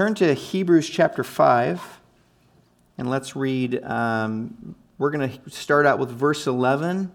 turn 0.00 0.14
to 0.14 0.32
Hebrews 0.32 0.88
chapter 0.88 1.22
5, 1.22 2.00
and 2.96 3.10
let's 3.10 3.36
read. 3.36 3.84
Um, 3.84 4.74
we're 4.96 5.10
going 5.10 5.28
to 5.28 5.50
start 5.50 5.84
out 5.84 5.98
with 5.98 6.08
verse 6.08 6.46
11, 6.46 7.12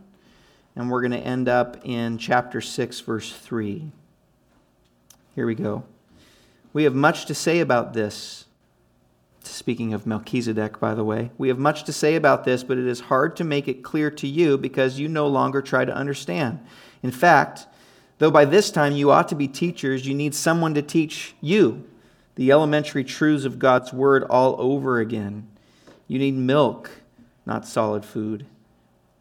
and 0.75 0.91
we're 0.91 1.01
going 1.01 1.09
to 1.09 1.17
end 1.17 1.49
up 1.49 1.77
in 1.83 2.19
chapter 2.19 2.61
6, 2.61 2.99
verse 2.99 3.33
3. 3.33 3.91
Here 5.33 5.47
we 5.47 5.55
go. 5.55 5.83
We 6.73 6.83
have 6.83 6.93
much 6.93 7.25
to 7.25 7.33
say 7.33 7.59
about 7.59 7.93
this. 7.93 8.45
Speaking 9.41 9.95
of 9.95 10.05
Melchizedek, 10.05 10.79
by 10.79 10.93
the 10.93 11.03
way, 11.03 11.31
we 11.39 11.47
have 11.47 11.57
much 11.57 11.85
to 11.85 11.91
say 11.91 12.13
about 12.13 12.43
this, 12.43 12.63
but 12.63 12.77
it 12.77 12.85
is 12.85 12.99
hard 12.99 13.35
to 13.37 13.43
make 13.43 13.67
it 13.67 13.81
clear 13.81 14.11
to 14.11 14.27
you 14.27 14.59
because 14.59 14.99
you 14.99 15.07
no 15.07 15.25
longer 15.25 15.63
try 15.63 15.85
to 15.85 15.95
understand. 15.95 16.59
In 17.01 17.09
fact, 17.09 17.65
though 18.19 18.29
by 18.29 18.45
this 18.45 18.69
time 18.69 18.93
you 18.93 19.09
ought 19.09 19.29
to 19.29 19.35
be 19.35 19.47
teachers, 19.47 20.05
you 20.05 20.13
need 20.13 20.35
someone 20.35 20.75
to 20.75 20.83
teach 20.83 21.33
you 21.41 21.83
the 22.35 22.51
elementary 22.51 23.03
truths 23.03 23.45
of 23.45 23.59
God's 23.59 23.91
Word 23.91 24.23
all 24.23 24.55
over 24.59 24.99
again. 24.99 25.47
You 26.07 26.19
need 26.19 26.35
milk, 26.35 26.91
not 27.45 27.67
solid 27.67 28.05
food. 28.05 28.45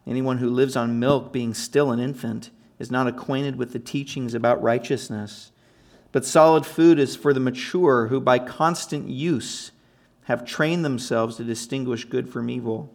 Anyone 0.05 0.37
who 0.37 0.49
lives 0.49 0.75
on 0.75 0.99
milk, 0.99 1.33
being 1.33 1.53
still 1.53 1.91
an 1.91 1.99
infant, 1.99 2.51
is 2.77 2.91
not 2.91 3.07
acquainted 3.07 3.55
with 3.55 3.73
the 3.73 3.79
teachings 3.79 4.33
about 4.33 4.61
righteousness. 4.61 5.51
But 6.11 6.25
solid 6.25 6.65
food 6.65 6.99
is 6.99 7.15
for 7.15 7.33
the 7.33 7.39
mature, 7.39 8.07
who 8.07 8.19
by 8.19 8.39
constant 8.39 9.09
use 9.09 9.71
have 10.25 10.45
trained 10.45 10.83
themselves 10.83 11.37
to 11.37 11.43
distinguish 11.43 12.05
good 12.05 12.29
from 12.29 12.49
evil. 12.49 12.93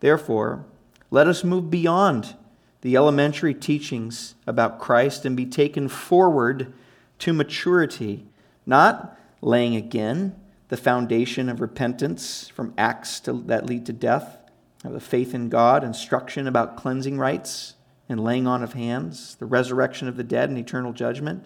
Therefore, 0.00 0.64
let 1.10 1.26
us 1.26 1.44
move 1.44 1.70
beyond 1.70 2.34
the 2.80 2.96
elementary 2.96 3.54
teachings 3.54 4.34
about 4.46 4.80
Christ 4.80 5.24
and 5.24 5.36
be 5.36 5.46
taken 5.46 5.88
forward 5.88 6.72
to 7.20 7.32
maturity, 7.32 8.26
not 8.66 9.16
laying 9.42 9.76
again 9.76 10.34
the 10.68 10.76
foundation 10.78 11.50
of 11.50 11.60
repentance 11.60 12.48
from 12.48 12.72
acts 12.78 13.20
to, 13.20 13.42
that 13.42 13.66
lead 13.66 13.84
to 13.84 13.92
death, 13.92 14.38
of 14.84 14.92
the 14.94 15.00
faith 15.00 15.34
in 15.34 15.50
God, 15.50 15.84
instruction 15.84 16.46
about 16.46 16.76
cleansing 16.78 17.18
rites 17.18 17.74
and 18.08 18.24
laying 18.24 18.46
on 18.46 18.62
of 18.62 18.72
hands, 18.72 19.34
the 19.36 19.44
resurrection 19.44 20.08
of 20.08 20.16
the 20.16 20.24
dead 20.24 20.48
and 20.48 20.58
eternal 20.58 20.92
judgment. 20.92 21.44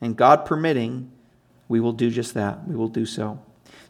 And 0.00 0.16
God 0.16 0.46
permitting, 0.46 1.12
we 1.68 1.78
will 1.78 1.92
do 1.92 2.10
just 2.10 2.32
that. 2.34 2.66
We 2.66 2.74
will 2.74 2.88
do 2.88 3.04
so. 3.04 3.40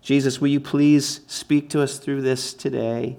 Jesus, 0.02 0.40
will 0.40 0.48
you 0.48 0.60
please 0.60 1.20
speak 1.26 1.70
to 1.70 1.80
us 1.80 1.98
through 1.98 2.22
this 2.22 2.52
today? 2.52 3.16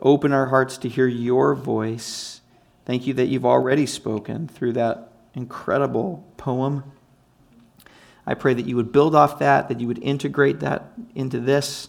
Open 0.00 0.32
our 0.32 0.46
hearts 0.46 0.78
to 0.78 0.88
hear 0.88 1.06
your 1.06 1.54
voice. 1.54 2.40
Thank 2.86 3.06
you 3.06 3.14
that 3.14 3.26
you've 3.26 3.46
already 3.46 3.86
spoken 3.86 4.48
through 4.48 4.72
that 4.74 5.12
incredible 5.34 6.26
poem 6.36 6.92
I 8.26 8.34
pray 8.34 8.54
that 8.54 8.66
you 8.66 8.76
would 8.76 8.92
build 8.92 9.14
off 9.14 9.38
that, 9.38 9.68
that 9.68 9.80
you 9.80 9.86
would 9.86 10.02
integrate 10.02 10.60
that 10.60 10.92
into 11.14 11.38
this. 11.38 11.88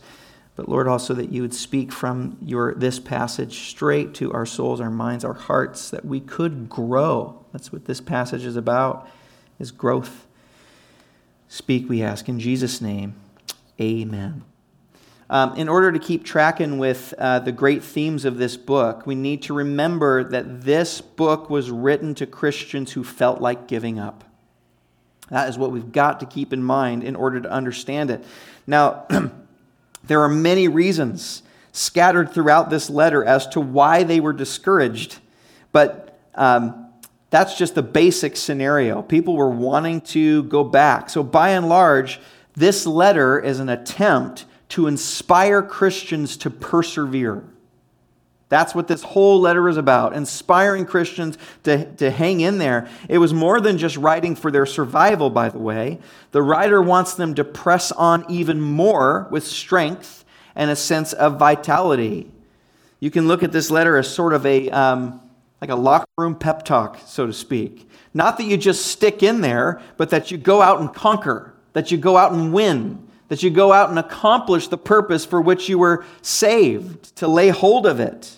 But 0.55 0.69
Lord, 0.69 0.87
also 0.87 1.13
that 1.13 1.31
you 1.31 1.41
would 1.43 1.53
speak 1.53 1.91
from 1.91 2.37
your 2.41 2.73
this 2.73 2.99
passage 2.99 3.69
straight 3.69 4.13
to 4.15 4.33
our 4.33 4.45
souls, 4.45 4.81
our 4.81 4.89
minds, 4.89 5.23
our 5.23 5.33
hearts, 5.33 5.89
that 5.91 6.03
we 6.03 6.19
could 6.19 6.67
grow. 6.67 7.45
That's 7.53 7.71
what 7.71 7.85
this 7.85 8.01
passage 8.01 8.43
is 8.43 8.55
about, 8.55 9.09
is 9.59 9.71
growth. 9.71 10.25
Speak, 11.47 11.87
we 11.87 12.01
ask, 12.01 12.27
in 12.27 12.39
Jesus' 12.39 12.81
name. 12.81 13.15
Amen. 13.79 14.43
Um, 15.29 15.55
in 15.55 15.67
order 15.67 15.91
to 15.91 15.99
keep 15.99 16.23
tracking 16.23 16.77
with 16.77 17.13
uh, 17.17 17.39
the 17.39 17.51
great 17.51 17.83
themes 17.83 18.25
of 18.25 18.37
this 18.37 18.55
book, 18.57 19.05
we 19.05 19.13
need 19.13 19.41
to 19.43 19.53
remember 19.53 20.23
that 20.23 20.61
this 20.61 21.01
book 21.01 21.49
was 21.49 21.69
written 21.69 22.15
to 22.15 22.25
Christians 22.25 22.93
who 22.93 23.03
felt 23.03 23.41
like 23.41 23.67
giving 23.67 23.99
up. 23.99 24.23
That 25.29 25.49
is 25.49 25.57
what 25.57 25.71
we've 25.71 25.91
got 25.91 26.21
to 26.21 26.25
keep 26.25 26.53
in 26.53 26.63
mind 26.63 27.03
in 27.03 27.15
order 27.15 27.39
to 27.41 27.51
understand 27.51 28.11
it. 28.11 28.23
Now, 28.65 29.05
there 30.03 30.21
are 30.21 30.29
many 30.29 30.67
reasons 30.67 31.43
scattered 31.71 32.31
throughout 32.31 32.69
this 32.69 32.89
letter 32.89 33.23
as 33.23 33.47
to 33.47 33.59
why 33.59 34.03
they 34.03 34.19
were 34.19 34.33
discouraged, 34.33 35.19
but 35.71 36.19
um, 36.35 36.89
that's 37.29 37.57
just 37.57 37.75
the 37.75 37.83
basic 37.83 38.37
scenario. 38.37 39.01
People 39.01 39.35
were 39.35 39.49
wanting 39.49 40.01
to 40.01 40.43
go 40.43 40.63
back. 40.63 41.09
So, 41.09 41.23
by 41.23 41.49
and 41.49 41.67
large, 41.67 42.19
this 42.55 42.87
letter 42.87 43.39
is 43.39 43.59
an 43.59 43.69
attempt 43.69 44.45
to 44.69 44.87
inspire 44.87 45.61
Christians 45.61 46.37
to 46.37 46.49
persevere. 46.49 47.43
That's 48.49 48.73
what 48.73 48.87
this 48.87 49.03
whole 49.03 49.41
letter 49.41 49.67
is 49.67 49.75
about, 49.75 50.13
inspiring 50.13 50.85
Christians 50.85 51.37
to, 51.63 51.85
to 51.95 52.09
hang 52.09 52.39
in 52.39 52.59
there. 52.59 52.87
It 53.09 53.17
was 53.17 53.33
more 53.33 53.59
than 53.59 53.77
just 53.77 53.97
writing 53.97 54.35
for 54.35 54.51
their 54.51 54.65
survival, 54.65 55.29
by 55.29 55.49
the 55.49 55.59
way. 55.59 55.99
The 56.31 56.41
writer 56.41 56.81
wants 56.81 57.15
them 57.15 57.35
to 57.35 57.43
press 57.43 57.91
on 57.91 58.25
even 58.29 58.61
more 58.61 59.27
with 59.31 59.45
strength 59.45 60.23
and 60.55 60.71
a 60.71 60.77
sense 60.77 61.11
of 61.11 61.37
vitality. 61.37 62.31
You 63.01 63.11
can 63.11 63.27
look 63.27 63.43
at 63.43 63.51
this 63.51 63.69
letter 63.69 63.97
as 63.97 64.07
sort 64.07 64.33
of 64.33 64.45
a, 64.45 64.69
um, 64.69 65.21
like 65.61 65.69
a 65.69 65.75
locker 65.75 66.07
room 66.17 66.35
pep 66.35 66.63
talk, 66.63 66.99
so 67.05 67.27
to 67.27 67.33
speak. 67.33 67.89
Not 68.13 68.37
that 68.37 68.45
you 68.45 68.57
just 68.57 68.85
stick 68.85 69.21
in 69.21 69.41
there, 69.41 69.81
but 69.97 70.09
that 70.09 70.31
you 70.31 70.37
go 70.37 70.61
out 70.61 70.79
and 70.79 70.93
conquer, 70.93 71.53
that 71.73 71.91
you 71.91 71.97
go 71.97 72.15
out 72.17 72.31
and 72.31 72.53
win, 72.53 73.07
that 73.27 73.43
you 73.43 73.49
go 73.49 73.73
out 73.73 73.89
and 73.89 73.99
accomplish 73.99 74.69
the 74.69 74.77
purpose 74.77 75.25
for 75.25 75.41
which 75.41 75.67
you 75.67 75.77
were 75.77 76.05
saved, 76.21 77.15
to 77.17 77.27
lay 77.27 77.49
hold 77.49 77.85
of 77.85 77.99
it. 77.99 78.36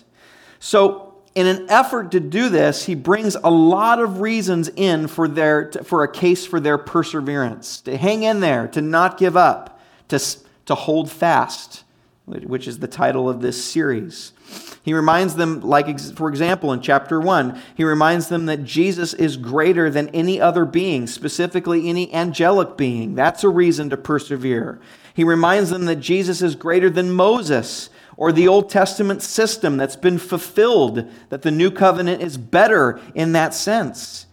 So, 0.60 1.14
in 1.34 1.46
an 1.46 1.66
effort 1.70 2.10
to 2.12 2.20
do 2.20 2.48
this, 2.48 2.84
he 2.84 2.94
brings 2.94 3.34
a 3.34 3.50
lot 3.50 3.98
of 4.00 4.20
reasons 4.20 4.68
in 4.68 5.06
for, 5.06 5.26
their, 5.26 5.70
for 5.84 6.02
a 6.02 6.10
case 6.10 6.46
for 6.46 6.60
their 6.60 6.76
perseverance, 6.76 7.80
to 7.82 7.96
hang 7.96 8.24
in 8.24 8.40
there, 8.40 8.68
to 8.68 8.80
not 8.80 9.16
give 9.16 9.36
up, 9.36 9.80
to, 10.08 10.18
to 10.66 10.74
hold 10.74 11.10
fast, 11.10 11.84
which 12.26 12.68
is 12.68 12.80
the 12.80 12.88
title 12.88 13.28
of 13.28 13.40
this 13.40 13.64
series. 13.64 14.32
He 14.82 14.92
reminds 14.92 15.36
them, 15.36 15.60
like 15.60 16.00
for 16.14 16.28
example, 16.28 16.72
in 16.72 16.80
chapter 16.80 17.20
1, 17.20 17.60
he 17.76 17.84
reminds 17.84 18.28
them 18.28 18.46
that 18.46 18.64
Jesus 18.64 19.14
is 19.14 19.36
greater 19.36 19.88
than 19.88 20.08
any 20.08 20.40
other 20.40 20.64
being, 20.64 21.06
specifically 21.06 21.88
any 21.88 22.12
angelic 22.12 22.76
being. 22.76 23.14
That's 23.14 23.44
a 23.44 23.48
reason 23.48 23.90
to 23.90 23.96
persevere. 23.96 24.80
He 25.14 25.22
reminds 25.22 25.70
them 25.70 25.84
that 25.84 25.96
Jesus 25.96 26.42
is 26.42 26.54
greater 26.54 26.90
than 26.90 27.12
Moses 27.12 27.90
or 28.20 28.32
the 28.32 28.46
Old 28.46 28.68
Testament 28.68 29.22
system 29.22 29.78
that's 29.78 29.96
been 29.96 30.18
fulfilled, 30.18 31.10
that 31.30 31.40
the 31.40 31.50
new 31.50 31.70
covenant 31.70 32.20
is 32.20 32.36
better 32.36 33.00
in 33.14 33.32
that 33.32 33.54
sense. 33.54 34.26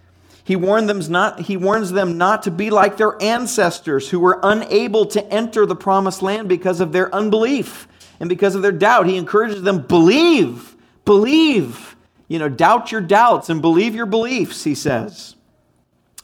He, 0.43 0.57
warned 0.57 0.89
them 0.89 0.99
not, 1.09 1.39
he 1.39 1.55
warns 1.55 1.93
them 1.93 2.17
not 2.17 2.43
to 2.43 2.51
be 2.51 2.69
like 2.69 2.97
their 2.97 3.15
ancestors 3.23 4.09
who 4.09 4.19
were 4.19 4.41
unable 4.43 5.05
to 5.05 5.25
enter 5.33 5.65
the 5.65 5.75
promised 5.75 6.21
land 6.21 6.49
because 6.49 6.81
of 6.81 6.91
their 6.91 7.13
unbelief 7.15 7.87
and 8.19 8.27
because 8.27 8.55
of 8.55 8.61
their 8.61 8.73
doubt. 8.73 9.07
He 9.07 9.15
encourages 9.15 9.61
them, 9.61 9.87
believe, 9.87 10.75
believe. 11.05 11.95
You 12.27 12.39
know, 12.39 12.49
doubt 12.49 12.91
your 12.91 12.99
doubts 12.99 13.49
and 13.49 13.61
believe 13.61 13.95
your 13.95 14.05
beliefs, 14.05 14.65
he 14.65 14.75
says. 14.75 15.37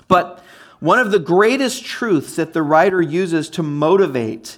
But 0.10 0.44
one 0.82 1.00
of 1.00 1.12
the 1.12 1.20
greatest 1.20 1.86
truths 1.86 2.36
that 2.36 2.52
the 2.52 2.62
writer 2.62 3.02
uses 3.02 3.50
to 3.52 3.64
motivate 3.64 4.58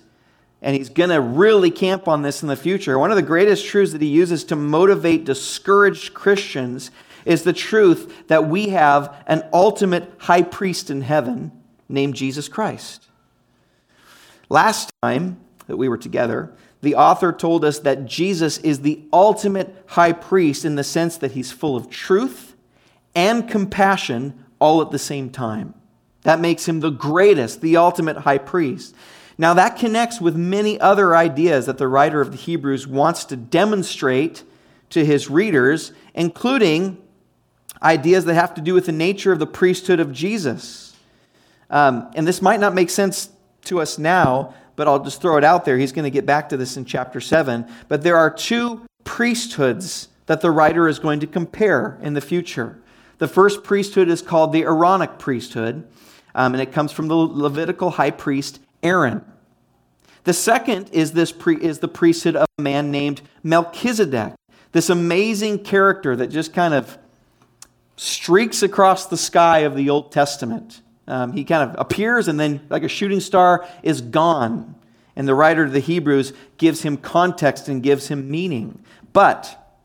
and 0.66 0.76
he's 0.76 0.90
going 0.90 1.12
to 1.12 1.22
really 1.22 1.70
camp 1.70 2.08
on 2.08 2.24
this 2.24 2.42
in 2.42 2.48
the 2.48 2.56
future. 2.56 2.98
One 2.98 3.12
of 3.12 3.18
the 3.18 3.22
greatest 3.22 3.68
truths 3.68 3.92
that 3.92 4.02
he 4.02 4.08
uses 4.08 4.44
to 4.46 4.56
motivate 4.56 5.24
discouraged 5.24 6.16
Christians 6.16 6.90
is 7.24 7.44
the 7.44 7.54
truth 7.54 8.28
that 8.30 8.48
we 8.48 8.70
have 8.70 9.24
an 9.28 9.48
ultimate 9.54 10.12
high 10.18 10.42
priest 10.42 10.90
in 10.90 11.02
heaven 11.02 11.52
named 11.88 12.16
Jesus 12.16 12.48
Christ. 12.48 13.08
Last 14.50 14.92
time 15.04 15.40
that 15.68 15.78
we 15.78 15.88
were 15.88 16.00
together, 16.00 16.52
the 16.82 16.96
author 16.96 17.32
told 17.32 17.64
us 17.64 17.78
that 17.80 18.06
Jesus 18.08 18.58
is 18.58 18.80
the 18.80 19.04
ultimate 19.14 19.76
high 19.86 20.14
priest 20.14 20.66
in 20.66 20.74
the 20.74 20.84
sense 20.84 21.16
that 21.18 21.34
he's 21.34 21.52
full 21.52 21.76
of 21.76 21.92
truth 21.92 22.56
and 23.14 23.48
compassion 23.48 24.44
all 24.58 24.82
at 24.82 24.90
the 24.90 24.98
same 24.98 25.30
time. 25.30 25.76
That 26.24 26.40
makes 26.40 26.68
him 26.68 26.80
the 26.80 26.90
greatest, 26.90 27.62
the 27.62 27.78
ultimate 27.78 28.18
high 28.18 28.40
priest. 28.40 28.96
Now, 29.38 29.54
that 29.54 29.78
connects 29.78 30.22
with 30.22 30.36
many 30.36 30.80
other 30.80 31.16
ideas 31.16 31.66
that 31.66 31.78
the 31.78 31.88
writer 31.88 32.22
of 32.22 32.32
the 32.32 32.38
Hebrews 32.38 32.88
wants 32.88 33.26
to 33.26 33.36
demonstrate 33.36 34.44
to 34.92 35.06
his 35.06 35.30
readers, 35.30 35.92
including 36.14 37.02
ideas 37.84 38.26
that 38.26 38.36
have 38.36 38.54
to 38.54 38.62
do 38.62 38.74
with 38.74 38.86
the 38.86 38.94
nature 38.94 39.32
of 39.32 39.40
the 39.40 39.48
priesthood 39.48 40.00
of 40.00 40.14
Jesus. 40.14 40.96
Um, 41.70 42.10
and 42.16 42.26
this 42.26 42.42
might 42.42 42.60
not 42.60 42.74
make 42.74 42.90
sense 42.90 43.30
to 43.66 43.82
us 43.82 43.98
now, 43.98 44.54
but 44.76 44.88
I'll 44.88 45.04
just 45.04 45.22
throw 45.22 45.38
it 45.38 45.44
out 45.44 45.66
there. 45.66 45.78
He's 45.78 45.92
going 45.92 46.04
to 46.04 46.12
get 46.12 46.26
back 46.26 46.50
to 46.50 46.58
this 46.58 46.78
in 46.78 46.86
chapter 46.86 47.20
7. 47.20 47.68
But 47.88 48.04
there 48.04 48.18
are 48.18 48.30
two 48.30 48.86
priesthoods 49.04 50.08
that 50.28 50.42
the 50.42 50.52
writer 50.52 50.88
is 50.88 51.00
going 51.00 51.20
to 51.20 51.28
compare 51.28 52.00
in 52.02 52.14
the 52.14 52.22
future. 52.22 52.80
The 53.18 53.28
first 53.28 53.64
priesthood 53.64 54.10
is 54.10 54.22
called 54.22 54.52
the 54.52 54.64
Aaronic 54.64 55.20
priesthood, 55.20 55.88
um, 56.34 56.54
and 56.54 56.62
it 56.62 56.72
comes 56.72 56.92
from 56.92 57.08
the 57.08 57.16
Levitical 57.16 57.92
high 57.92 58.12
priest 58.12 58.60
Aaron. 58.86 59.26
The 60.24 60.34
second 60.34 60.90
is, 60.92 61.12
this 61.12 61.32
pre, 61.32 61.58
is 61.58 61.80
the 61.80 61.88
priesthood 61.88 62.36
of 62.36 62.48
a 62.58 62.62
man 62.62 62.92
named 62.92 63.22
Melchizedek, 63.44 64.34
this 64.72 64.90
amazing 64.90 65.64
character 65.64 66.16
that 66.16 66.28
just 66.28 66.54
kind 66.54 66.74
of 66.74 66.98
streaks 67.98 68.62
across 68.62 69.08
the 69.08 69.18
sky 69.18 69.60
of 69.60 69.76
the 69.76 69.90
Old 69.90 70.12
Testament. 70.12 70.82
Um, 71.08 71.34
he 71.34 71.44
kind 71.44 71.70
of 71.70 71.76
appears 71.80 72.28
and 72.28 72.40
then, 72.40 72.62
like 72.70 72.84
a 72.84 72.88
shooting 72.88 73.20
star, 73.20 73.68
is 73.84 74.02
gone. 74.02 74.76
And 75.16 75.28
the 75.28 75.36
writer 75.36 75.64
of 75.64 75.72
the 75.72 75.80
Hebrews 75.80 76.34
gives 76.58 76.82
him 76.82 76.98
context 76.98 77.68
and 77.68 77.82
gives 77.82 78.08
him 78.08 78.30
meaning. 78.30 78.84
But 79.14 79.76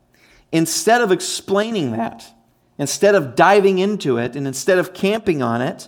instead 0.51 1.01
of 1.01 1.11
explaining 1.11 1.91
that, 1.91 2.25
instead 2.77 3.15
of 3.15 3.35
diving 3.35 3.79
into 3.79 4.17
it, 4.17 4.35
and 4.35 4.45
instead 4.45 4.77
of 4.77 4.93
camping 4.93 5.41
on 5.41 5.61
it, 5.61 5.87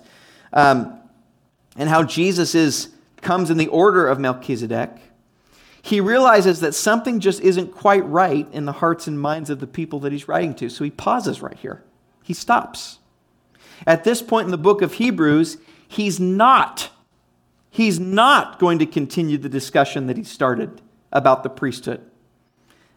um, 0.53 0.99
and 1.75 1.89
how 1.89 2.03
Jesus 2.03 2.55
is, 2.55 2.89
comes 3.23 3.49
in 3.49 3.57
the 3.57 3.67
order 3.67 4.07
of 4.07 4.19
Melchizedek, 4.19 4.91
he 5.81 5.99
realizes 5.99 6.61
that 6.61 6.73
something 6.73 7.19
just 7.19 7.41
isn't 7.41 7.73
quite 7.73 8.05
right 8.05 8.47
in 8.53 8.65
the 8.65 8.71
hearts 8.71 9.07
and 9.07 9.19
minds 9.19 9.49
of 9.49 9.59
the 9.59 9.67
people 9.67 9.99
that 10.01 10.11
he's 10.11 10.27
writing 10.27 10.53
to. 10.55 10.69
So 10.69 10.83
he 10.83 10.91
pauses 10.91 11.41
right 11.41 11.57
here. 11.57 11.83
He 12.23 12.33
stops. 12.33 12.99
At 13.85 14.05
this 14.05 14.21
point 14.21 14.45
in 14.45 14.51
the 14.51 14.57
book 14.57 14.81
of 14.81 14.93
Hebrews, 14.93 15.57
he's 15.87 16.19
not 16.19 16.89
he's 17.69 17.99
not 17.99 18.59
going 18.59 18.79
to 18.79 18.85
continue 18.85 19.37
the 19.37 19.49
discussion 19.49 20.07
that 20.07 20.15
he 20.15 20.23
started 20.23 20.79
about 21.11 21.43
the 21.43 21.49
priesthood 21.49 22.01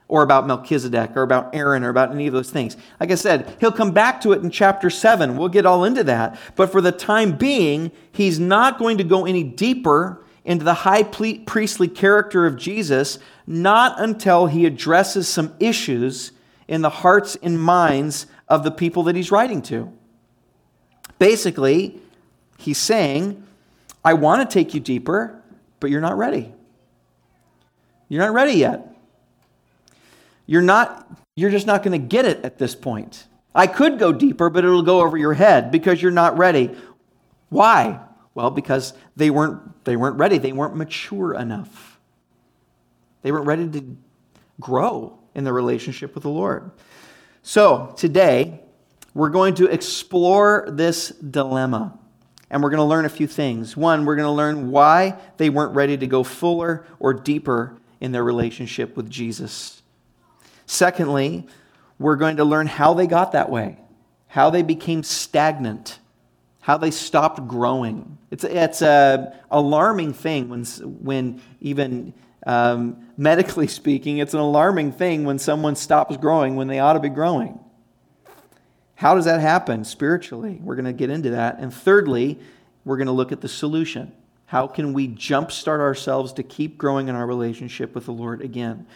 or 0.08 0.23
about 0.23 0.47
Melchizedek 0.47 1.17
or 1.17 1.23
about 1.23 1.55
Aaron 1.55 1.82
or 1.82 1.88
about 1.88 2.12
any 2.12 2.26
of 2.26 2.32
those 2.32 2.50
things. 2.50 2.76
Like 3.00 3.11
I 3.11 3.17
said, 3.17 3.56
he'll 3.58 3.73
come 3.73 3.91
back 3.91 4.20
to 4.20 4.32
it 4.32 4.43
in 4.43 4.50
chapter 4.50 4.88
7. 4.88 5.37
We'll 5.37 5.49
get 5.49 5.67
all 5.67 5.85
into 5.85 6.05
that. 6.05 6.38
But 6.55 6.70
for 6.70 6.81
the 6.81 6.93
time 6.93 7.37
being, 7.37 7.91
he's 8.12 8.38
not 8.38 8.79
going 8.79 8.99
to 8.99 9.05
go 9.05 9.26
any 9.26 9.43
deeper 9.43 10.23
into 10.44 10.64
the 10.64 10.75
high 10.75 11.03
priestly 11.03 11.88
character 11.88 12.47
of 12.47 12.56
Jesus, 12.56 13.19
not 13.49 14.00
until 14.00 14.47
he 14.47 14.64
addresses 14.64 15.29
some 15.29 15.53
issues 15.58 16.31
in 16.69 16.82
the 16.82 16.91
hearts 16.91 17.37
and 17.43 17.61
minds 17.61 18.26
of 18.49 18.62
the 18.62 18.70
people 18.70 19.02
that 19.05 19.17
he's 19.17 19.32
writing 19.32 19.61
to. 19.62 19.93
Basically, 21.19 22.00
he's 22.59 22.79
saying, 22.79 23.44
I 24.05 24.14
want 24.14 24.49
to 24.49 24.55
take 24.55 24.73
you 24.73 24.79
deeper, 24.79 25.43
but 25.81 25.91
you're 25.91 26.00
not 26.00 26.17
ready. 26.17 26.52
You're 28.09 28.23
not 28.23 28.32
ready 28.32 28.52
yet. 28.52 28.96
You're 30.47 30.63
not 30.63 31.07
you're 31.35 31.51
just 31.51 31.67
not 31.67 31.83
going 31.83 32.01
to 32.01 32.07
get 32.07 32.25
it 32.25 32.45
at 32.45 32.59
this 32.59 32.75
point. 32.75 33.27
I 33.55 33.67
could 33.67 33.99
go 33.99 34.13
deeper, 34.13 34.49
but 34.49 34.65
it'll 34.65 34.83
go 34.83 35.01
over 35.01 35.17
your 35.17 35.35
head 35.35 35.71
because 35.71 36.01
you're 36.01 36.11
not 36.11 36.39
ready. 36.39 36.71
Why? 37.49 38.01
Well, 38.35 38.51
because 38.51 38.93
they 39.17 39.31
weren't 39.31 39.85
they 39.85 39.97
weren't 39.97 40.17
ready. 40.17 40.39
They 40.39 40.53
weren't 40.53 40.77
mature 40.77 41.35
enough. 41.35 41.99
They 43.23 43.33
weren't 43.33 43.47
ready 43.47 43.69
to 43.69 43.97
grow 44.61 45.19
in 45.35 45.45
the 45.45 45.53
relationship 45.53 46.15
with 46.15 46.23
the 46.23 46.31
Lord. 46.31 46.71
So, 47.43 47.95
today 47.97 48.61
we're 49.15 49.31
going 49.31 49.55
to 49.55 49.67
explore 49.67 50.67
this 50.69 51.09
dilemma. 51.09 51.99
And 52.51 52.63
we're 52.63 52.71
going 52.71 52.79
to 52.79 52.85
learn 52.85 53.07
a 53.07 53.09
few 53.09 53.27
things. 53.27 53.77
One, 53.77 54.05
we're 54.05 54.15
going 54.15 54.27
to 54.27 54.31
learn 54.31 54.71
why 54.71 55.19
they 55.39 55.49
weren't 55.49 55.75
ready 55.75 55.97
to 55.97 56.07
go 56.07 56.23
fuller 56.23 56.87
or 57.01 57.15
deeper 57.15 57.79
in 57.99 58.13
their 58.13 58.23
relationship 58.23 58.97
with 58.97 59.11
Jesus. 59.11 59.75
Secondly, 60.67 61.47
we're 61.99 62.17
going 62.17 62.37
to 62.37 62.45
learn 62.45 62.67
how 62.67 62.95
they 62.95 63.07
got 63.07 63.33
that 63.33 63.49
way, 63.49 63.79
how 64.27 64.51
they 64.51 64.63
became 64.63 65.03
stagnant, 65.03 65.99
how 66.61 66.77
they 66.77 66.91
stopped 66.91 67.47
growing. 67.47 68.19
It's, 68.31 68.45
it's 68.45 68.83
an 68.83 69.33
alarming 69.51 70.13
thing 70.13 70.49
when, 70.49 70.65
when 70.65 71.41
even 71.61 72.13
um, 72.47 73.07
medically 73.17 73.67
speaking, 73.69 74.19
it's 74.19 74.35
an 74.35 74.41
alarming 74.41 74.93
thing 74.93 75.25
when 75.25 75.39
someone 75.39 75.77
stops 75.77 76.17
growing 76.17 76.57
when 76.57 76.69
they 76.69 76.81
ought 76.81 76.95
to 76.95 77.01
be 77.01 77.09
growing. 77.09 77.61
How 78.97 79.15
does 79.15 79.27
that 79.27 79.41
happen 79.41 79.85
spiritually? 79.85 80.59
We're 80.62 80.75
going 80.75 80.87
to 80.87 80.93
get 80.93 81.11
into 81.11 81.31
that. 81.31 81.59
And 81.59 81.73
thirdly, 81.73 82.39
we're 82.85 82.97
going 82.97 83.09
to 83.09 83.12
look 83.12 83.31
at 83.31 83.43
the 83.43 83.49
solution. 83.49 84.12
How 84.47 84.67
can 84.67 84.93
we 84.93 85.09
jumpstart 85.09 85.81
ourselves 85.81 86.33
to 86.35 86.43
keep 86.43 86.79
growing 86.79 87.09
in 87.09 87.15
our 87.15 87.27
relationship 87.27 87.95
with 87.95 88.07
the 88.07 88.12
Lord 88.12 88.41
again? 88.41 88.87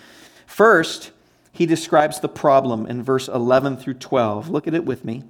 First, 0.46 1.10
he 1.52 1.66
describes 1.66 2.20
the 2.20 2.28
problem 2.28 2.86
in 2.86 3.02
verse 3.02 3.28
11 3.28 3.76
through 3.76 3.94
12. 3.94 4.48
Look 4.48 4.66
at 4.66 4.74
it 4.74 4.84
with 4.84 5.04
me. 5.04 5.24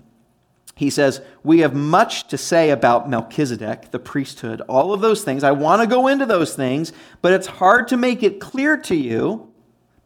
He 0.77 0.91
says, 0.91 1.21
We 1.43 1.61
have 1.61 1.75
much 1.75 2.29
to 2.29 2.39
say 2.39 2.71
about 2.71 3.09
Melchizedek, 3.09 3.91
the 3.91 3.99
priesthood, 3.99 4.61
all 4.63 4.93
of 4.93 5.01
those 5.01 5.23
things. 5.25 5.45
I 5.45 5.53
want 5.53 5.83
to 5.83 5.87
go 5.87 6.07
into 6.07 6.27
those 6.27 6.55
things, 6.55 6.93
but 7.21 7.33
it's 7.33 7.47
hard 7.47 7.89
to 7.89 7.97
make 7.97 8.23
it 8.23 8.41
clear 8.41 8.77
to 8.79 8.95
you 8.95 9.53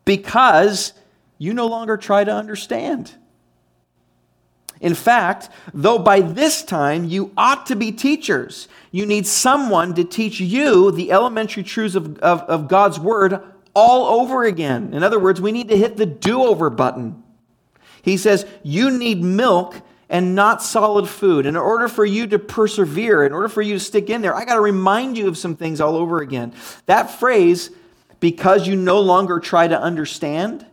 because 0.05 0.93
you 1.39 1.55
no 1.55 1.67
longer 1.67 1.97
try 1.97 2.25
to 2.25 2.33
understand. 2.33 3.15
In 4.81 4.95
fact, 4.95 5.49
though 5.73 5.99
by 5.99 6.21
this 6.21 6.63
time 6.63 7.05
you 7.05 7.33
ought 7.37 7.67
to 7.67 7.77
be 7.77 7.93
teachers, 7.93 8.69
you 8.91 9.07
need 9.07 9.27
someone 9.27 9.95
to 9.95 10.05
teach 10.05 10.41
you 10.41 10.91
the 10.91 11.13
elementary 11.13 11.63
truths 11.63 11.95
of, 11.95 12.19
of, 12.19 12.41
of 12.43 12.69
God's 12.69 12.99
Word 12.99 13.41
all 13.75 14.21
over 14.21 14.45
again. 14.45 14.95
In 14.95 15.03
other 15.03 15.19
words, 15.19 15.41
we 15.41 15.53
need 15.53 15.69
to 15.69 15.77
hit 15.77 15.97
the 15.97 16.07
do 16.07 16.43
over 16.43 16.71
button. 16.71 17.23
He 18.03 18.17
says, 18.17 18.47
You 18.63 18.91
need 18.91 19.23
milk 19.23 19.81
and 20.09 20.35
not 20.35 20.63
solid 20.63 21.09
food. 21.09 21.47
In 21.47 21.57
order 21.57 21.89
for 21.89 22.05
you 22.05 22.27
to 22.29 22.39
persevere, 22.39 23.25
in 23.25 23.33
order 23.33 23.49
for 23.49 23.63
you 23.63 23.75
to 23.75 23.81
stick 23.81 24.11
in 24.11 24.23
there, 24.23 24.35
I 24.35 24.45
got 24.45 24.55
to 24.55 24.61
remind 24.61 25.17
you 25.19 25.29
of 25.29 25.39
some 25.39 25.57
things 25.57 25.81
all 25.81 25.97
over 25.97 26.21
again. 26.21 26.53
That 26.87 27.11
phrase, 27.11 27.71
because 28.21 28.67
you 28.69 28.77
no 28.77 29.01
longer 29.01 29.41
try 29.41 29.67
to 29.67 29.81
understand, 29.81 30.67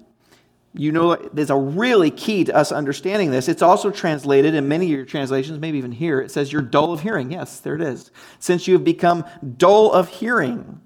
you 0.73 0.91
know, 0.91 1.15
there's 1.15 1.49
a 1.49 1.55
really 1.55 2.11
key 2.11 2.43
to 2.45 2.55
us 2.55 2.71
understanding 2.71 3.31
this. 3.31 3.49
It's 3.49 3.61
also 3.61 3.91
translated 3.91 4.53
in 4.53 4.67
many 4.67 4.85
of 4.85 4.91
your 4.91 5.05
translations, 5.05 5.59
maybe 5.59 5.77
even 5.77 5.91
here, 5.91 6.21
it 6.21 6.31
says 6.31 6.51
you're 6.51 6.61
dull 6.61 6.93
of 6.93 7.01
hearing. 7.01 7.31
Yes, 7.31 7.59
there 7.59 7.75
it 7.75 7.81
is. 7.81 8.11
Since 8.39 8.67
you 8.67 8.75
have 8.75 8.83
become 8.83 9.25
dull 9.57 9.91
of 9.91 10.07
hearing. 10.07 10.81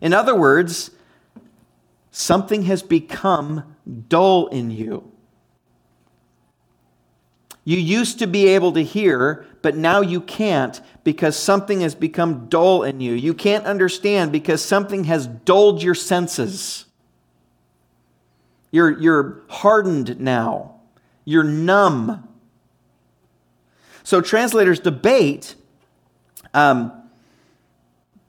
In 0.00 0.12
other 0.12 0.34
words, 0.34 0.90
something 2.10 2.62
has 2.62 2.82
become 2.82 3.76
dull 4.08 4.48
in 4.48 4.70
you. 4.70 5.12
You 7.64 7.76
used 7.76 8.18
to 8.20 8.26
be 8.26 8.46
able 8.46 8.72
to 8.72 8.82
hear, 8.82 9.46
but 9.60 9.76
now 9.76 10.00
you 10.00 10.22
can't 10.22 10.80
because 11.04 11.36
something 11.36 11.82
has 11.82 11.94
become 11.94 12.48
dull 12.48 12.82
in 12.82 13.00
you. 13.00 13.12
You 13.12 13.34
can't 13.34 13.66
understand 13.66 14.32
because 14.32 14.64
something 14.64 15.04
has 15.04 15.26
dulled 15.26 15.82
your 15.82 15.94
senses. 15.94 16.86
You're, 18.70 18.98
you're 18.98 19.42
hardened 19.48 20.18
now. 20.18 20.80
You're 21.24 21.44
numb. 21.44 22.26
So 24.02 24.22
translators 24.22 24.80
debate. 24.80 25.54
Um, 26.54 26.97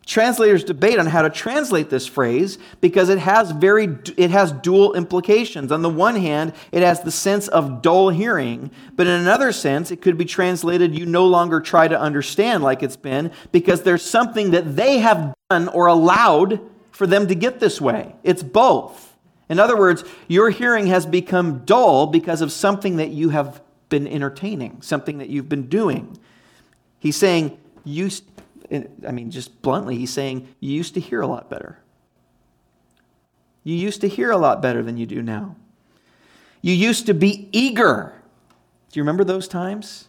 translators 0.09 0.63
debate 0.63 0.97
on 0.97 1.05
how 1.05 1.21
to 1.21 1.29
translate 1.29 1.91
this 1.91 2.07
phrase 2.07 2.57
because 2.81 3.09
it 3.09 3.19
has 3.19 3.51
very 3.51 3.95
it 4.17 4.31
has 4.31 4.51
dual 4.51 4.95
implications. 4.95 5.71
On 5.71 5.83
the 5.83 5.89
one 5.89 6.15
hand 6.15 6.53
it 6.71 6.81
has 6.81 7.03
the 7.03 7.11
sense 7.11 7.47
of 7.47 7.83
dull 7.83 8.09
hearing 8.09 8.71
but 8.95 9.05
in 9.05 9.13
another 9.13 9.51
sense 9.51 9.91
it 9.91 10.01
could 10.01 10.17
be 10.17 10.25
translated 10.25 10.97
you 10.97 11.05
no 11.05 11.27
longer 11.27 11.61
try 11.61 11.87
to 11.87 11.97
understand 11.97 12.63
like 12.63 12.81
it's 12.81 12.97
been 12.97 13.31
because 13.51 13.83
there's 13.83 14.03
something 14.03 14.49
that 14.51 14.75
they 14.75 14.97
have 14.97 15.35
done 15.51 15.67
or 15.67 15.85
allowed 15.85 16.59
for 16.91 17.05
them 17.05 17.27
to 17.27 17.35
get 17.35 17.59
this 17.59 17.79
way. 17.79 18.15
It's 18.23 18.41
both. 18.41 19.15
In 19.47 19.59
other 19.59 19.77
words, 19.77 20.03
your 20.27 20.49
hearing 20.49 20.87
has 20.87 21.05
become 21.05 21.65
dull 21.65 22.07
because 22.07 22.41
of 22.41 22.51
something 22.51 22.97
that 22.97 23.09
you 23.09 23.29
have 23.29 23.61
been 23.89 24.07
entertaining, 24.07 24.81
something 24.81 25.19
that 25.19 25.29
you've 25.29 25.49
been 25.49 25.67
doing. 25.67 26.17
He's 26.99 27.15
saying, 27.15 27.57
you, 27.83 28.09
I 28.71 29.11
mean, 29.11 29.31
just 29.31 29.61
bluntly, 29.61 29.97
he's 29.97 30.13
saying, 30.13 30.47
you 30.59 30.71
used 30.73 30.93
to 30.93 30.99
hear 30.99 31.21
a 31.21 31.27
lot 31.27 31.49
better. 31.49 31.79
You 33.63 33.75
used 33.75 34.01
to 34.01 34.07
hear 34.07 34.31
a 34.31 34.37
lot 34.37 34.61
better 34.61 34.83
than 34.83 34.97
you 34.97 35.05
do 35.05 35.21
now. 35.21 35.55
You 36.61 36.73
used 36.73 37.05
to 37.07 37.13
be 37.13 37.49
eager. 37.51 38.13
Do 38.91 38.99
you 38.99 39.03
remember 39.03 39.23
those 39.23 39.47
times? 39.47 40.07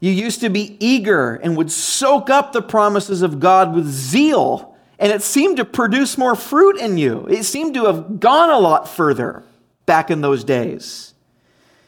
You 0.00 0.10
used 0.10 0.40
to 0.40 0.48
be 0.48 0.76
eager 0.80 1.36
and 1.36 1.56
would 1.56 1.70
soak 1.70 2.28
up 2.28 2.52
the 2.52 2.62
promises 2.62 3.22
of 3.22 3.38
God 3.40 3.74
with 3.74 3.86
zeal 3.86 4.72
and 5.02 5.10
it 5.10 5.20
seemed 5.20 5.56
to 5.56 5.64
produce 5.64 6.16
more 6.16 6.36
fruit 6.36 6.78
in 6.78 6.96
you. 6.96 7.26
It 7.28 7.42
seemed 7.42 7.74
to 7.74 7.86
have 7.86 8.20
gone 8.20 8.50
a 8.50 8.58
lot 8.58 8.88
further 8.88 9.42
back 9.84 10.12
in 10.12 10.20
those 10.20 10.44
days. 10.44 11.14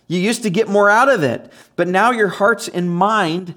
You 0.08 0.18
used 0.18 0.42
to 0.42 0.50
get 0.50 0.68
more 0.68 0.90
out 0.90 1.08
of 1.08 1.22
it, 1.22 1.52
but 1.76 1.86
now 1.86 2.10
your 2.10 2.26
hearts 2.26 2.66
and 2.66 2.90
mind 2.90 3.54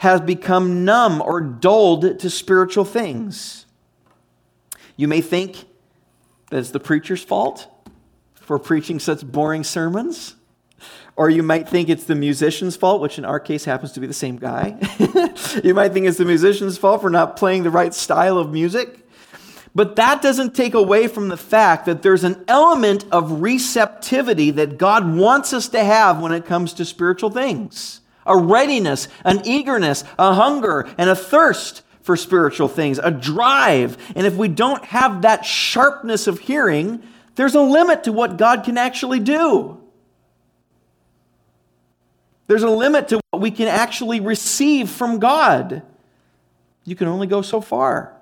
has 0.00 0.22
become 0.22 0.82
numb 0.82 1.20
or 1.20 1.42
dulled 1.42 2.18
to 2.18 2.30
spiritual 2.30 2.86
things. 2.86 3.66
You 4.96 5.06
may 5.06 5.20
think 5.20 5.66
that 6.48 6.56
it's 6.56 6.70
the 6.70 6.80
preacher's 6.80 7.22
fault 7.22 7.68
for 8.34 8.58
preaching 8.58 8.98
such 8.98 9.22
boring 9.26 9.62
sermons. 9.62 10.36
Or 11.16 11.28
you 11.28 11.42
might 11.42 11.68
think 11.68 11.90
it's 11.90 12.04
the 12.04 12.14
musician's 12.14 12.76
fault, 12.76 13.02
which 13.02 13.18
in 13.18 13.26
our 13.26 13.38
case 13.38 13.66
happens 13.66 13.92
to 13.92 14.00
be 14.00 14.06
the 14.06 14.14
same 14.14 14.38
guy. 14.38 14.78
you 15.62 15.74
might 15.74 15.92
think 15.92 16.06
it's 16.06 16.16
the 16.16 16.24
musician's 16.24 16.78
fault 16.78 17.02
for 17.02 17.10
not 17.10 17.36
playing 17.36 17.64
the 17.64 17.70
right 17.70 17.92
style 17.92 18.38
of 18.38 18.50
music. 18.50 19.06
But 19.74 19.96
that 19.96 20.22
doesn't 20.22 20.54
take 20.54 20.72
away 20.72 21.08
from 21.08 21.28
the 21.28 21.36
fact 21.36 21.84
that 21.84 22.00
there's 22.00 22.24
an 22.24 22.42
element 22.48 23.04
of 23.12 23.42
receptivity 23.42 24.50
that 24.52 24.78
God 24.78 25.14
wants 25.14 25.52
us 25.52 25.68
to 25.68 25.84
have 25.84 26.22
when 26.22 26.32
it 26.32 26.46
comes 26.46 26.72
to 26.72 26.86
spiritual 26.86 27.28
things. 27.28 27.99
A 28.26 28.36
readiness, 28.36 29.08
an 29.24 29.42
eagerness, 29.44 30.04
a 30.18 30.34
hunger, 30.34 30.88
and 30.98 31.10
a 31.10 31.16
thirst 31.16 31.82
for 32.02 32.16
spiritual 32.16 32.68
things, 32.68 32.98
a 32.98 33.10
drive. 33.10 33.96
And 34.16 34.26
if 34.26 34.36
we 34.36 34.48
don't 34.48 34.84
have 34.86 35.22
that 35.22 35.44
sharpness 35.44 36.26
of 36.26 36.38
hearing, 36.38 37.02
there's 37.34 37.54
a 37.54 37.60
limit 37.60 38.04
to 38.04 38.12
what 38.12 38.36
God 38.36 38.64
can 38.64 38.78
actually 38.78 39.20
do. 39.20 39.80
There's 42.46 42.64
a 42.64 42.70
limit 42.70 43.08
to 43.08 43.20
what 43.30 43.40
we 43.40 43.50
can 43.50 43.68
actually 43.68 44.20
receive 44.20 44.90
from 44.90 45.20
God. 45.20 45.82
You 46.84 46.96
can 46.96 47.06
only 47.06 47.28
go 47.28 47.42
so 47.42 47.60
far. 47.60 48.12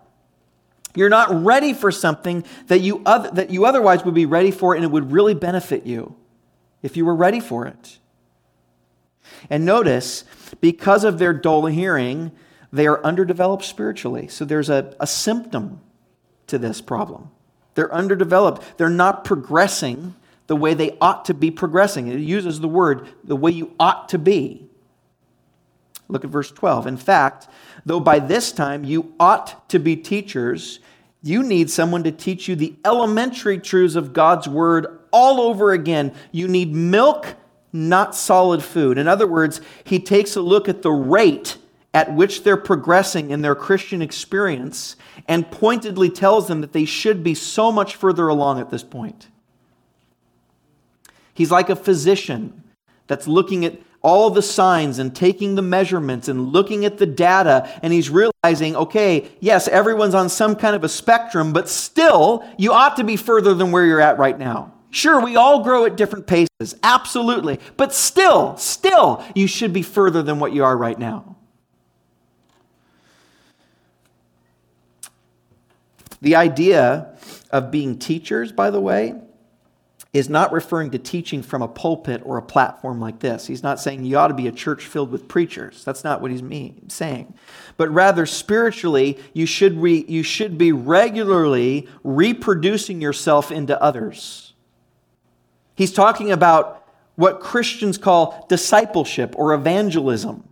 You're 0.95 1.09
not 1.09 1.45
ready 1.45 1.73
for 1.73 1.91
something 1.91 2.45
that 2.67 2.81
you, 2.81 3.03
other, 3.07 3.31
that 3.31 3.51
you 3.51 3.65
otherwise 3.65 4.05
would 4.05 4.15
be 4.15 4.27
ready 4.27 4.51
for, 4.51 4.75
and 4.75 4.85
it 4.85 4.91
would 4.91 5.13
really 5.13 5.35
benefit 5.35 5.87
you 5.87 6.15
if 6.83 6.97
you 6.97 7.05
were 7.05 7.15
ready 7.15 7.41
for 7.41 7.67
it. 7.67 7.99
And 9.51 9.65
notice, 9.65 10.25
because 10.61 11.05
of 11.05 11.19
their 11.19 11.33
dull 11.33 11.67
hearing, 11.67 12.33
they 12.73 12.87
are 12.87 13.03
underdeveloped 13.05 13.65
spiritually. 13.65 14.29
So 14.29 14.45
there's 14.45 14.71
a, 14.71 14.95
a 15.01 15.07
symptom 15.07 15.81
to 16.49 16.59
this 16.59 16.81
problem. 16.81 17.31
They're 17.75 17.93
underdeveloped. 17.93 18.79
They're 18.79 18.89
not 18.89 19.25
progressing 19.25 20.15
the 20.49 20.57
way 20.57 20.75
they 20.75 20.97
ought 21.01 21.27
to 21.27 21.35
be 21.35 21.51
progressing. 21.51 22.09
It 22.09 22.21
uses 22.21 22.61
the 22.61 22.69
word 22.69 23.09
the 23.23 23.37
way 23.37 23.53
you 23.53 23.75
ought 23.79 24.09
to 24.11 24.19
be. 24.19 24.67
Look 26.09 26.25
at 26.25 26.31
verse 26.31 26.51
12. 26.51 26.87
In 26.87 26.97
fact, 26.97 27.49
though 27.85 28.01
by 28.01 28.19
this 28.19 28.51
time 28.51 28.85
you 28.85 29.15
ought 29.21 29.69
to 29.69 29.79
be 29.79 29.95
teachers, 29.95 30.81
you 31.23 31.43
need 31.43 31.71
someone 31.71 32.03
to 32.05 32.13
teach 32.13 32.49
you 32.49 32.57
the 32.57 32.75
elementary 32.85 33.59
truths 33.59 33.95
of 33.95 34.13
God's 34.13 34.49
word 34.49 34.87
all 35.13 35.41
over 35.41 35.73
again. 35.73 36.15
You 36.33 36.49
need 36.49 36.73
milk, 36.73 37.37
not 37.73 38.15
solid 38.15 38.63
food. 38.63 38.99
In 38.99 39.09
other 39.09 39.27
words, 39.27 39.61
he 39.85 39.99
takes 39.99 40.37
a 40.37 40.41
look 40.41 40.69
at 40.69 40.83
the 40.83 40.91
rate 40.91 41.57
at 41.95 42.15
which 42.15 42.45
they're 42.45 42.57
progressing 42.57 43.31
in 43.31 43.43
their 43.43 43.55
Christian 43.55 44.03
experience 44.03 44.97
and 45.27 45.51
pointedly 45.51 46.11
tells 46.11 46.47
them 46.47 46.61
that 46.61 46.73
they 46.73 46.85
should 46.85 47.25
be 47.25 47.35
so 47.35 47.73
much 47.73 47.97
further 47.97 48.29
along 48.29 48.61
at 48.61 48.71
this 48.71 48.83
point. 48.83 49.29
He's 51.35 51.51
like 51.51 51.71
a 51.71 51.77
physician 51.77 52.63
that's 53.07 53.27
looking 53.27 53.65
at 53.65 53.81
all 54.01 54.31
the 54.31 54.43
signs 54.43 54.99
and 54.99 55.15
taking 55.15 55.55
the 55.55 55.63
measurements 55.63 56.29
and 56.29 56.53
looking 56.53 56.85
at 56.85 56.99
the 56.99 57.07
data, 57.07 57.69
and 57.83 57.93
he's 57.93 58.11
realizing, 58.11 58.77
okay, 58.77 59.29
yes, 59.41 59.67
everyone's 59.69 60.15
on 60.15 60.29
some 60.29 60.55
kind 60.55 60.77
of 60.77 60.85
a 60.85 60.89
spectrum, 60.89 61.53
but 61.53 61.69
still, 61.69 62.45
you 62.57 62.73
ought 62.73 62.97
to 62.97 63.05
be 63.05 63.17
further 63.17 63.55
than 63.55 63.73
where 63.73 63.85
you're 63.85 64.01
at 64.01 64.19
right 64.19 64.39
now. 64.39 64.73
Sure, 64.91 65.21
we 65.21 65.37
all 65.37 65.63
grow 65.63 65.85
at 65.85 65.97
different 65.97 66.27
paces, 66.27 66.75
absolutely, 66.83 67.61
but 67.77 67.93
still, 67.93 68.57
still, 68.57 69.23
you 69.35 69.47
should 69.47 69.73
be 69.73 69.83
further 69.83 70.23
than 70.23 70.39
what 70.39 70.53
you 70.53 70.65
are 70.65 70.77
right 70.77 70.99
now. 70.99 71.37
The 76.21 76.37
idea 76.37 77.17
of 77.51 77.71
being 77.71 77.99
teachers, 77.99 78.51
by 78.51 78.71
the 78.71 78.81
way, 78.81 79.15
is 80.13 80.29
not 80.29 80.53
referring 80.53 80.91
to 80.91 80.99
teaching 80.99 81.43
from 81.43 81.61
a 81.61 81.69
pulpit 81.69 82.23
or 82.25 82.39
a 82.39 82.43
platform 82.43 82.99
like 82.99 83.21
this. 83.21 83.47
He's 83.47 83.63
not 83.63 83.79
saying 83.79 84.05
you 84.05 84.17
ought 84.17 84.29
to 84.29 84.35
be 84.35 84.49
a 84.49 84.53
church 84.53 84.87
filled 84.87 85.13
with 85.13 85.29
preachers. 85.29 85.85
That's 85.85 86.03
not 86.03 86.23
what 86.23 86.31
he's 86.31 86.43
mean, 86.43 86.89
saying. 86.89 87.35
But 87.77 87.91
rather, 87.91 88.25
spiritually, 88.25 89.19
you 89.35 89.45
should, 89.45 89.79
re, 89.79 90.05
you 90.09 90.23
should 90.23 90.57
be 90.57 90.73
regularly 90.73 91.89
reproducing 92.03 93.03
yourself 93.03 93.53
into 93.53 93.81
others. 93.81 94.48
He's 95.79 95.93
talking 95.93 96.33
about 96.33 96.85
what 97.15 97.39
Christians 97.39 97.99
call 97.99 98.45
discipleship 98.49 99.33
or 99.39 99.55
evangelism. 99.55 100.43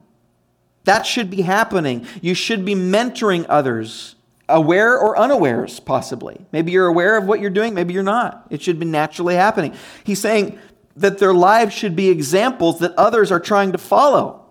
That 0.84 1.04
should 1.04 1.30
be 1.30 1.42
happening. 1.42 2.06
You 2.22 2.32
should 2.32 2.64
be 2.64 2.76
mentoring 2.76 3.44
others 3.48 4.14
aware 4.48 4.96
or 4.96 5.18
unawares, 5.18 5.80
possibly. 5.80 6.46
Maybe 6.52 6.70
you're 6.70 6.86
aware 6.86 7.18
of 7.18 7.24
what 7.24 7.40
you're 7.40 7.50
doing, 7.50 7.74
maybe 7.74 7.92
you're 7.92 8.04
not. 8.04 8.46
It 8.50 8.62
should 8.62 8.78
be 8.78 8.86
naturally 8.86 9.34
happening. 9.34 9.74
He's 10.04 10.20
saying 10.20 10.60
that 10.94 11.18
their 11.18 11.34
lives 11.34 11.74
should 11.74 11.96
be 11.96 12.08
examples 12.08 12.78
that 12.78 12.94
others 12.94 13.32
are 13.32 13.40
trying 13.40 13.72
to 13.72 13.78
follow. 13.78 14.45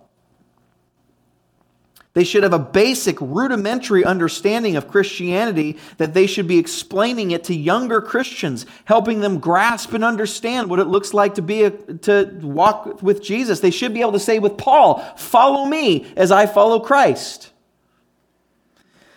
They 2.16 2.24
should 2.24 2.44
have 2.44 2.54
a 2.54 2.60
basic, 2.60 3.20
rudimentary 3.20 4.06
understanding 4.06 4.78
of 4.78 4.88
Christianity 4.88 5.78
that 5.98 6.14
they 6.14 6.28
should 6.28 6.48
be 6.48 6.58
explaining 6.58 7.32
it 7.32 7.44
to 7.44 7.54
younger 7.54 8.02
Christians, 8.02 8.66
helping 8.86 9.20
them 9.20 9.38
grasp 9.38 9.92
and 9.92 10.02
understand 10.02 10.70
what 10.70 10.80
it 10.80 10.88
looks 10.88 11.14
like 11.14 11.36
to 11.36 11.42
be 11.42 11.64
a, 11.64 11.72
to 11.72 12.40
walk 12.42 13.04
with 13.04 13.22
Jesus. 13.22 13.60
They 13.60 13.70
should 13.70 13.94
be 13.94 14.00
able 14.00 14.14
to 14.14 14.20
say 14.20 14.40
with 14.40 14.58
Paul, 14.58 15.00
"Follow 15.18 15.66
me 15.66 16.08
as 16.16 16.32
I 16.32 16.46
follow 16.46 16.80
Christ." 16.80 17.52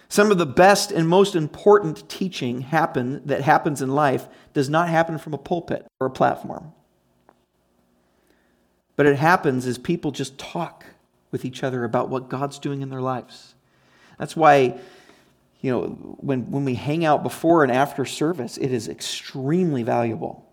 Some 0.09 0.33
of 0.33 0.39
the 0.39 0.47
best 0.47 0.91
and 0.91 1.09
most 1.09 1.37
important 1.37 2.09
teaching 2.09 2.63
happen, 2.63 3.23
that 3.27 3.43
happens 3.43 3.81
in 3.81 3.91
life 3.95 4.27
does 4.55 4.69
not 4.69 4.89
happen 4.89 5.19
from 5.19 5.35
a 5.35 5.39
pulpit 5.39 5.87
or 6.01 6.09
a 6.09 6.11
platform. 6.11 6.73
But 8.97 9.07
it 9.07 9.19
happens 9.19 9.67
as 9.67 9.79
people 9.79 10.11
just 10.11 10.37
talk 10.37 10.85
with 11.31 11.45
each 11.45 11.63
other 11.63 11.85
about 11.85 12.09
what 12.09 12.29
God's 12.29 12.59
doing 12.59 12.83
in 12.83 12.91
their 12.91 13.01
lives. 13.01 13.55
That's 14.19 14.37
why, 14.37 14.79
you 15.61 15.71
know, 15.71 15.83
when, 16.19 16.51
when 16.51 16.65
we 16.65 16.75
hang 16.75 17.05
out 17.05 17.23
before 17.23 17.63
and 17.63 17.73
after 17.73 18.05
service, 18.05 18.57
it 18.57 18.73
is 18.73 18.89
extremely 18.89 19.83
valuable. 19.83 20.45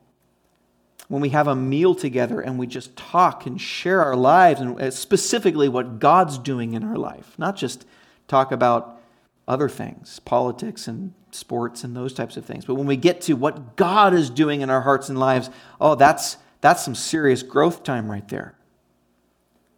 When 1.07 1.21
we 1.21 1.29
have 1.29 1.47
a 1.47 1.55
meal 1.55 1.93
together 1.93 2.41
and 2.41 2.57
we 2.57 2.67
just 2.67 2.95
talk 2.95 3.45
and 3.45 3.61
share 3.61 4.03
our 4.03 4.15
lives 4.15 4.59
and 4.59 4.81
uh, 4.81 4.91
specifically 4.91 5.69
what 5.69 5.99
God's 5.99 6.37
doing 6.37 6.73
in 6.73 6.83
our 6.83 6.97
life, 6.97 7.37
not 7.37 7.55
just 7.55 7.85
talk 8.27 8.51
about 8.51 8.99
other 9.47 9.69
things, 9.69 10.19
politics 10.21 10.87
and 10.87 11.13
sports 11.29 11.83
and 11.83 11.95
those 11.95 12.13
types 12.13 12.37
of 12.37 12.45
things. 12.45 12.65
But 12.65 12.75
when 12.75 12.87
we 12.87 12.97
get 12.97 13.21
to 13.21 13.33
what 13.33 13.75
God 13.75 14.13
is 14.13 14.29
doing 14.31 14.61
in 14.61 14.71
our 14.71 14.81
hearts 14.81 15.09
and 15.09 15.19
lives, 15.19 15.51
oh, 15.79 15.93
that's, 15.93 16.37
that's 16.61 16.83
some 16.83 16.95
serious 16.95 17.43
growth 17.43 17.83
time 17.83 18.09
right 18.09 18.27
there. 18.27 18.54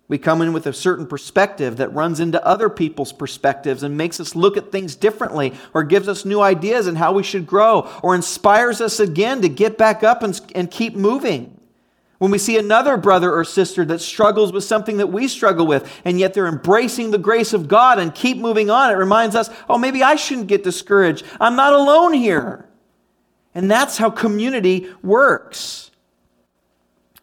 We 0.10 0.18
come 0.18 0.42
in 0.42 0.54
with 0.54 0.68
a 0.68 0.74
certain 0.74 1.06
perspective 1.06 1.78
that 1.78 1.94
runs 1.94 2.22
into 2.22 2.46
other 2.46 2.70
people's 2.70 3.12
perspectives 3.12 3.84
and 3.84 3.98
makes 3.98 4.22
us 4.22 4.36
look 4.36 4.56
at 4.56 4.72
things 4.72 4.96
differently, 4.96 5.54
or 5.74 5.84
gives 5.84 6.08
us 6.08 6.24
new 6.24 6.40
ideas 6.40 6.88
and 6.88 6.98
how 6.98 7.12
we 7.12 7.24
should 7.24 7.46
grow, 7.46 7.90
or 8.02 8.16
inspires 8.16 8.80
us 8.80 9.02
again 9.02 9.42
to 9.42 9.50
get 9.50 9.78
back 9.78 10.04
up 10.04 10.24
and, 10.24 10.40
and 10.56 10.72
keep 10.72 10.96
moving. 10.96 11.60
When 12.20 12.32
we 12.32 12.38
see 12.38 12.58
another 12.58 12.98
brother 12.98 13.32
or 13.32 13.44
sister 13.44 13.84
that 13.86 14.00
struggles 14.00 14.52
with 14.54 14.64
something 14.64 14.98
that 14.98 15.08
we 15.08 15.28
struggle 15.28 15.68
with, 15.68 15.88
and 16.06 16.18
yet 16.18 16.34
they're 16.34 16.48
embracing 16.48 17.12
the 17.12 17.18
grace 17.18 17.52
of 17.52 17.68
God 17.68 18.00
and 18.00 18.16
keep 18.16 18.38
moving 18.38 18.70
on, 18.70 18.90
it 18.90 18.96
reminds 18.96 19.36
us, 19.36 19.50
oh, 19.70 19.78
maybe 19.78 20.02
I 20.04 20.16
shouldn't 20.16 20.48
get 20.48 20.64
discouraged. 20.64 21.26
I'm 21.40 21.58
not 21.58 21.74
alone 21.74 22.14
here. 22.14 22.66
And 23.54 23.70
that's 23.70 23.98
how 23.98 24.10
community 24.10 24.90
works. 25.04 25.92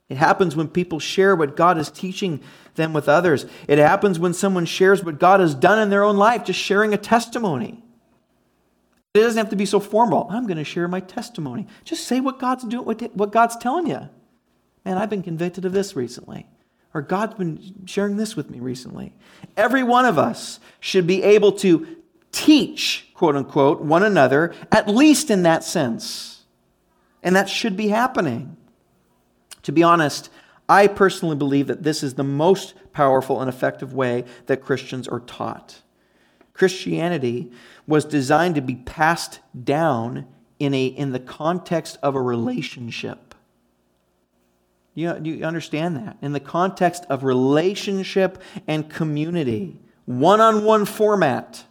It 0.09 0.17
happens 0.19 0.55
when 0.55 0.69
people 0.69 1.00
share 1.00 1.35
what 1.35 1.57
God 1.57 1.79
is 1.79 1.91
teaching 1.91 2.43
them 2.75 2.93
with 2.93 3.09
others. 3.09 3.47
It 3.69 3.78
happens 3.78 4.19
when 4.19 4.35
someone 4.35 4.66
shares 4.66 5.04
what 5.04 5.19
God 5.19 5.40
has 5.40 5.54
done 5.54 5.78
in 5.78 5.90
their 5.90 6.04
own 6.04 6.16
life, 6.16 6.45
just 6.45 6.61
sharing 6.61 6.95
a 6.95 6.99
testimony. 6.99 7.83
It 9.14 9.21
doesn't 9.21 9.38
have 9.38 9.50
to 9.50 9.57
be 9.57 9.66
so 9.66 9.78
formal. 9.78 10.26
I'm 10.31 10.47
going 10.47 10.57
to 10.57 10.64
share 10.64 10.88
my 10.88 11.00
testimony. 11.00 11.66
Just 11.85 12.07
say 12.07 12.21
what 12.21 12.40
God's 12.40 12.64
doing, 12.64 12.85
what 12.85 13.31
God's 13.31 13.57
telling 13.57 13.87
you. 13.87 14.09
Man, 14.85 14.99
I've 14.99 15.11
been 15.11 15.23
convicted 15.23 15.64
of 15.64 15.73
this 15.73 15.95
recently. 15.95 16.47
Or 16.93 17.02
God's 17.02 17.35
been 17.35 17.87
sharing 17.87 18.16
this 18.16 18.37
with 18.37 18.50
me 18.50 18.61
recently. 18.61 19.14
Every 19.57 19.83
one 19.83 20.04
of 20.04 20.19
us 20.19 20.61
should 20.78 21.07
be 21.07 21.23
able 21.23 21.52
to 21.52 21.87
teach, 22.31 23.09
quote 23.14 23.35
unquote, 23.35 23.81
one 23.81 24.02
another, 24.02 24.54
at 24.71 24.88
least 24.88 25.31
in 25.31 25.43
that 25.43 25.64
sense. 25.64 26.45
And 27.23 27.35
that 27.35 27.49
should 27.49 27.76
be 27.76 27.88
happening. 27.88 28.57
To 29.62 29.73
be 29.73 29.83
honest, 29.83 30.28
I 30.68 30.87
personally 30.87 31.37
believe 31.37 31.66
that 31.66 31.83
this 31.83 32.02
is 32.02 32.14
the 32.14 32.25
most 32.25 32.75
powerful 32.92 33.40
and 33.40 33.49
effective 33.49 33.92
way 33.92 34.25
that 34.47 34.62
Christians 34.62 35.06
are 35.09 35.21
taught. 35.21 35.83
Christianity 36.54 37.50
was 37.87 38.04
designed 38.04 38.54
to 38.54 38.62
be 38.62 38.76
passed 38.76 39.40
down 39.62 40.26
in, 40.59 40.73
a, 40.73 40.87
in 40.87 41.12
the 41.12 41.21
context 41.21 41.99
of 42.02 42.14
a 42.14 42.23
relationship. 42.23 43.35
You, 44.94 45.18
you 45.23 45.44
understand 45.44 45.97
that? 45.97 46.16
In 46.23 46.33
the 46.33 46.40
context 46.40 47.04
of 47.11 47.25
relationship 47.25 48.40
and 48.66 48.88
community, 48.88 49.76
one 50.06 50.40
on 50.40 50.64
one 50.64 50.85
format, 50.85 51.64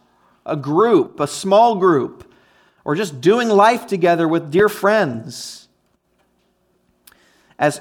a 0.44 0.56
group, 0.56 1.18
a 1.18 1.26
small 1.26 1.76
group, 1.76 2.30
or 2.84 2.94
just 2.94 3.22
doing 3.22 3.48
life 3.48 3.86
together 3.86 4.28
with 4.28 4.50
dear 4.50 4.68
friends. 4.68 5.68
As, 7.58 7.80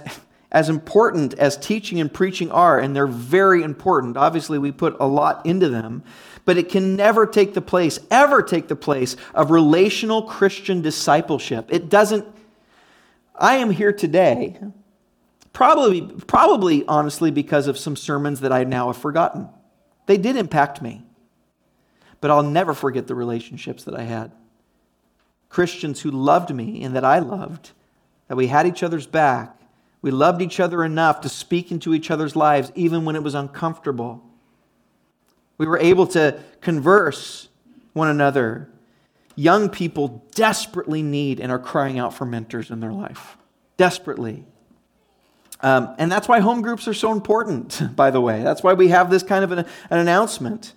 as 0.54 0.70
important 0.70 1.34
as 1.34 1.58
teaching 1.58 2.00
and 2.00 2.14
preaching 2.14 2.52
are, 2.52 2.80
and 2.80 2.96
they're 2.96 3.08
very 3.08 3.64
important, 3.64 4.16
obviously 4.16 4.58
we 4.58 4.72
put 4.72 4.96
a 5.00 5.08
lot 5.08 5.46
into 5.46 5.68
them, 5.68 6.04
but 6.46 6.58
it 6.58 6.70
can 6.70 6.96
never 6.96 7.26
take 7.26 7.54
the 7.54 7.62
place, 7.62 8.00
ever 8.12 8.42
take 8.42 8.68
the 8.68 8.76
place 8.76 9.18
of 9.34 9.52
relational 9.52 10.22
Christian 10.22 10.82
discipleship. 10.82 11.68
It 11.70 11.90
doesn't. 11.90 12.26
I 13.36 13.56
am 13.56 13.72
here 13.72 13.92
today 13.92 14.60
Probably, 15.54 16.02
probably, 16.02 16.84
honestly, 16.88 17.30
because 17.30 17.68
of 17.68 17.78
some 17.78 17.96
sermons 17.96 18.40
that 18.40 18.52
I 18.52 18.64
now 18.64 18.88
have 18.88 18.98
forgotten. 18.98 19.48
They 20.08 20.18
did 20.18 20.36
impact 20.36 20.82
me. 20.82 21.04
But 22.20 22.32
I'll 22.32 22.44
never 22.44 22.74
forget 22.74 23.06
the 23.06 23.16
relationships 23.16 23.84
that 23.84 23.96
I 23.96 24.02
had. 24.02 24.32
Christians 25.50 26.02
who 26.02 26.10
loved 26.10 26.54
me 26.54 26.84
and 26.84 26.96
that 26.96 27.06
I 27.06 27.20
loved, 27.20 27.72
that 28.28 28.36
we 28.36 28.48
had 28.48 28.66
each 28.66 28.82
other's 28.82 29.06
back. 29.06 29.56
We 30.04 30.12
loved 30.12 30.42
each 30.42 30.60
other 30.60 30.84
enough 30.84 31.22
to 31.22 31.30
speak 31.30 31.72
into 31.72 31.94
each 31.94 32.12
other's 32.12 32.36
lives, 32.36 32.72
even 32.76 33.06
when 33.06 33.16
it 33.16 33.24
was 33.24 33.34
uncomfortable. 33.34 34.22
We 35.58 35.66
were 35.66 35.80
able 35.80 36.06
to 36.08 36.40
converse 36.60 37.48
one 37.94 38.10
another. 38.10 38.70
Young 39.36 39.70
people 39.70 40.26
desperately 40.36 41.02
need 41.02 41.40
and 41.40 41.52
are 41.52 41.58
crying 41.58 41.98
out 42.00 42.14
for 42.14 42.26
mentors 42.26 42.70
in 42.70 42.82
their 42.82 42.92
life. 42.92 43.38
Desperately. 43.78 44.44
Um, 45.62 45.96
and 45.98 46.12
that's 46.12 46.28
why 46.28 46.42
home 46.42 46.62
groups 46.62 46.86
are 46.90 46.94
so 46.94 47.14
important, 47.14 47.82
by 47.96 48.12
the 48.12 48.20
way. 48.20 48.44
That's 48.44 48.62
why 48.62 48.74
we 48.74 48.90
have 48.90 49.10
this 49.10 49.24
kind 49.24 49.46
of 49.46 49.54
an, 49.54 49.60
an 49.90 50.00
announcement. 50.00 50.74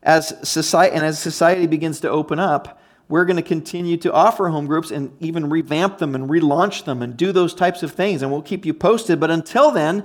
As 0.00 0.32
society, 0.48 0.94
and 0.94 1.04
as 1.04 1.18
society 1.18 1.66
begins 1.66 1.98
to 2.00 2.10
open 2.10 2.38
up, 2.38 2.80
we're 3.08 3.24
going 3.24 3.36
to 3.36 3.42
continue 3.42 3.96
to 3.98 4.12
offer 4.12 4.48
home 4.48 4.66
groups 4.66 4.90
and 4.90 5.14
even 5.20 5.50
revamp 5.50 5.98
them 5.98 6.14
and 6.14 6.28
relaunch 6.28 6.84
them 6.84 7.02
and 7.02 7.16
do 7.16 7.32
those 7.32 7.54
types 7.54 7.82
of 7.82 7.92
things. 7.92 8.22
And 8.22 8.30
we'll 8.30 8.42
keep 8.42 8.64
you 8.64 8.72
posted. 8.72 9.20
But 9.20 9.30
until 9.30 9.70
then, 9.70 10.04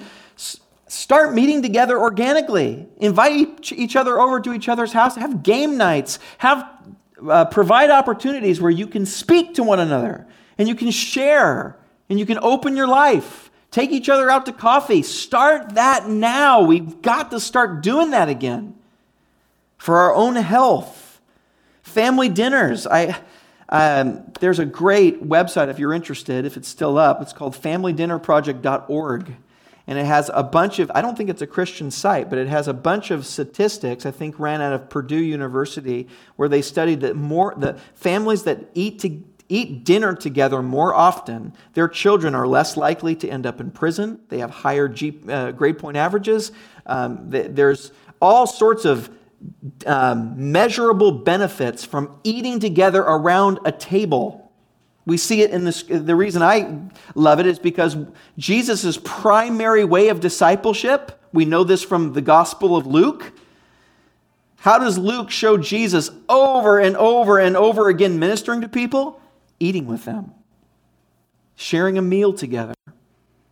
start 0.87 1.33
meeting 1.33 1.61
together 1.61 1.97
organically. 1.99 2.87
Invite 2.97 3.71
each 3.71 3.95
other 3.95 4.19
over 4.19 4.39
to 4.41 4.53
each 4.53 4.67
other's 4.67 4.91
house. 4.91 5.15
Have 5.15 5.43
game 5.43 5.77
nights. 5.77 6.19
Have 6.39 6.69
uh, 7.27 7.45
provide 7.45 7.89
opportunities 7.89 8.61
where 8.61 8.71
you 8.71 8.87
can 8.87 9.05
speak 9.05 9.53
to 9.55 9.63
one 9.63 9.79
another 9.79 10.27
and 10.57 10.67
you 10.67 10.75
can 10.75 10.91
share 10.91 11.77
and 12.09 12.19
you 12.19 12.25
can 12.25 12.39
open 12.41 12.75
your 12.75 12.87
life 12.87 13.49
Take 13.71 13.91
each 13.91 14.09
other 14.09 14.29
out 14.29 14.45
to 14.47 14.53
coffee. 14.53 15.03
Start 15.03 15.75
that 15.75 16.07
now. 16.07 16.61
We've 16.61 17.01
got 17.01 17.31
to 17.31 17.39
start 17.39 17.83
doing 17.83 18.11
that 18.11 18.27
again 18.27 18.75
for 19.77 19.97
our 19.97 20.13
own 20.13 20.35
health. 20.35 20.98
Family 21.89 22.29
dinners. 22.29 22.85
I, 22.85 23.19
um, 23.67 24.31
there's 24.39 24.59
a 24.59 24.65
great 24.65 25.23
website 25.23 25.69
if 25.69 25.79
you're 25.79 25.93
interested, 25.93 26.45
if 26.45 26.55
it's 26.55 26.67
still 26.67 26.99
up. 26.99 27.19
It's 27.21 27.33
called 27.33 27.55
familydinnerproject.org. 27.55 29.35
And 29.87 29.97
it 29.97 30.05
has 30.05 30.29
a 30.31 30.43
bunch 30.43 30.77
of, 30.77 30.91
I 30.93 31.01
don't 31.01 31.17
think 31.17 31.31
it's 31.31 31.41
a 31.41 31.47
Christian 31.47 31.89
site, 31.89 32.29
but 32.29 32.37
it 32.37 32.47
has 32.47 32.67
a 32.67 32.75
bunch 32.75 33.09
of 33.09 33.25
statistics, 33.25 34.05
I 34.05 34.11
think 34.11 34.39
ran 34.39 34.61
out 34.61 34.71
of 34.71 34.87
Purdue 34.87 35.23
University, 35.23 36.07
where 36.35 36.47
they 36.47 36.61
studied 36.61 37.01
that 37.01 37.15
more, 37.15 37.55
the 37.57 37.73
families 37.95 38.43
that 38.43 38.69
eat 38.75 38.99
to, 38.99 39.23
eat 39.49 39.83
dinner 39.83 40.13
together 40.13 40.61
more 40.61 40.93
often, 40.93 41.53
their 41.73 41.87
children 41.87 42.35
are 42.35 42.47
less 42.47 42.77
likely 42.77 43.15
to 43.15 43.27
end 43.27 43.47
up 43.47 43.59
in 43.59 43.71
prison. 43.71 44.19
They 44.29 44.37
have 44.37 44.51
higher 44.51 44.87
G, 44.87 45.19
uh, 45.27 45.53
grade 45.53 45.79
point 45.79 45.97
averages. 45.97 46.51
Um, 46.85 47.31
th- 47.31 47.47
there's 47.55 47.91
all 48.21 48.45
sorts 48.45 48.85
of 48.85 49.09
um, 49.85 50.51
measurable 50.51 51.11
benefits 51.11 51.85
from 51.85 52.19
eating 52.23 52.59
together 52.59 53.01
around 53.01 53.59
a 53.65 53.71
table. 53.71 54.51
We 55.05 55.17
see 55.17 55.41
it 55.41 55.51
in 55.51 55.65
this. 55.65 55.83
The 55.83 56.15
reason 56.15 56.41
I 56.43 56.79
love 57.15 57.39
it 57.39 57.45
is 57.45 57.59
because 57.59 57.97
Jesus' 58.37 58.97
primary 59.03 59.83
way 59.85 60.09
of 60.09 60.19
discipleship, 60.19 61.19
we 61.33 61.45
know 61.45 61.63
this 61.63 61.83
from 61.83 62.13
the 62.13 62.21
Gospel 62.21 62.75
of 62.75 62.85
Luke. 62.85 63.33
How 64.57 64.77
does 64.77 64.97
Luke 64.97 65.31
show 65.31 65.57
Jesus 65.57 66.11
over 66.27 66.79
and 66.79 66.97
over 66.97 67.39
and 67.39 67.55
over 67.55 67.87
again 67.87 68.19
ministering 68.19 68.61
to 68.61 68.69
people? 68.69 69.19
eating 69.59 69.85
with 69.85 70.05
them, 70.05 70.31
sharing 71.55 71.97
a 71.97 72.01
meal 72.01 72.33
together. 72.33 72.73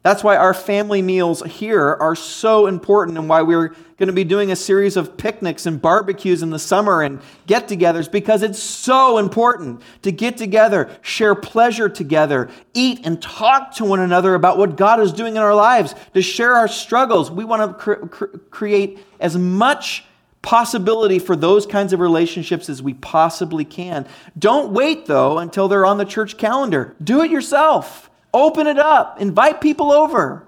That's 0.07 0.23
why 0.23 0.37
our 0.37 0.53
family 0.53 1.01
meals 1.01 1.43
here 1.43 1.85
are 1.85 2.15
so 2.15 2.67
important 2.67 3.17
and 3.17 3.27
why 3.27 3.41
we're 3.41 3.75
going 3.97 4.07
to 4.07 4.13
be 4.13 4.23
doing 4.23 4.53
a 4.53 4.55
series 4.55 4.95
of 4.95 5.17
picnics 5.17 5.65
and 5.65 5.81
barbecues 5.81 6.41
in 6.41 6.49
the 6.49 6.59
summer 6.59 7.01
and 7.01 7.19
get 7.45 7.67
togethers 7.67 8.09
because 8.09 8.41
it's 8.41 8.57
so 8.57 9.17
important 9.17 9.81
to 10.03 10.13
get 10.13 10.37
together, 10.37 10.89
share 11.01 11.35
pleasure 11.35 11.89
together, 11.89 12.49
eat 12.73 13.01
and 13.03 13.21
talk 13.21 13.75
to 13.75 13.83
one 13.83 13.99
another 13.99 14.33
about 14.33 14.57
what 14.57 14.77
God 14.77 15.01
is 15.01 15.11
doing 15.11 15.35
in 15.35 15.41
our 15.41 15.53
lives, 15.53 15.93
to 16.13 16.21
share 16.21 16.53
our 16.53 16.69
struggles. 16.69 17.29
We 17.29 17.43
want 17.43 17.69
to 17.69 17.77
cre- 17.77 18.07
cre- 18.07 18.37
create 18.49 18.99
as 19.19 19.37
much 19.37 20.05
possibility 20.41 21.19
for 21.19 21.35
those 21.35 21.65
kinds 21.65 21.91
of 21.91 21.99
relationships 21.99 22.69
as 22.69 22.81
we 22.81 22.93
possibly 22.93 23.65
can. 23.65 24.07
Don't 24.39 24.71
wait, 24.71 25.07
though, 25.07 25.37
until 25.37 25.67
they're 25.67 25.85
on 25.85 25.97
the 25.97 26.05
church 26.05 26.37
calendar. 26.37 26.95
Do 27.03 27.23
it 27.23 27.29
yourself. 27.29 28.06
Open 28.33 28.67
it 28.67 28.79
up. 28.79 29.19
Invite 29.21 29.61
people 29.61 29.91
over. 29.91 30.45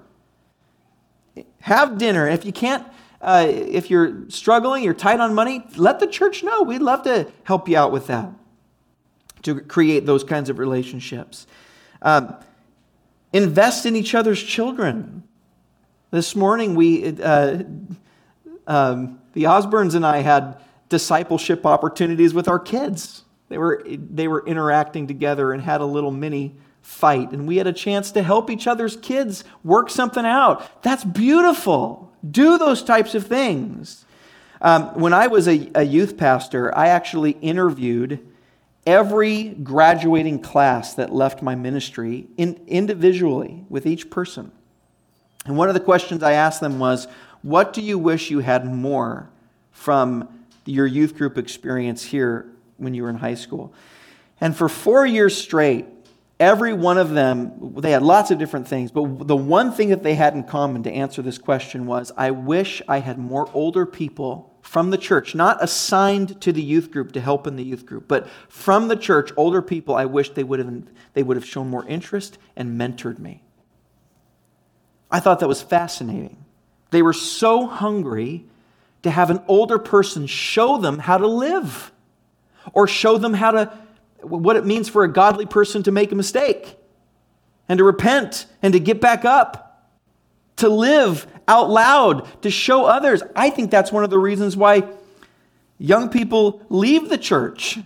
Have 1.62 1.98
dinner. 1.98 2.28
If 2.28 2.46
you 2.46 2.52
can't, 2.52 2.86
uh, 3.22 3.46
if 3.50 3.89
you're 3.89 4.30
struggling, 4.30 4.84
you're 4.84 4.94
tight 4.94 5.20
on 5.20 5.34
money, 5.34 5.65
let 5.76 6.00
the 6.00 6.08
church 6.08 6.44
know. 6.44 6.63
We'd 6.63 6.82
love 6.82 7.04
to 7.04 7.32
help 7.44 7.68
you 7.68 7.78
out 7.78 7.92
with 7.92 8.08
that, 8.08 8.32
to 9.44 9.60
create 9.62 10.06
those 10.06 10.24
kinds 10.24 10.50
of 10.50 10.60
relationships. 10.60 11.48
Um, 12.02 12.36
invest 13.34 13.86
in 13.86 13.96
each 13.96 14.15
other's 14.15 14.42
children. 14.42 15.24
This 16.12 16.36
morning, 16.36 16.76
we. 16.76 17.22
Uh, 17.22 17.63
um, 18.68 19.20
the 19.34 19.44
Osborns 19.44 19.96
and 19.96 20.06
I 20.06 20.20
had 20.20 20.58
discipleship 20.89 21.65
opportunities 21.65 22.34
with 22.34 22.48
our 22.48 22.60
kids. 22.60 23.24
They 23.50 23.58
were, 23.58 23.84
they 23.86 24.28
were 24.28 24.46
interacting 24.46 25.08
together 25.08 25.52
and 25.52 25.62
had 25.62 25.82
a 25.82 25.86
little 25.86 26.12
mini 26.12 26.56
fight, 26.82 27.32
and 27.32 27.48
we 27.48 27.58
had 27.58 27.68
a 27.68 27.74
chance 27.74 28.12
to 28.12 28.24
help 28.24 28.50
each 28.50 28.68
other's 28.68 28.96
kids 28.98 29.44
work 29.63 29.89
something 29.89 30.26
out. 30.26 30.82
That's 30.82 31.04
beautiful. 31.04 32.12
Do 32.30 32.58
those 32.58 32.84
types 32.84 33.15
of 33.15 33.28
things. 33.28 34.06
Um, 34.62 35.00
when 35.00 35.13
I 35.13 35.28
was 35.28 35.48
a, 35.48 35.70
a 35.76 35.84
youth 35.84 36.18
pastor, 36.18 36.76
I 36.78 36.88
actually 36.88 37.32
interviewed 37.32 38.20
every 38.86 39.50
graduating 39.50 40.42
class 40.42 40.96
that 40.96 41.13
left 41.13 41.42
my 41.42 41.56
ministry 41.56 42.28
in, 42.38 42.60
individually 42.68 43.63
with 43.70 43.86
each 43.86 44.10
person. 44.10 44.52
And 45.46 45.58
one 45.58 45.70
of 45.70 45.76
the 45.76 45.80
questions 45.80 46.24
I 46.24 46.34
asked 46.34 46.60
them 46.60 46.80
was, 46.80 47.08
what 47.42 47.72
do 47.72 47.82
you 47.82 47.98
wish 47.98 48.32
you 48.32 48.39
had 48.39 48.65
more 48.65 49.30
from 49.72 50.28
your 50.65 50.88
youth 50.88 51.15
group 51.15 51.38
experience 51.38 52.04
here 52.04 52.50
when 52.78 52.94
you 52.94 53.04
were 53.04 53.10
in 53.10 53.15
high 53.15 53.36
school? 53.36 53.74
And 54.42 54.56
for 54.56 54.68
four 54.68 55.06
years 55.06 55.38
straight, 55.38 55.86
every 56.39 56.73
one 56.73 56.97
of 56.97 57.10
them, 57.10 57.73
they 57.75 57.91
had 57.91 58.02
lots 58.02 58.32
of 58.32 58.39
different 58.39 58.67
things, 58.67 58.91
but 58.91 59.28
the 59.28 59.36
one 59.36 59.71
thing 59.71 59.89
that 59.89 60.04
they 60.04 60.15
had 60.15 60.34
in 60.34 60.43
common 60.43 60.84
to 60.84 60.91
answer 60.91 61.21
this 61.21 61.38
question 61.38 61.86
was 61.86 62.12
I 62.15 62.32
wish 62.32 62.82
I 62.88 62.99
had 62.99 63.17
more 63.17 63.49
older 63.54 63.86
people 63.86 64.54
from 64.62 64.91
the 64.91 64.97
church, 64.97 65.36
not 65.36 65.62
assigned 65.63 66.39
to 66.41 66.54
the 66.54 66.62
youth 66.62 66.91
group 66.91 67.12
to 67.13 67.21
help 67.21 67.47
in 67.47 67.56
the 67.56 67.63
youth 67.63 67.86
group, 67.86 68.08
but 68.08 68.28
from 68.47 68.88
the 68.88 68.95
church, 68.95 69.32
older 69.36 69.62
people, 69.62 69.95
I 69.95 70.06
wish 70.06 70.30
they 70.32 70.43
would 70.43 70.60
have, 70.60 70.84
they 71.13 71.23
would 71.23 71.38
have 71.38 71.45
shown 71.45 71.69
more 71.69 71.86
interest 71.88 72.38
and 72.56 72.80
mentored 72.80 73.19
me. 73.19 73.43
I 75.12 75.19
thought 75.19 75.39
that 75.39 75.47
was 75.47 75.62
fascinating. 75.62 76.45
They 76.91 77.02
were 77.02 77.13
so 77.13 77.65
hungry 77.65 78.45
to 79.02 79.10
have 79.10 79.30
an 79.30 79.41
older 79.47 79.80
person 79.80 80.28
show 80.28 80.78
them 80.78 80.99
how 80.99 81.17
to 81.17 81.28
live 81.28 81.91
or 82.73 82.88
show 82.88 83.17
them 83.17 83.34
how 83.34 83.52
to 83.52 83.78
what 84.21 84.55
it 84.55 84.65
means 84.65 84.89
for 84.89 85.03
a 85.03 85.12
godly 85.12 85.45
person 85.45 85.84
to 85.84 85.91
make 85.91 86.12
a 86.12 86.15
mistake 86.15 86.77
and 87.67 87.77
to 87.77 87.84
repent 87.84 88.45
and 88.62 88.73
to 88.73 88.79
get 88.79 88.99
back 88.99 89.25
up 89.25 89.65
to 90.58 90.69
live 90.69 91.25
out 91.47 91.69
loud 91.69 92.41
to 92.41 92.49
show 92.49 92.86
others 92.86 93.23
i 93.36 93.49
think 93.49 93.71
that's 93.71 93.91
one 93.91 94.03
of 94.03 94.10
the 94.10 94.19
reasons 94.19 94.58
why 94.58 94.84
young 95.77 96.10
people 96.10 96.65
leave 96.69 97.10
the 97.10 97.17
church 97.17 97.79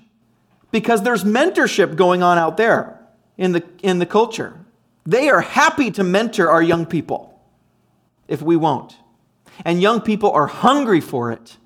because 0.72 1.04
there's 1.04 1.24
mentorship 1.24 1.96
going 1.96 2.24
on 2.24 2.38
out 2.38 2.58
there 2.58 3.00
in 3.38 3.52
the 3.52 3.64
in 3.82 4.00
the 4.00 4.06
culture 4.06 4.64
they 5.06 5.30
are 5.30 5.42
happy 5.42 5.92
to 5.92 6.04
mentor 6.04 6.50
our 6.50 6.62
young 6.62 6.86
people 6.86 7.34
if 8.28 8.42
we 8.42 8.56
won't. 8.56 8.96
And 9.66 9.82
young 9.82 10.02
people 10.02 10.32
are 10.32 10.48
hungry 10.48 11.02
for 11.02 11.32
it. 11.32 11.58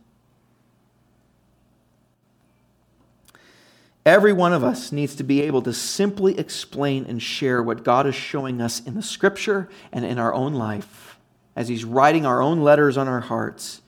Every 4.08 4.32
one 4.32 4.54
of 4.54 4.64
us 4.64 4.94
needs 4.94 5.16
to 5.16 5.24
be 5.26 5.42
able 5.42 5.62
to 5.64 5.74
simply 5.74 6.40
explain 6.40 7.04
and 7.10 7.22
share 7.22 7.62
what 7.62 7.84
God 7.84 8.08
is 8.08 8.16
showing 8.16 8.62
us 8.62 8.80
in 8.80 8.94
the 8.94 9.02
scripture 9.02 9.68
and 9.92 10.06
in 10.06 10.18
our 10.18 10.34
own 10.34 10.54
life 10.54 11.20
as 11.58 11.68
He's 11.68 11.84
writing 11.84 12.26
our 12.26 12.42
own 12.42 12.62
letters 12.62 12.96
on 12.96 13.10
our 13.10 13.20
hearts. 13.20 13.82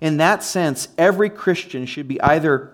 In 0.00 0.18
that 0.18 0.44
sense, 0.44 0.86
every 0.96 1.28
Christian 1.28 1.86
should 1.86 2.06
be 2.06 2.20
either 2.20 2.70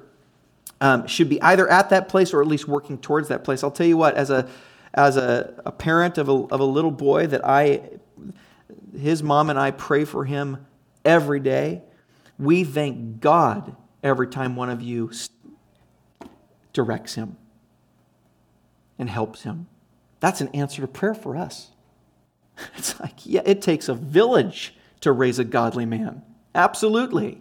um, 0.82 1.06
should 1.06 1.30
be 1.30 1.40
either 1.40 1.66
at 1.70 1.88
that 1.88 2.10
place 2.10 2.34
or 2.34 2.42
at 2.42 2.46
least 2.46 2.68
working 2.68 2.98
towards 2.98 3.28
that 3.28 3.44
place. 3.44 3.64
I'll 3.64 3.70
tell 3.70 3.86
you 3.86 3.96
what, 3.96 4.14
as 4.14 4.28
a 4.28 4.46
as 4.92 5.16
a, 5.16 5.54
a 5.64 5.72
parent 5.72 6.18
of 6.18 6.28
a, 6.28 6.32
of 6.32 6.60
a 6.60 6.64
little 6.64 6.90
boy 6.90 7.26
that 7.28 7.46
I 7.46 7.80
his 8.94 9.22
mom 9.22 9.48
and 9.48 9.58
I 9.58 9.70
pray 9.70 10.04
for 10.04 10.26
him 10.26 10.66
every 11.02 11.40
day. 11.40 11.80
We 12.38 12.62
thank 12.64 13.20
God 13.20 13.74
every 14.02 14.26
time 14.26 14.54
one 14.54 14.68
of 14.68 14.82
you 14.82 15.12
directs 16.72 17.14
him 17.14 17.37
and 18.98 19.09
helps 19.09 19.42
him. 19.42 19.66
That's 20.20 20.40
an 20.40 20.48
answer 20.48 20.83
to 20.83 20.88
prayer 20.88 21.14
for 21.14 21.37
us. 21.37 21.70
It's 22.76 23.00
like, 23.00 23.24
yeah, 23.24 23.40
it 23.46 23.62
takes 23.62 23.88
a 23.88 23.94
village 23.94 24.74
to 25.00 25.12
raise 25.12 25.38
a 25.38 25.44
godly 25.44 25.87
man. 25.87 26.22
Absolutely. 26.54 27.40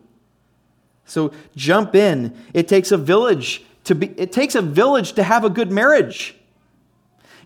So 1.04 1.34
jump 1.58 1.94
in. 1.94 2.38
It 2.54 2.70
takes 2.70 2.94
a 2.94 2.98
village 2.98 3.63
to 3.84 3.96
be 3.96 4.08
it 4.15 4.32
takes 4.32 4.56
a 4.56 4.62
village 4.62 5.13
to 5.13 5.24
have 5.24 5.44
a 5.44 5.50
good 5.50 5.72
marriage. 5.72 6.36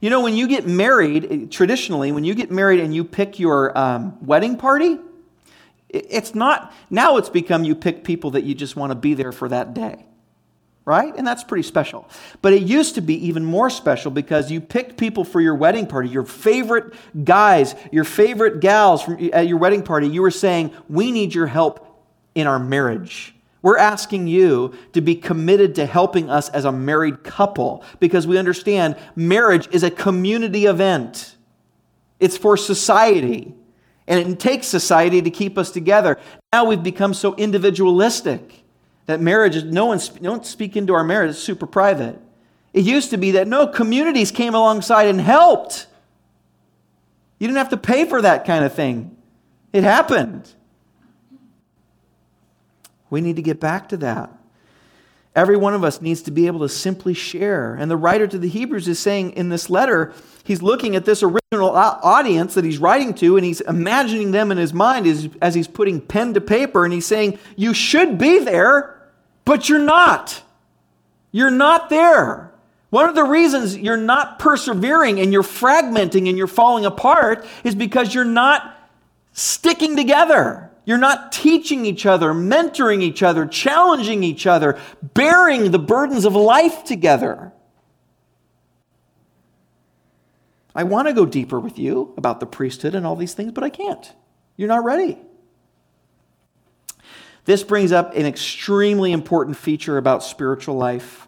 You 0.02 0.12
know, 0.12 0.22
when 0.22 0.36
you 0.36 0.48
get 0.48 0.68
married, 0.68 1.28
eh, 1.32 1.46
traditionally, 1.50 2.12
when 2.12 2.26
you 2.26 2.36
get 2.36 2.52
married 2.52 2.82
and 2.82 2.94
you 2.94 3.04
pick 3.04 3.40
your 3.40 3.76
um, 3.76 4.18
wedding 4.24 4.58
party, 4.58 5.00
it's 5.90 6.36
not, 6.36 6.74
now 6.90 7.18
it's 7.18 7.30
become 7.30 7.64
you 7.64 7.74
pick 7.74 8.04
people 8.04 8.32
that 8.32 8.44
you 8.44 8.54
just 8.54 8.76
want 8.76 8.92
to 8.92 8.96
be 8.96 9.14
there 9.14 9.32
for 9.32 9.48
that 9.48 9.74
day 9.74 10.06
right? 10.86 11.14
And 11.16 11.26
that's 11.26 11.44
pretty 11.44 11.64
special. 11.64 12.10
But 12.42 12.54
it 12.54 12.64
used 12.64 12.96
to 12.96 13.02
be 13.02 13.28
even 13.28 13.46
more 13.46 13.70
special 13.70 14.12
because 14.12 14.52
you 14.52 14.60
picked 14.60 14.98
people 14.98 15.24
for 15.24 15.40
your 15.40 15.56
wedding 15.56 15.88
party, 15.88 16.10
your 16.10 16.26
favorite 16.26 16.94
guys, 17.24 17.76
your 17.92 18.04
favorite 18.04 18.60
gals 18.60 19.02
from, 19.02 19.30
at 19.32 19.48
your 19.48 19.58
wedding 19.58 19.84
party. 19.84 20.08
You 20.08 20.22
were 20.22 20.32
saying, 20.32 20.72
We 20.90 21.12
need 21.12 21.34
your 21.34 21.48
help 21.48 22.04
in 22.36 22.48
our 22.48 22.60
marriage. 22.60 23.34
We're 23.62 23.78
asking 23.78 24.28
you 24.28 24.74
to 24.92 25.00
be 25.00 25.16
committed 25.16 25.76
to 25.76 25.86
helping 25.86 26.30
us 26.30 26.50
as 26.50 26.66
a 26.66 26.72
married 26.72 27.24
couple 27.24 27.86
because 28.02 28.28
we 28.28 28.38
understand 28.38 28.98
marriage 29.16 29.70
is 29.72 29.84
a 29.84 29.92
community 29.92 30.66
event. 30.66 31.38
It's 32.20 32.38
for 32.38 32.58
society, 32.58 33.54
and 34.06 34.20
it 34.20 34.40
takes 34.40 34.68
society 34.68 35.22
to 35.22 35.30
keep 35.30 35.58
us 35.58 35.72
together. 35.72 36.20
Now 36.52 36.66
we've 36.66 36.84
become 36.84 37.14
so 37.14 37.36
individualistic 37.36 38.63
that 39.06 39.20
marriage 39.20 39.56
is 39.56 39.64
no 39.64 39.86
one 39.86 40.00
don't 40.22 40.46
speak 40.46 40.76
into 40.76 40.94
our 40.94 41.04
marriage, 41.04 41.32
it's 41.32 41.40
super 41.40 41.68
private. 41.68 42.20
It 42.74 42.86
used 42.86 43.12
to 43.12 43.18
be 43.18 43.32
that 43.32 43.48
no 43.48 43.68
communities 43.68 44.32
came 44.32 44.56
alongside 44.56 45.08
and 45.08 45.22
helped. 45.22 45.88
You 47.40 47.48
didn't 47.48 47.58
have 47.58 47.70
to 47.70 47.78
pay 47.78 48.06
for 48.06 48.22
that 48.22 48.46
kind 48.46 48.66
of 48.66 48.74
thing. 48.74 49.16
It 49.72 49.84
happened. 49.84 50.50
We 53.10 53.22
need 53.22 53.36
to 53.36 53.42
get 53.42 53.60
back 53.60 53.90
to 53.90 53.98
that. 53.98 54.32
Every 55.36 55.58
one 55.58 55.74
of 55.74 55.84
us 55.84 56.00
needs 56.00 56.22
to 56.24 56.32
be 56.32 56.46
able 56.46 56.60
to 56.60 56.70
simply 56.70 57.16
share. 57.16 57.74
And 57.74 57.90
the 57.90 57.98
writer 57.98 58.28
to 58.28 58.38
the 58.38 58.48
Hebrews 58.48 58.88
is 58.88 59.00
saying 59.00 59.32
in 59.32 59.50
this 59.50 59.68
letter, 59.70 60.14
he's 60.44 60.62
looking 60.62 60.96
at 60.96 61.06
this 61.06 61.24
original 61.24 61.72
audience 61.72 62.54
that 62.54 62.64
he's 62.64 62.78
writing 62.78 63.16
to, 63.16 63.36
and 63.36 63.46
he's 63.46 63.62
imagining 63.62 64.32
them 64.32 64.52
in 64.52 64.60
his 64.60 64.74
mind 64.74 65.08
as, 65.08 65.30
as 65.42 65.56
he's 65.56 65.68
putting 65.68 66.02
pen 66.02 66.36
to 66.36 66.42
paper, 66.42 66.86
and 66.86 66.94
he's 66.94 67.08
saying, 67.08 67.40
You 67.56 67.74
should 67.74 68.20
be 68.20 68.40
there, 68.40 68.93
but 69.46 69.70
you're 69.70 69.80
not. 69.80 70.42
You're 71.32 71.52
not 71.52 71.90
there. 71.90 72.52
One 72.90 73.10
of 73.10 73.16
the 73.16 73.24
reasons 73.24 73.76
you're 73.76 73.98
not 73.98 74.38
persevering 74.38 75.20
and 75.20 75.34
you're 75.34 75.42
fragmenting 75.42 76.30
and 76.30 76.38
you're 76.38 76.48
falling 76.48 76.86
apart 76.86 77.46
is 77.64 77.74
because 77.74 78.14
you're 78.14 78.24
not 78.24 78.78
sticking 79.32 79.96
together. 79.96 80.70
You're 80.86 80.98
not 80.98 81.32
teaching 81.32 81.86
each 81.86 82.06
other, 82.06 82.34
mentoring 82.34 83.02
each 83.02 83.24
other, 83.24 83.46
challenging 83.46 84.24
each 84.24 84.46
other, 84.46 84.78
bearing 85.02 85.72
the 85.72 85.80
burdens 85.80 86.26
of 86.26 86.36
life 86.36 86.84
together. 86.84 87.52
I 90.76 90.84
want 90.84 91.08
to 91.08 91.14
go 91.14 91.26
deeper 91.26 91.60
with 91.60 91.80
you 91.80 92.14
about 92.18 92.40
the 92.40 92.46
priesthood 92.46 92.96
and 92.96 93.06
all 93.06 93.16
these 93.16 93.34
things, 93.34 93.54
but 93.54 93.64
I 93.64 93.70
can't. 93.70 94.12
You're 94.58 94.68
not 94.68 94.84
ready. 94.84 95.18
This 97.46 97.64
brings 97.64 97.92
up 97.92 98.16
an 98.16 98.26
extremely 98.26 99.12
important 99.12 99.58
feature 99.58 99.98
about 99.98 100.24
spiritual 100.24 100.76
life. 100.76 101.28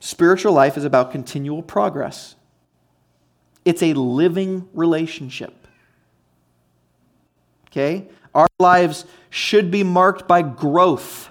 Spiritual 0.00 0.52
life 0.52 0.76
is 0.76 0.84
about 0.84 1.12
continual 1.12 1.62
progress, 1.62 2.34
it's 3.64 3.82
a 3.82 3.92
living 3.92 4.68
relationship. 4.72 5.54
Okay? 7.68 8.08
Our 8.34 8.48
lives 8.58 9.04
should 9.28 9.70
be 9.70 9.84
marked 9.84 10.26
by 10.26 10.42
growth. 10.42 11.30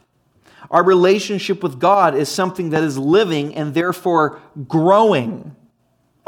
Our 0.71 0.83
relationship 0.83 1.63
with 1.63 1.79
God 1.79 2.15
is 2.15 2.29
something 2.29 2.69
that 2.69 2.83
is 2.83 2.97
living 2.97 3.55
and 3.55 3.73
therefore 3.73 4.39
growing, 4.67 5.55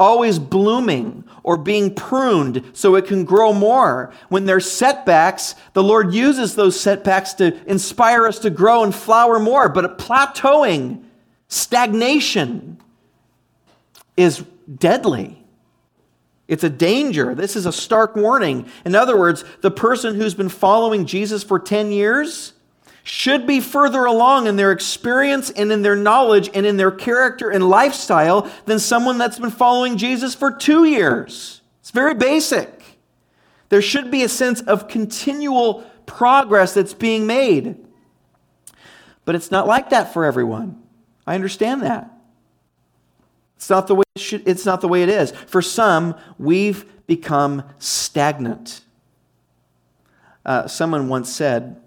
always 0.02 0.40
blooming 0.40 1.24
or 1.44 1.56
being 1.56 1.94
pruned 1.94 2.64
so 2.74 2.96
it 2.96 3.06
can 3.06 3.24
grow 3.24 3.54
more. 3.54 4.12
When 4.30 4.46
there's 4.46 4.70
setbacks, 4.70 5.56
the 5.74 5.84
Lord 5.84 6.14
uses 6.14 6.56
those 6.56 6.80
setbacks 6.80 7.34
to 7.36 7.58
inspire 7.70 8.26
us 8.26 8.40
to 8.40 8.50
grow 8.50 8.84
and 8.84 8.94
flower 8.94 9.40
more. 9.40 9.70
But 9.70 9.98
plateauing, 9.98 11.04
stagnation 11.48 12.80
is 14.18 14.44
deadly. 14.78 15.44
It's 16.48 16.64
a 16.64 16.70
danger. 16.70 17.34
This 17.34 17.56
is 17.56 17.66
a 17.66 17.72
stark 17.72 18.16
warning. 18.16 18.68
In 18.84 18.96
other 18.96 19.18
words, 19.18 19.46
the 19.62 19.72
person 19.72 20.16
who's 20.16 20.34
been 20.34 20.50
following 20.50 21.06
Jesus 21.06 21.44
for 21.44 21.60
10 21.60 21.92
years 21.92 22.54
should 23.04 23.48
be 23.48 23.60
further 23.60 24.06
along 24.06 24.48
in 24.48 24.56
their 24.56 24.72
experience 24.72 25.50
and 25.50 25.72
in 25.72 25.82
their 25.82 25.96
knowledge 25.96 26.50
and 26.54 26.66
in 26.66 26.78
their 26.78 26.92
character 26.92 27.50
and 27.50 27.68
lifestyle 27.68 28.50
than 28.66 28.80
someone 28.80 29.18
that's 29.18 29.40
been 29.40 29.50
following 29.50 29.98
Jesus 29.98 30.36
for 30.36 30.52
two 30.52 30.86
years. 30.86 31.62
It's 31.80 31.92
very 31.92 32.14
basic. 32.14 33.00
There 33.70 33.82
should 33.82 34.12
be 34.12 34.24
a 34.24 34.30
sense 34.30 34.62
of 34.62 34.88
continual 34.88 35.84
progress 36.06 36.74
that's 36.74 36.94
being 36.94 37.26
made. 37.26 37.78
But 39.26 39.36
it's 39.36 39.50
not 39.50 39.68
like 39.68 39.90
that 39.90 40.14
for 40.14 40.26
everyone. 40.26 40.82
I 41.26 41.36
understand 41.36 41.82
that. 41.84 42.12
It's 43.56 43.70
not 43.70 43.88
the 43.88 43.96
way 43.96 44.04
it 44.16 44.22
should, 44.22 44.48
it's 44.48 44.66
not 44.66 44.82
the 44.82 44.88
way 44.88 45.04
it 45.04 45.10
is. 45.10 45.32
For 45.32 45.62
some, 45.62 46.16
we've 46.38 46.86
become 47.08 47.64
stagnant. 47.78 48.82
Uh, 50.46 50.68
someone 50.68 51.08
once 51.08 51.32
said, 51.32 51.80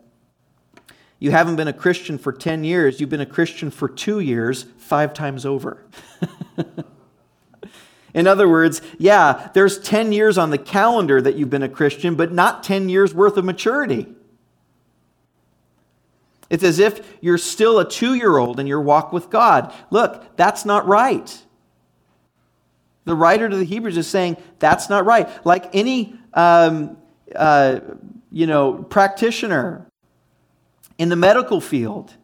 You 1.19 1.31
haven't 1.31 1.57
been 1.57 1.69
a 1.69 1.73
Christian 1.73 2.19
for 2.19 2.33
10 2.33 2.65
years, 2.65 3.01
you've 3.01 3.11
been 3.11 3.21
a 3.21 3.27
Christian 3.27 3.71
for 3.71 3.89
two 3.89 4.21
years, 4.21 4.65
five 4.77 5.15
times 5.15 5.47
over. 5.47 5.85
In 8.15 8.29
other 8.29 8.49
words, 8.49 8.81
yeah, 8.97 9.51
there's 9.55 9.79
10 9.81 10.13
years 10.13 10.39
on 10.39 10.51
the 10.51 10.59
calendar 10.59 11.21
that 11.21 11.35
you've 11.35 11.51
been 11.51 11.65
a 11.65 11.69
Christian, 11.69 12.15
but 12.15 12.33
not 12.33 12.63
10 12.63 12.89
years 12.89 13.13
worth 13.13 13.37
of 13.37 13.45
maturity. 13.45 14.07
It's 16.49 16.63
as 16.63 16.79
if 16.79 17.17
you're 17.21 17.39
still 17.39 17.81
a 17.81 17.89
two 17.89 18.15
year 18.15 18.37
old 18.37 18.61
in 18.61 18.69
your 18.69 18.81
walk 18.81 19.13
with 19.13 19.31
God. 19.31 19.75
Look, 19.91 20.37
that's 20.37 20.65
not 20.65 20.87
right. 20.87 21.43
The 23.05 23.17
writer 23.17 23.49
to 23.49 23.57
the 23.57 23.65
Hebrews 23.65 23.97
is 23.97 24.07
saying 24.07 24.37
that's 24.61 24.89
not 24.89 25.05
right. 25.05 25.29
Like 25.45 25.75
any, 25.75 26.15
um, 26.33 26.97
uh, 27.35 27.81
you 28.31 28.47
know, 28.47 28.75
practitioner 28.75 29.91
in 30.99 31.09
the 31.09 31.17
medical 31.17 31.61
field, 31.61 32.15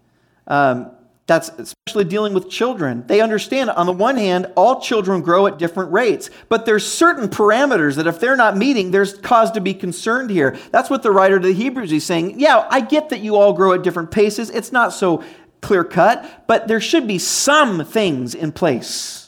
um, 0.47 0.91
that's 1.27 1.49
especially 1.51 2.05
dealing 2.05 2.35
with 2.35 2.51
children. 2.51 3.05
They 3.07 3.21
understand, 3.21 3.71
on 3.71 3.87
the 3.87 3.93
one 3.93 4.17
hand, 4.17 4.53
all 4.57 4.81
children 4.81 5.23
grow 5.23 5.47
at 5.47 5.59
different 5.59 5.93
rates, 5.93 6.29
but 6.49 6.67
there's 6.67 6.85
certain 6.85 7.29
parameters 7.29 7.97
that 7.97 8.07
if 8.09 8.19
they're 8.19 8.37
not 8.37 8.57
meeting, 8.57 8.91
there's 8.91 9.15
cause 9.19 9.53
to 9.53 9.61
be 9.61 9.73
concerned 9.73 10.31
here. 10.31 10.59
That's 10.73 10.91
what 10.91 11.03
the 11.03 11.13
writer 11.13 11.39
to 11.39 11.47
the 11.47 11.55
Hebrews 11.55 11.93
is 11.93 12.05
saying. 12.05 12.41
Yeah, 12.41 12.67
I 12.69 12.81
get 12.81 13.11
that 13.11 13.21
you 13.21 13.37
all 13.37 13.53
grow 13.53 13.73
at 13.75 13.83
different 13.83 14.11
paces. 14.11 14.51
It's 14.51 14.73
not 14.73 14.93
so 14.93 15.23
clear 15.61 15.85
cut, 15.85 16.47
but 16.49 16.67
there 16.67 16.81
should 16.81 17.07
be 17.07 17.19
some 17.19 17.85
things 17.85 18.35
in 18.35 18.51
place 18.51 19.21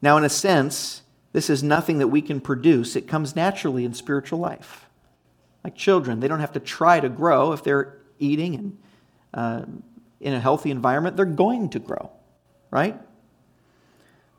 Now, 0.00 0.16
in 0.16 0.24
a 0.24 0.28
sense, 0.28 1.02
this 1.32 1.50
is 1.50 1.62
nothing 1.62 1.98
that 1.98 2.08
we 2.08 2.22
can 2.22 2.40
produce. 2.40 2.96
It 2.96 3.06
comes 3.06 3.36
naturally 3.36 3.84
in 3.84 3.92
spiritual 3.94 4.38
life. 4.38 4.86
Like 5.62 5.74
children, 5.74 6.20
they 6.20 6.28
don't 6.28 6.40
have 6.40 6.52
to 6.52 6.60
try 6.60 7.00
to 7.00 7.08
grow. 7.08 7.52
If 7.52 7.62
they're 7.62 7.98
eating 8.18 8.54
and 8.54 8.78
uh, 9.34 9.64
in 10.20 10.32
a 10.32 10.40
healthy 10.40 10.70
environment, 10.70 11.16
they're 11.16 11.26
going 11.26 11.68
to 11.70 11.78
grow, 11.78 12.10
right? 12.70 12.98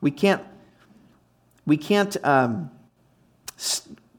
We 0.01 0.11
can't, 0.11 0.43
we 1.65 1.77
can't, 1.77 2.17
um, 2.25 2.71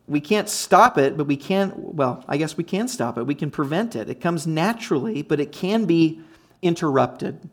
we 0.06 0.20
can't 0.20 0.48
stop 0.48 0.98
it, 0.98 1.16
but 1.16 1.26
we 1.26 1.36
can't. 1.36 1.76
well, 1.76 2.24
I 2.28 2.36
guess 2.36 2.56
we 2.56 2.64
can 2.64 2.88
stop 2.88 3.18
it. 3.18 3.24
We 3.24 3.34
can 3.34 3.50
prevent 3.50 3.96
it. 3.96 4.08
It 4.10 4.20
comes 4.20 4.46
naturally, 4.46 5.22
but 5.22 5.40
it 5.40 5.52
can 5.52 5.84
be 5.84 6.20
interrupted. 6.62 7.48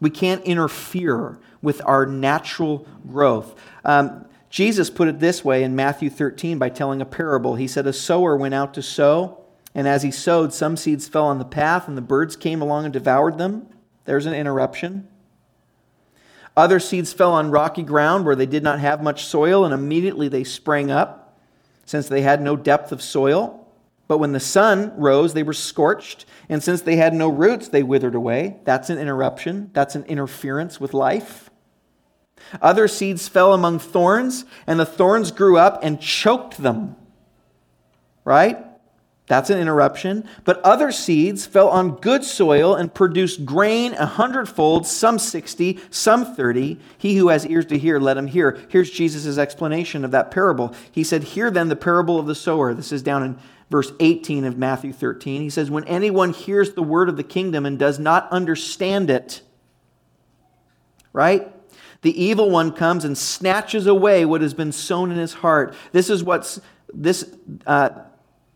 We 0.00 0.10
can't 0.10 0.44
interfere 0.44 1.38
with 1.62 1.80
our 1.84 2.06
natural 2.06 2.86
growth. 3.06 3.54
Um, 3.84 4.26
Jesus 4.50 4.88
put 4.90 5.08
it 5.08 5.20
this 5.20 5.44
way 5.44 5.62
in 5.62 5.76
Matthew 5.76 6.08
13 6.08 6.58
by 6.58 6.68
telling 6.68 7.00
a 7.00 7.06
parable. 7.06 7.56
He 7.56 7.68
said, 7.68 7.86
A 7.86 7.92
sower 7.92 8.36
went 8.36 8.54
out 8.54 8.74
to 8.74 8.82
sow, 8.82 9.44
and 9.74 9.86
as 9.86 10.02
he 10.02 10.10
sowed, 10.10 10.52
some 10.52 10.76
seeds 10.76 11.06
fell 11.06 11.26
on 11.26 11.38
the 11.38 11.44
path, 11.44 11.86
and 11.86 11.96
the 11.96 12.02
birds 12.02 12.36
came 12.36 12.62
along 12.62 12.84
and 12.84 12.92
devoured 12.92 13.38
them. 13.38 13.66
There's 14.04 14.26
an 14.26 14.34
interruption. 14.34 15.06
Other 16.56 16.80
seeds 16.80 17.12
fell 17.12 17.34
on 17.34 17.50
rocky 17.50 17.82
ground 17.82 18.24
where 18.24 18.34
they 18.34 18.46
did 18.46 18.62
not 18.62 18.80
have 18.80 19.02
much 19.02 19.26
soil, 19.26 19.64
and 19.64 19.74
immediately 19.74 20.28
they 20.28 20.44
sprang 20.44 20.90
up, 20.90 21.38
since 21.84 22.08
they 22.08 22.22
had 22.22 22.40
no 22.40 22.56
depth 22.56 22.90
of 22.90 23.02
soil. 23.02 23.66
But 24.08 24.18
when 24.18 24.32
the 24.32 24.40
sun 24.40 24.92
rose, 24.96 25.34
they 25.34 25.42
were 25.42 25.52
scorched, 25.52 26.24
and 26.48 26.62
since 26.62 26.80
they 26.80 26.96
had 26.96 27.12
no 27.12 27.28
roots, 27.28 27.68
they 27.68 27.82
withered 27.82 28.14
away. 28.14 28.56
That's 28.64 28.88
an 28.88 28.98
interruption, 28.98 29.70
that's 29.74 29.94
an 29.94 30.04
interference 30.04 30.80
with 30.80 30.94
life. 30.94 31.47
Other 32.60 32.88
seeds 32.88 33.28
fell 33.28 33.52
among 33.52 33.78
thorns, 33.78 34.44
and 34.66 34.80
the 34.80 34.86
thorns 34.86 35.30
grew 35.30 35.58
up 35.58 35.82
and 35.82 36.00
choked 36.00 36.58
them. 36.58 36.96
Right? 38.24 38.64
That's 39.28 39.50
an 39.50 39.58
interruption. 39.58 40.26
But 40.44 40.60
other 40.62 40.90
seeds 40.90 41.46
fell 41.46 41.68
on 41.68 41.96
good 41.96 42.24
soil 42.24 42.74
and 42.74 42.92
produced 42.92 43.44
grain 43.44 43.92
a 43.94 44.06
hundredfold, 44.06 44.86
some 44.86 45.18
60, 45.18 45.78
some 45.90 46.34
30. 46.34 46.80
He 46.96 47.16
who 47.16 47.28
has 47.28 47.46
ears 47.46 47.66
to 47.66 47.78
hear, 47.78 48.00
let 48.00 48.16
him 48.16 48.26
hear. 48.26 48.58
Here's 48.70 48.90
Jesus' 48.90 49.38
explanation 49.38 50.04
of 50.04 50.10
that 50.12 50.30
parable. 50.30 50.74
He 50.90 51.04
said, 51.04 51.22
Hear 51.24 51.50
then 51.50 51.68
the 51.68 51.76
parable 51.76 52.18
of 52.18 52.26
the 52.26 52.34
sower. 52.34 52.72
This 52.72 52.90
is 52.90 53.02
down 53.02 53.22
in 53.22 53.38
verse 53.70 53.92
18 54.00 54.44
of 54.44 54.56
Matthew 54.56 54.94
13. 54.94 55.42
He 55.42 55.50
says, 55.50 55.70
When 55.70 55.84
anyone 55.84 56.32
hears 56.32 56.72
the 56.72 56.82
word 56.82 57.10
of 57.10 57.18
the 57.18 57.22
kingdom 57.22 57.66
and 57.66 57.78
does 57.78 57.98
not 57.98 58.32
understand 58.32 59.10
it, 59.10 59.42
right? 61.12 61.52
The 62.02 62.22
evil 62.22 62.50
one 62.50 62.72
comes 62.72 63.04
and 63.04 63.18
snatches 63.18 63.86
away 63.86 64.24
what 64.24 64.40
has 64.40 64.54
been 64.54 64.72
sown 64.72 65.10
in 65.10 65.18
his 65.18 65.34
heart. 65.34 65.74
This 65.92 66.10
is 66.10 66.22
what's 66.22 66.60
this. 66.92 67.28
Uh, 67.66 67.90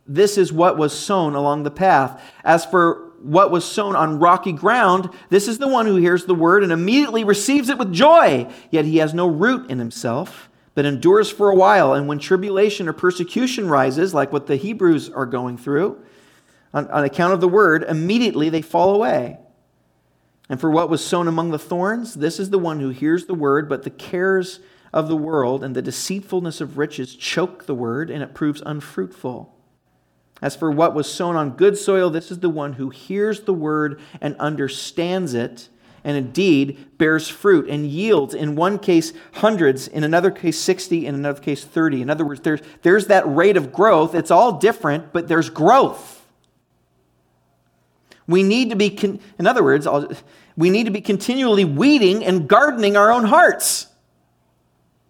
this 0.07 0.37
is 0.37 0.52
what 0.52 0.76
was 0.76 0.98
sown 0.98 1.35
along 1.35 1.62
the 1.62 1.70
path. 1.70 2.20
As 2.44 2.64
for 2.64 3.12
what 3.22 3.50
was 3.50 3.64
sown 3.64 3.94
on 3.94 4.18
rocky 4.18 4.52
ground, 4.52 5.09
this 5.31 5.46
is 5.46 5.59
the 5.59 5.68
one 5.68 5.87
who 5.87 5.96
hears 5.96 6.24
the 6.24 6.35
word 6.35 6.64
and 6.64 6.72
immediately 6.72 7.22
receives 7.24 7.68
it 7.68 7.78
with 7.78 7.92
joy. 7.92 8.48
Yet 8.70 8.85
he 8.85 8.96
has 8.96 9.14
no 9.14 9.28
root 9.28 9.70
in 9.70 9.78
himself, 9.78 10.48
but 10.74 10.85
endures 10.85 11.31
for 11.31 11.50
a 11.50 11.55
while. 11.55 11.94
And 11.94 12.09
when 12.09 12.18
tribulation 12.18 12.88
or 12.88 12.92
persecution 12.92 13.68
rises, 13.68 14.12
like 14.12 14.33
what 14.33 14.48
the 14.48 14.57
Hebrews 14.57 15.11
are 15.11 15.26
going 15.26 15.57
through, 15.57 16.02
on, 16.74 16.90
on 16.90 17.05
account 17.05 17.35
of 17.35 17.40
the 17.40 17.48
word, 17.48 17.85
immediately 17.85 18.48
they 18.48 18.62
fall 18.62 18.94
away. 18.94 19.38
And 20.52 20.60
for 20.60 20.70
what 20.70 20.90
was 20.90 21.02
sown 21.02 21.28
among 21.28 21.50
the 21.50 21.58
thorns, 21.58 22.12
this 22.12 22.38
is 22.38 22.50
the 22.50 22.58
one 22.58 22.78
who 22.78 22.90
hears 22.90 23.24
the 23.24 23.32
word, 23.32 23.70
but 23.70 23.84
the 23.84 23.90
cares 23.90 24.60
of 24.92 25.08
the 25.08 25.16
world 25.16 25.64
and 25.64 25.74
the 25.74 25.80
deceitfulness 25.80 26.60
of 26.60 26.76
riches 26.76 27.16
choke 27.16 27.64
the 27.64 27.74
word, 27.74 28.10
and 28.10 28.22
it 28.22 28.34
proves 28.34 28.62
unfruitful. 28.66 29.50
As 30.42 30.54
for 30.54 30.70
what 30.70 30.94
was 30.94 31.10
sown 31.10 31.36
on 31.36 31.56
good 31.56 31.78
soil, 31.78 32.10
this 32.10 32.30
is 32.30 32.40
the 32.40 32.50
one 32.50 32.74
who 32.74 32.90
hears 32.90 33.40
the 33.40 33.54
word 33.54 33.98
and 34.20 34.36
understands 34.36 35.32
it, 35.32 35.70
and 36.04 36.18
indeed 36.18 36.98
bears 36.98 37.30
fruit 37.30 37.66
and 37.66 37.86
yields, 37.86 38.34
in 38.34 38.54
one 38.54 38.78
case 38.78 39.14
hundreds, 39.36 39.88
in 39.88 40.04
another 40.04 40.30
case 40.30 40.58
60, 40.58 41.06
in 41.06 41.14
another 41.14 41.40
case 41.40 41.64
30. 41.64 42.02
In 42.02 42.10
other 42.10 42.26
words, 42.26 42.42
there's, 42.42 42.60
there's 42.82 43.06
that 43.06 43.26
rate 43.26 43.56
of 43.56 43.72
growth. 43.72 44.14
It's 44.14 44.30
all 44.30 44.58
different, 44.58 45.14
but 45.14 45.28
there's 45.28 45.48
growth. 45.48 46.18
We 48.26 48.42
need 48.42 48.70
to 48.70 48.76
be, 48.76 48.90
con- 48.90 49.20
in 49.38 49.46
other 49.46 49.64
words, 49.64 49.86
we 50.56 50.70
need 50.70 50.84
to 50.84 50.90
be 50.90 51.00
continually 51.00 51.64
weeding 51.64 52.24
and 52.24 52.48
gardening 52.48 52.96
our 52.96 53.10
own 53.12 53.24
hearts. 53.24 53.86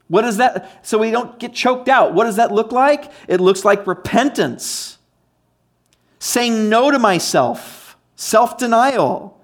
What 0.08 0.24
is 0.24 0.36
that? 0.36 0.86
So 0.86 0.98
we 0.98 1.10
don't 1.10 1.38
get 1.38 1.54
choked 1.54 1.88
out. 1.88 2.14
What 2.14 2.24
does 2.24 2.36
that 2.36 2.52
look 2.52 2.70
like? 2.70 3.10
It 3.28 3.40
looks 3.40 3.64
like 3.64 3.86
repentance 3.86 4.98
saying 6.18 6.68
no 6.68 6.90
to 6.90 6.98
myself, 6.98 7.96
self 8.14 8.56
denial, 8.56 9.40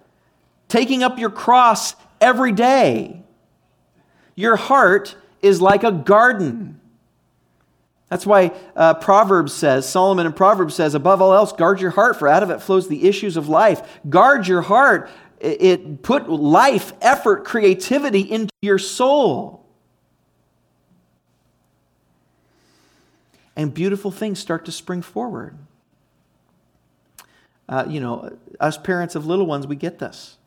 taking 0.68 1.02
up 1.02 1.18
your 1.18 1.30
cross 1.30 1.96
every 2.20 2.52
day. 2.52 3.22
Your 4.37 4.56
heart 4.56 5.16
is 5.42 5.61
like 5.61 5.82
a 5.82 5.90
garden. 5.90 6.80
That's 8.08 8.24
why 8.24 8.52
uh, 8.76 8.94
Proverbs 8.94 9.52
says, 9.52 9.88
Solomon 9.88 10.26
in 10.26 10.32
Proverbs 10.32 10.74
says, 10.74 10.94
above 10.94 11.20
all 11.20 11.34
else, 11.34 11.52
guard 11.52 11.80
your 11.80 11.90
heart, 11.90 12.16
for 12.18 12.28
out 12.28 12.42
of 12.42 12.50
it 12.50 12.62
flows 12.62 12.88
the 12.88 13.06
issues 13.06 13.37
of 13.37 13.48
life. 13.48 14.00
Guard 14.08 14.46
your 14.46 14.62
heart. 14.62 15.11
It, 15.40 16.03
put 16.03 16.29
life, 16.29 16.92
effort, 17.01 17.44
creativity 17.44 18.20
into 18.20 18.53
your 18.61 18.79
soul. 18.79 19.64
And 23.55 23.72
beautiful 23.72 24.11
things 24.11 24.38
start 24.38 24.64
to 24.66 24.72
spring 24.72 25.03
forward. 25.03 25.59
Uh, 27.68 27.85
you 27.88 28.01
know, 28.01 28.37
us 28.61 28.79
parents 28.79 29.14
of 29.14 29.27
little 29.27 29.46
ones, 29.46 29.66
we 29.66 29.77
get 29.77 29.98
this. 29.98 30.38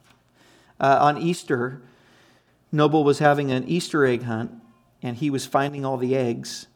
Uh, 0.80 0.98
on 1.02 1.18
Easter, 1.18 1.82
Noble 2.72 3.04
was 3.04 3.20
having 3.20 3.52
an 3.52 3.68
Easter 3.68 4.06
egg 4.06 4.24
hunt, 4.24 4.52
and 5.04 5.18
he 5.18 5.30
was 5.30 5.46
finding 5.46 5.86
all 5.86 5.98
the 5.98 6.16
eggs. 6.16 6.68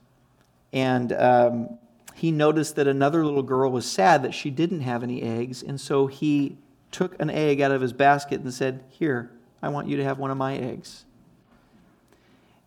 And 0.72 1.12
um, 1.14 1.80
he 2.14 2.32
noticed 2.32 2.76
that 2.76 2.88
another 2.88 3.26
little 3.26 3.44
girl 3.44 3.72
was 3.72 3.86
sad 3.86 4.24
that 4.24 4.34
she 4.34 4.50
didn't 4.50 4.82
have 4.82 5.04
any 5.04 5.22
eggs, 5.22 5.64
and 5.64 5.80
so 5.80 6.08
he 6.08 6.58
took 6.96 7.20
an 7.22 7.30
egg 7.30 7.60
out 7.60 7.72
of 7.72 7.82
his 7.82 7.92
basket 7.92 8.40
and 8.40 8.54
said, 8.54 8.82
Here, 8.88 9.30
I 9.62 9.68
want 9.68 9.90
you 9.90 9.98
to 9.98 10.04
have 10.06 10.18
one 10.18 10.32
of 10.32 10.38
my 10.38 10.56
eggs. 10.56 11.04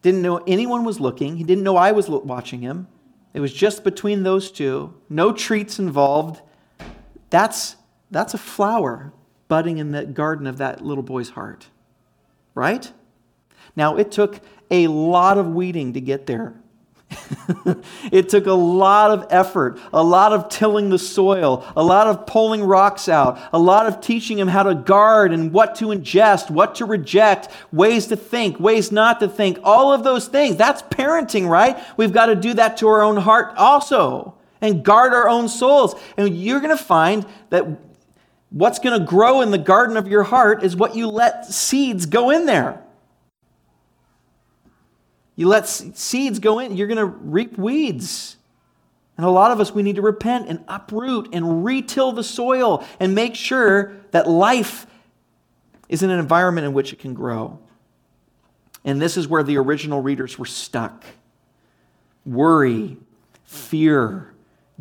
Didn't 0.02 0.20
know 0.20 0.36
anyone 0.46 0.84
was 0.84 1.00
looking. 1.00 1.38
He 1.38 1.44
didn't 1.44 1.64
know 1.64 1.76
I 1.76 1.92
was 1.92 2.10
watching 2.10 2.60
him. 2.60 2.88
It 3.32 3.40
was 3.40 3.54
just 3.54 3.84
between 3.84 4.24
those 4.24 4.50
two. 4.50 4.94
No 5.08 5.32
treats 5.32 5.78
involved. 5.78 6.42
That's, 7.30 7.76
that's 8.10 8.34
a 8.34 8.38
flower 8.38 9.14
budding 9.48 9.78
in 9.78 9.92
the 9.92 10.04
garden 10.04 10.46
of 10.46 10.58
that 10.58 10.84
little 10.84 11.02
boy's 11.02 11.30
heart, 11.30 11.68
right? 12.54 12.92
Now, 13.76 13.96
it 13.96 14.12
took 14.12 14.40
a 14.70 14.88
lot 14.88 15.38
of 15.38 15.48
weeding 15.48 15.94
to 15.94 16.02
get 16.02 16.26
there. 16.26 16.60
it 18.12 18.28
took 18.28 18.46
a 18.46 18.52
lot 18.52 19.10
of 19.10 19.26
effort, 19.30 19.78
a 19.92 20.02
lot 20.02 20.32
of 20.32 20.48
tilling 20.48 20.90
the 20.90 20.98
soil, 20.98 21.64
a 21.76 21.82
lot 21.82 22.06
of 22.06 22.26
pulling 22.26 22.62
rocks 22.62 23.08
out, 23.08 23.40
a 23.52 23.58
lot 23.58 23.86
of 23.86 24.00
teaching 24.00 24.38
him 24.38 24.48
how 24.48 24.62
to 24.62 24.74
guard 24.74 25.32
and 25.32 25.52
what 25.52 25.74
to 25.76 25.86
ingest, 25.86 26.50
what 26.50 26.74
to 26.76 26.84
reject, 26.84 27.48
ways 27.72 28.06
to 28.08 28.16
think, 28.16 28.60
ways 28.60 28.92
not 28.92 29.20
to 29.20 29.28
think, 29.28 29.58
all 29.62 29.92
of 29.92 30.04
those 30.04 30.28
things. 30.28 30.56
That's 30.56 30.82
parenting, 30.82 31.48
right? 31.48 31.78
We've 31.96 32.12
got 32.12 32.26
to 32.26 32.34
do 32.34 32.54
that 32.54 32.76
to 32.78 32.88
our 32.88 33.02
own 33.02 33.16
heart 33.16 33.54
also 33.56 34.34
and 34.60 34.84
guard 34.84 35.14
our 35.14 35.28
own 35.28 35.48
souls. 35.48 35.94
And 36.16 36.36
you're 36.36 36.60
going 36.60 36.76
to 36.76 36.82
find 36.82 37.24
that 37.50 37.66
what's 38.50 38.78
going 38.78 38.98
to 38.98 39.06
grow 39.06 39.40
in 39.40 39.50
the 39.50 39.58
garden 39.58 39.96
of 39.96 40.08
your 40.08 40.24
heart 40.24 40.62
is 40.62 40.76
what 40.76 40.94
you 40.94 41.08
let 41.08 41.46
seeds 41.46 42.06
go 42.06 42.30
in 42.30 42.46
there. 42.46 42.82
You 45.38 45.46
let 45.46 45.68
seeds 45.68 46.40
go 46.40 46.58
in, 46.58 46.76
you're 46.76 46.88
going 46.88 46.98
to 46.98 47.04
reap 47.04 47.56
weeds. 47.56 48.38
And 49.16 49.24
a 49.24 49.30
lot 49.30 49.52
of 49.52 49.60
us, 49.60 49.72
we 49.72 49.84
need 49.84 49.94
to 49.94 50.02
repent 50.02 50.48
and 50.48 50.64
uproot 50.66 51.28
and 51.32 51.64
retill 51.64 52.10
the 52.10 52.24
soil 52.24 52.84
and 52.98 53.14
make 53.14 53.36
sure 53.36 53.94
that 54.10 54.28
life 54.28 54.88
is 55.88 56.02
in 56.02 56.10
an 56.10 56.18
environment 56.18 56.66
in 56.66 56.72
which 56.72 56.92
it 56.92 56.98
can 56.98 57.14
grow. 57.14 57.60
And 58.84 59.00
this 59.00 59.16
is 59.16 59.28
where 59.28 59.44
the 59.44 59.58
original 59.58 60.00
readers 60.00 60.40
were 60.40 60.44
stuck 60.44 61.04
worry, 62.26 62.96
fear, 63.44 64.34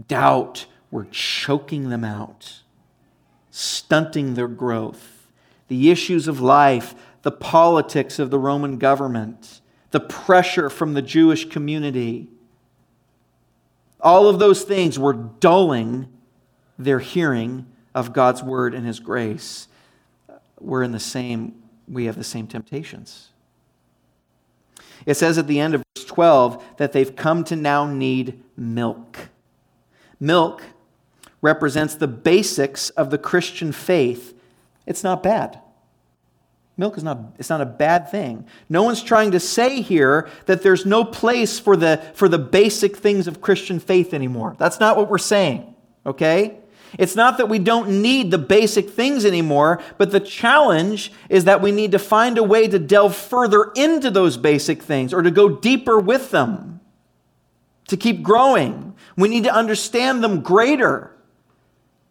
doubt 0.08 0.66
were 0.90 1.06
choking 1.12 1.90
them 1.90 2.04
out, 2.04 2.62
stunting 3.52 4.34
their 4.34 4.48
growth. 4.48 5.28
The 5.68 5.92
issues 5.92 6.28
of 6.28 6.42
life, 6.42 6.96
the 7.22 7.32
politics 7.32 8.18
of 8.18 8.32
the 8.32 8.40
Roman 8.40 8.80
government, 8.80 9.62
the 9.92 10.00
pressure 10.00 10.70
from 10.70 10.94
the 10.94 11.02
Jewish 11.02 11.50
community, 11.50 12.28
all 14.02 14.28
of 14.28 14.40
those 14.40 14.64
things 14.64 15.00
were 15.00 15.14
dulling 15.14 16.08
their 16.78 17.00
hearing 17.00 17.66
of 17.96 18.14
God's 18.14 18.44
word 18.44 18.74
and 18.74 18.86
his 18.86 19.00
grace. 19.00 19.68
We're 20.60 20.84
in 20.84 20.92
the 20.92 21.00
same, 21.00 21.56
we 21.88 22.06
have 22.06 22.16
the 22.16 22.24
same 22.24 22.48
temptations. 22.48 23.30
It 25.06 25.16
says 25.16 25.38
at 25.38 25.48
the 25.48 25.60
end 25.60 25.74
of 25.74 25.84
verse 25.96 26.06
12 26.06 26.78
that 26.78 26.92
they've 26.92 27.16
come 27.16 27.44
to 27.46 27.56
now 27.56 27.86
need 27.86 28.42
milk. 28.56 29.30
Milk 30.20 30.64
represents 31.42 31.96
the 31.96 32.08
basics 32.08 32.90
of 32.92 33.10
the 33.10 33.18
Christian 33.18 33.72
faith. 33.72 34.38
It's 34.86 35.04
not 35.04 35.24
bad. 35.24 35.60
Milk 36.80 36.96
is 36.96 37.04
not, 37.04 37.18
it's 37.40 37.50
not 37.50 37.60
a 37.60 37.66
bad 37.66 38.12
thing. 38.12 38.46
No 38.70 38.84
one's 38.84 39.02
trying 39.02 39.32
to 39.32 39.40
say 39.40 39.82
here 39.82 40.30
that 40.46 40.62
there's 40.62 40.86
no 40.86 41.04
place 41.04 41.58
for 41.58 41.76
the, 41.76 42.02
for 42.14 42.30
the 42.30 42.38
basic 42.38 42.96
things 42.98 43.28
of 43.28 43.42
Christian 43.42 43.80
faith 43.80 44.14
anymore. 44.14 44.56
That's 44.60 44.80
not 44.80 44.96
what 44.96 45.10
we're 45.10 45.18
saying, 45.18 45.74
okay? 46.06 46.60
It's 47.00 47.16
not 47.16 47.40
that 47.40 47.50
we 47.50 47.58
don't 47.58 48.02
need 48.02 48.30
the 48.30 48.38
basic 48.38 48.92
things 48.92 49.26
anymore, 49.26 49.82
but 49.98 50.12
the 50.12 50.20
challenge 50.20 51.12
is 51.30 51.46
that 51.46 51.62
we 51.62 51.72
need 51.72 51.92
to 51.94 52.00
find 52.00 52.38
a 52.38 52.44
way 52.44 52.68
to 52.68 52.78
delve 52.78 53.16
further 53.16 53.72
into 53.76 54.12
those 54.12 54.38
basic 54.38 54.84
things 54.84 55.14
or 55.14 55.24
to 55.24 55.32
go 55.32 55.50
deeper 55.50 56.00
with 56.00 56.30
them, 56.30 56.80
to 57.88 57.98
keep 57.98 58.22
growing. 58.22 58.96
We 59.18 59.30
need 59.30 59.46
to 59.46 59.54
understand 59.54 60.24
them 60.24 60.42
greater. 60.42 61.12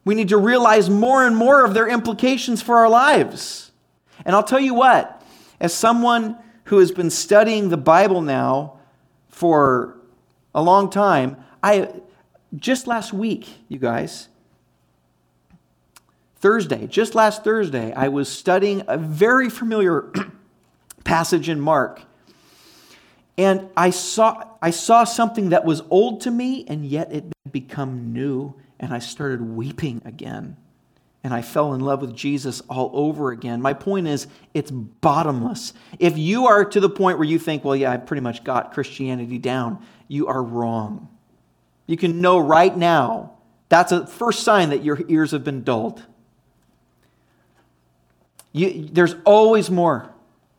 We 0.05 0.17
need 0.17 0.29
to 0.31 0.39
realize 0.39 0.91
more 0.91 1.25
and 1.25 1.37
more 1.37 1.65
of 1.65 1.73
their 1.73 1.89
implications 1.89 2.63
for 2.63 2.79
our 2.79 2.89
lives. 2.89 3.66
And 4.25 4.35
I'll 4.35 4.43
tell 4.43 4.61
you 4.61 4.75
what, 4.75 5.23
as 5.61 5.75
someone 5.75 6.37
who 6.65 6.79
has 6.79 6.91
been 6.91 7.11
studying 7.11 7.69
the 7.69 7.77
Bible 7.77 8.23
now 8.23 8.79
for 9.29 9.97
a 10.55 10.63
long 10.63 10.91
time, 10.91 11.37
I, 11.63 11.91
just 12.57 12.87
last 12.87 13.13
week, 13.13 13.49
you 13.69 13.79
guys, 13.79 14.29
Thursday, 16.37 16.87
just 16.87 17.15
last 17.15 17.45
Thursday, 17.45 17.93
I 17.93 18.09
was 18.09 18.29
studying 18.29 18.83
a 18.89 18.97
very 18.97 19.49
familiar 19.49 20.13
passage 21.05 21.49
in 21.49 21.61
Mark. 21.61 22.03
And 23.39 23.69
I 23.77 23.91
saw, 23.91 24.45
I 24.63 24.71
saw 24.71 25.05
something 25.05 25.51
that 25.51 25.65
was 25.65 25.83
old 25.91 26.23
to 26.23 26.31
me, 26.31 26.65
and 26.69 26.87
yet 26.87 27.13
it 27.13 27.25
had 27.25 27.53
become 27.53 28.13
new, 28.13 28.55
and 28.81 28.95
I 28.95 28.99
started 28.99 29.43
weeping 29.43 30.03
again. 30.05 30.57
And 31.27 31.35
I 31.35 31.43
fell 31.43 31.75
in 31.75 31.81
love 31.81 32.03
with 32.03 32.15
Jesus 32.15 32.61
all 32.71 32.89
over 32.95 33.33
again. 33.33 33.61
My 33.61 33.73
point 33.73 34.07
is, 34.07 34.29
it's 34.55 34.71
bottomless. 34.71 35.73
If 35.99 36.17
you 36.17 36.47
are 36.47 36.65
to 36.65 36.79
the 36.79 36.89
point 36.89 37.19
where 37.19 37.27
you 37.27 37.41
think, 37.41 37.65
well, 37.65 37.75
yeah, 37.75 37.91
I 37.91 37.97
pretty 37.97 38.21
much 38.21 38.45
got 38.45 38.73
Christianity 38.73 39.39
down, 39.39 39.85
you 40.07 40.29
are 40.29 40.41
wrong. 40.41 41.09
You 41.89 41.97
can 41.97 42.21
know 42.21 42.39
right 42.39 42.77
now 42.77 43.33
that's 43.69 43.91
a 43.91 44.07
first 44.07 44.45
sign 44.45 44.71
that 44.71 44.85
your 44.85 45.01
ears 45.09 45.33
have 45.33 45.43
been 45.43 45.65
dulled. 45.65 46.01
You, 48.53 48.89
there's 48.93 49.17
always 49.25 49.69
more. 49.69 50.09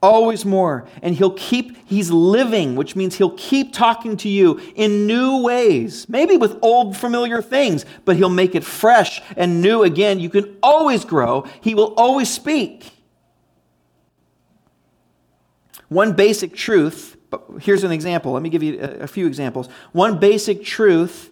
Always 0.02 0.46
more. 0.46 0.88
And 1.02 1.16
he'll 1.16 1.32
keep, 1.32 1.76
he's 1.88 2.12
living, 2.12 2.76
which 2.76 2.96
means 2.96 3.16
he'll 3.16 3.36
keep 3.36 3.74
talking 3.74 4.16
to 4.18 4.30
you 4.30 4.60
in 4.76 5.08
new 5.08 5.42
ways, 5.42 6.08
maybe 6.08 6.38
with 6.38 6.58
old 6.62 6.96
familiar 6.96 7.42
things, 7.42 7.84
but 8.06 8.16
he'll 8.16 8.30
make 8.30 8.54
it 8.54 8.64
fresh 8.64 9.22
and 9.36 9.62
new 9.62 9.84
again. 9.84 10.20
You 10.20 10.30
can 10.30 10.58
always 10.62 11.04
grow, 11.04 11.46
he 11.62 11.74
will 11.74 11.94
always 11.96 12.30
speak. 12.30 12.92
One 15.90 16.14
basic 16.14 16.54
truth, 16.54 17.18
here's 17.62 17.84
an 17.84 17.92
example. 17.92 18.34
Let 18.34 18.44
me 18.44 18.50
give 18.50 18.62
you 18.62 18.80
a, 18.80 19.04
a 19.04 19.08
few 19.08 19.26
examples. 19.26 19.68
One 19.94 20.20
basic 20.20 20.64
truth 20.64 21.32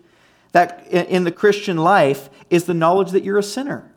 that 0.53 0.87
in 0.87 1.23
the 1.25 1.31
Christian 1.31 1.77
life 1.77 2.29
is 2.49 2.63
the 2.63 2.73
knowledge 2.73 3.11
that 3.11 3.23
you're 3.23 3.37
a 3.37 3.43
sinner. 3.43 3.91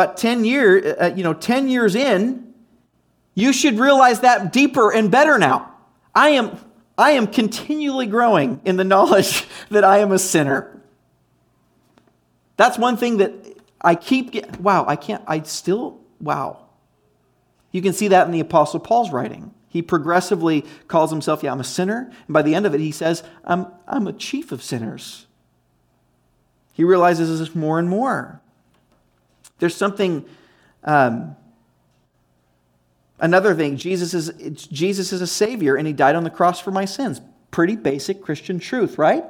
But 0.00 0.16
10 0.16 0.46
years, 0.46 0.86
uh, 0.86 0.96
uh, 0.98 1.14
you 1.14 1.22
know, 1.22 1.34
10 1.34 1.68
years 1.68 1.94
in, 1.94 2.54
you 3.34 3.52
should 3.52 3.78
realize 3.78 4.20
that 4.20 4.50
deeper 4.50 4.90
and 4.90 5.10
better 5.10 5.36
now. 5.36 5.74
I 6.14 6.30
am, 6.30 6.58
I 6.96 7.10
am 7.10 7.26
continually 7.26 8.06
growing 8.06 8.62
in 8.64 8.78
the 8.78 8.84
knowledge 8.92 9.44
that 9.68 9.84
I 9.84 9.98
am 9.98 10.10
a 10.10 10.18
sinner. 10.18 10.80
That's 12.56 12.78
one 12.78 12.96
thing 12.96 13.18
that 13.18 13.34
I 13.78 13.94
keep 13.94 14.30
get, 14.30 14.58
wow, 14.58 14.86
I 14.88 14.96
can't, 14.96 15.22
I 15.26 15.42
still, 15.42 16.00
wow. 16.18 16.64
You 17.70 17.82
can 17.82 17.92
see 17.92 18.08
that 18.08 18.24
in 18.24 18.32
the 18.32 18.40
Apostle 18.40 18.80
Paul's 18.80 19.10
writing. 19.10 19.52
He 19.68 19.82
progressively 19.82 20.64
calls 20.88 21.10
himself, 21.10 21.42
yeah, 21.42 21.52
I'm 21.52 21.60
a 21.60 21.64
sinner. 21.64 22.10
And 22.26 22.32
by 22.32 22.40
the 22.40 22.54
end 22.54 22.64
of 22.64 22.74
it, 22.74 22.80
he 22.80 22.90
says, 22.90 23.22
I'm, 23.44 23.66
I'm 23.86 24.06
a 24.06 24.14
chief 24.14 24.50
of 24.50 24.62
sinners. 24.62 25.26
He 26.72 26.84
realizes 26.84 27.38
this 27.38 27.54
more 27.54 27.78
and 27.78 27.90
more. 27.90 28.40
There's 29.60 29.76
something, 29.76 30.24
um, 30.82 31.36
another 33.20 33.54
thing, 33.54 33.76
Jesus 33.76 34.12
is, 34.14 34.66
Jesus 34.66 35.12
is 35.12 35.20
a 35.20 35.26
Savior 35.26 35.76
and 35.76 35.86
He 35.86 35.92
died 35.92 36.16
on 36.16 36.24
the 36.24 36.30
cross 36.30 36.58
for 36.58 36.72
my 36.72 36.84
sins. 36.84 37.20
Pretty 37.52 37.76
basic 37.76 38.22
Christian 38.22 38.58
truth, 38.58 38.98
right? 38.98 39.24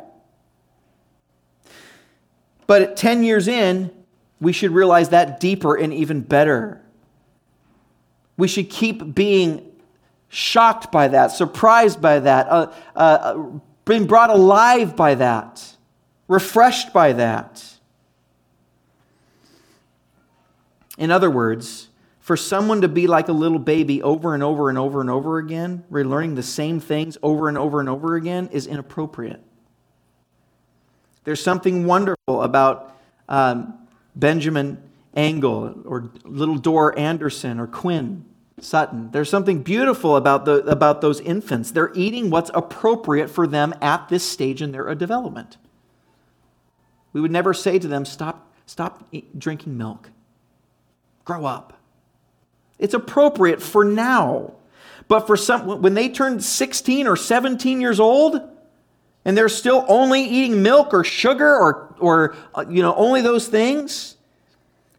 But 2.66 2.82
at 2.82 2.96
10 2.96 3.24
years 3.24 3.48
in, 3.48 3.90
we 4.40 4.52
should 4.52 4.70
realize 4.70 5.10
that 5.10 5.40
deeper 5.40 5.74
and 5.74 5.92
even 5.92 6.20
better. 6.22 6.80
We 8.36 8.48
should 8.48 8.70
keep 8.70 9.14
being 9.14 9.70
shocked 10.28 10.92
by 10.92 11.08
that, 11.08 11.32
surprised 11.32 12.00
by 12.00 12.20
that, 12.20 12.48
uh, 12.48 12.72
uh, 12.94 13.42
being 13.84 14.06
brought 14.06 14.30
alive 14.30 14.94
by 14.94 15.16
that, 15.16 15.76
refreshed 16.28 16.92
by 16.92 17.12
that. 17.14 17.69
In 21.00 21.10
other 21.10 21.30
words, 21.30 21.88
for 22.20 22.36
someone 22.36 22.82
to 22.82 22.88
be 22.88 23.06
like 23.06 23.28
a 23.28 23.32
little 23.32 23.58
baby 23.58 24.02
over 24.02 24.34
and 24.34 24.42
over 24.42 24.68
and 24.68 24.76
over 24.76 25.00
and 25.00 25.08
over 25.08 25.38
again, 25.38 25.82
relearning 25.90 26.36
the 26.36 26.42
same 26.42 26.78
things 26.78 27.16
over 27.22 27.48
and 27.48 27.56
over 27.56 27.80
and 27.80 27.88
over 27.88 28.14
again, 28.16 28.50
is 28.52 28.66
inappropriate. 28.66 29.40
There's 31.24 31.42
something 31.42 31.86
wonderful 31.86 32.42
about 32.42 32.94
um, 33.30 33.78
Benjamin 34.14 34.82
Engel 35.16 35.80
or 35.86 36.10
little 36.24 36.56
Dor 36.56 36.96
Anderson 36.98 37.58
or 37.58 37.66
Quinn 37.66 38.26
Sutton. 38.60 39.10
There's 39.10 39.30
something 39.30 39.62
beautiful 39.62 40.16
about, 40.16 40.44
the, 40.44 40.56
about 40.66 41.00
those 41.00 41.20
infants. 41.20 41.70
They're 41.70 41.92
eating 41.94 42.28
what's 42.28 42.50
appropriate 42.52 43.28
for 43.28 43.46
them 43.46 43.74
at 43.80 44.10
this 44.10 44.22
stage 44.22 44.60
in 44.60 44.72
their 44.72 44.94
development. 44.94 45.56
We 47.14 47.22
would 47.22 47.30
never 47.30 47.54
say 47.54 47.78
to 47.78 47.88
them, 47.88 48.04
stop, 48.04 48.52
stop 48.66 49.10
drinking 49.38 49.78
milk 49.78 50.10
grow 51.24 51.44
up. 51.44 51.78
It's 52.78 52.94
appropriate 52.94 53.62
for 53.62 53.84
now. 53.84 54.54
But 55.08 55.26
for 55.26 55.36
some, 55.36 55.82
when 55.82 55.94
they 55.94 56.08
turn 56.08 56.40
16 56.40 57.06
or 57.06 57.16
17 57.16 57.80
years 57.80 58.00
old, 58.00 58.40
and 59.24 59.36
they're 59.36 59.48
still 59.48 59.84
only 59.88 60.22
eating 60.22 60.62
milk 60.62 60.94
or 60.94 61.04
sugar 61.04 61.56
or, 61.56 61.94
or 61.98 62.34
uh, 62.54 62.64
you 62.68 62.82
know, 62.82 62.94
only 62.94 63.20
those 63.20 63.48
things, 63.48 64.16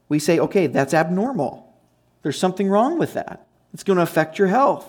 we 0.10 0.20
say, 0.20 0.40
okay, 0.40 0.68
that's 0.68 0.94
abnormal. 0.94 1.74
There's 2.22 2.38
something 2.38 2.68
wrong 2.68 3.00
with 3.00 3.14
that. 3.14 3.48
It's 3.74 3.84
going 3.84 3.98
to 3.98 4.04
affect 4.04 4.38
your 4.38 4.48
health. 4.48 4.88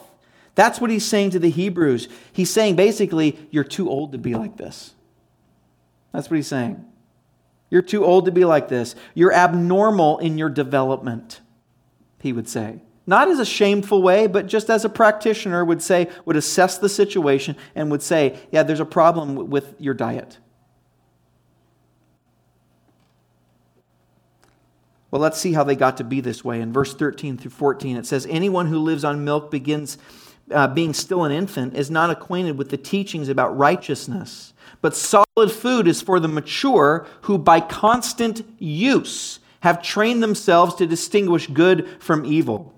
That's 0.54 0.80
what 0.80 0.90
he's 0.90 1.04
saying 1.04 1.30
to 1.30 1.38
the 1.38 1.48
Hebrews. 1.48 2.08
He's 2.32 2.50
saying 2.50 2.76
basically, 2.76 3.38
you're 3.50 3.64
too 3.64 3.88
old 3.88 4.12
to 4.12 4.18
be 4.18 4.34
like 4.34 4.56
this. 4.56 4.92
That's 6.12 6.28
what 6.28 6.36
he's 6.36 6.48
saying. 6.48 6.84
You're 7.72 7.80
too 7.80 8.04
old 8.04 8.26
to 8.26 8.32
be 8.32 8.44
like 8.44 8.68
this. 8.68 8.94
You're 9.14 9.32
abnormal 9.32 10.18
in 10.18 10.36
your 10.36 10.50
development, 10.50 11.40
he 12.20 12.30
would 12.30 12.46
say. 12.46 12.82
Not 13.06 13.28
as 13.28 13.38
a 13.38 13.46
shameful 13.46 14.02
way, 14.02 14.26
but 14.26 14.46
just 14.46 14.68
as 14.68 14.84
a 14.84 14.90
practitioner 14.90 15.64
would 15.64 15.80
say, 15.80 16.10
would 16.26 16.36
assess 16.36 16.76
the 16.76 16.90
situation 16.90 17.56
and 17.74 17.90
would 17.90 18.02
say, 18.02 18.38
yeah, 18.50 18.62
there's 18.62 18.78
a 18.78 18.84
problem 18.84 19.48
with 19.48 19.74
your 19.78 19.94
diet. 19.94 20.36
Well, 25.10 25.22
let's 25.22 25.38
see 25.38 25.54
how 25.54 25.64
they 25.64 25.74
got 25.74 25.96
to 25.96 26.04
be 26.04 26.20
this 26.20 26.44
way. 26.44 26.60
In 26.60 26.74
verse 26.74 26.94
13 26.94 27.38
through 27.38 27.52
14, 27.52 27.96
it 27.96 28.04
says, 28.04 28.26
Anyone 28.28 28.66
who 28.66 28.80
lives 28.80 29.02
on 29.02 29.24
milk 29.24 29.50
begins 29.50 29.96
uh, 30.50 30.68
being 30.68 30.92
still 30.92 31.24
an 31.24 31.32
infant 31.32 31.74
is 31.74 31.90
not 31.90 32.10
acquainted 32.10 32.58
with 32.58 32.68
the 32.68 32.76
teachings 32.76 33.30
about 33.30 33.56
righteousness. 33.56 34.51
But 34.80 34.96
solid 34.96 35.50
food 35.50 35.86
is 35.86 36.02
for 36.02 36.18
the 36.18 36.28
mature 36.28 37.06
who, 37.22 37.38
by 37.38 37.60
constant 37.60 38.42
use, 38.58 39.38
have 39.60 39.80
trained 39.80 40.22
themselves 40.22 40.74
to 40.74 40.86
distinguish 40.86 41.46
good 41.46 41.88
from 42.00 42.24
evil. 42.24 42.74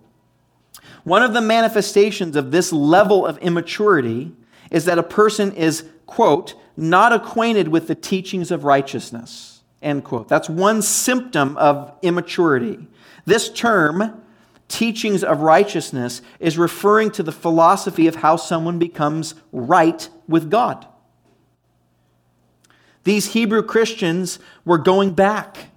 One 1.05 1.23
of 1.23 1.33
the 1.33 1.41
manifestations 1.41 2.37
of 2.37 2.51
this 2.51 2.73
level 2.73 3.27
of 3.27 3.39
immaturity 3.39 4.33
is 4.71 4.85
that 4.87 4.99
a 4.99 5.03
person 5.03 5.53
is, 5.53 5.85
quote, 6.07 6.55
not 6.77 7.13
acquainted 7.13 7.69
with 7.69 7.87
the 7.87 7.95
teachings 7.95 8.51
of 8.51 8.65
righteousness, 8.65 9.63
end 9.81 10.05
quote. 10.05 10.29
That's 10.29 10.49
one 10.49 10.83
symptom 10.83 11.57
of 11.57 11.93
immaturity. 12.03 12.87
This 13.25 13.49
term, 13.49 14.23
teachings 14.69 15.23
of 15.23 15.41
righteousness, 15.41 16.21
is 16.41 16.59
referring 16.59 17.11
to 17.13 17.23
the 17.23 17.33
philosophy 17.33 18.07
of 18.07 18.17
how 18.17 18.37
someone 18.37 18.79
becomes 18.79 19.35
right 19.53 20.09
with 20.27 20.51
God. 20.51 20.87
These 23.05 23.33
Hebrew 23.33 23.63
Christians 23.63 24.39
were 24.65 24.79
going 24.79 25.13
back 25.13 25.69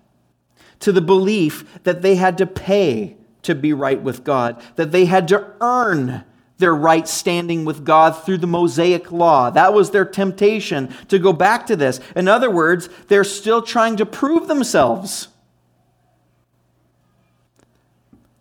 to 0.80 0.92
the 0.92 1.02
belief 1.02 1.84
that 1.84 2.02
they 2.02 2.16
had 2.16 2.38
to 2.40 2.46
pay 2.46 3.18
to 3.44 3.56
be 3.56 3.74
right 3.74 4.02
with 4.02 4.24
God, 4.24 4.62
that 4.76 4.92
they 4.92 5.06
had 5.06 5.28
to 5.30 5.54
earn 5.62 6.24
their 6.58 6.76
right 6.76 7.08
standing 7.08 7.66
with 7.66 7.86
God 7.86 8.12
through 8.12 8.40
the 8.40 8.48
Mosaic 8.48 9.12
law. 9.12 9.50
That 9.50 9.74
was 9.74 9.92
their 9.92 10.06
temptation 10.06 10.94
to 11.08 11.20
go 11.20 11.32
back 11.32 11.68
to 11.68 11.76
this. 11.76 12.00
In 12.16 12.28
other 12.28 12.50
words, 12.50 12.90
they're 13.08 13.24
still 13.24 13.62
trying 13.62 13.98
to 13.98 14.06
prove 14.06 14.48
themselves. 14.48 15.28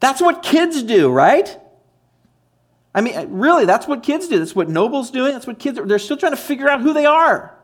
That's 0.00 0.20
what 0.20 0.42
kids 0.42 0.82
do, 0.82 1.10
right? 1.10 1.58
I 2.94 3.02
mean, 3.02 3.14
really, 3.30 3.66
that's 3.66 3.86
what 3.86 4.02
kids 4.02 4.28
do. 4.28 4.38
That's 4.38 4.54
what 4.54 4.68
Noble's 4.68 5.10
doing. 5.10 5.32
That's 5.32 5.46
what 5.46 5.58
kids 5.58 5.78
are. 5.78 5.86
They're 5.86 5.98
still 5.98 6.16
trying 6.16 6.32
to 6.32 6.38
figure 6.38 6.68
out 6.68 6.80
who 6.80 6.94
they 6.94 7.06
are. 7.06 7.55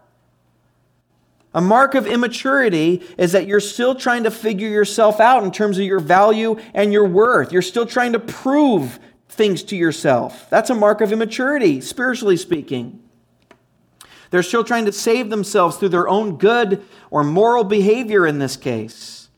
A 1.55 1.61
mark 1.61 1.95
of 1.95 2.07
immaturity 2.07 3.03
is 3.19 3.33
that 3.33 3.47
you're 3.47 3.61
still 3.61 3.95
trying 3.95 4.25
to 4.25 4.31
figure 4.31 4.69
yourself 4.69 5.21
out 5.21 5.45
in 5.45 5.53
terms 5.53 5.79
of 5.79 5.85
your 5.85 6.01
value 6.01 6.59
and 6.73 6.93
your 6.93 7.07
worth. 7.07 7.53
You're 7.53 7.63
still 7.63 7.87
trying 7.87 8.15
to 8.15 8.19
prove 8.19 8.99
things 9.29 9.63
to 9.65 9.77
yourself. 9.77 10.49
That's 10.51 10.71
a 10.71 10.75
mark 10.75 11.01
of 11.01 11.13
immaturity, 11.13 11.81
spiritually 11.81 12.37
speaking. 12.37 13.03
They're 14.31 14.43
still 14.43 14.65
trying 14.65 14.87
to 14.87 14.93
save 14.93 15.29
themselves 15.29 15.77
through 15.77 15.91
their 15.91 16.09
own 16.09 16.39
good 16.39 16.83
or 17.11 17.23
moral 17.23 17.65
behavior 17.65 18.27
in 18.27 18.39
this 18.39 18.57
case. 18.57 19.29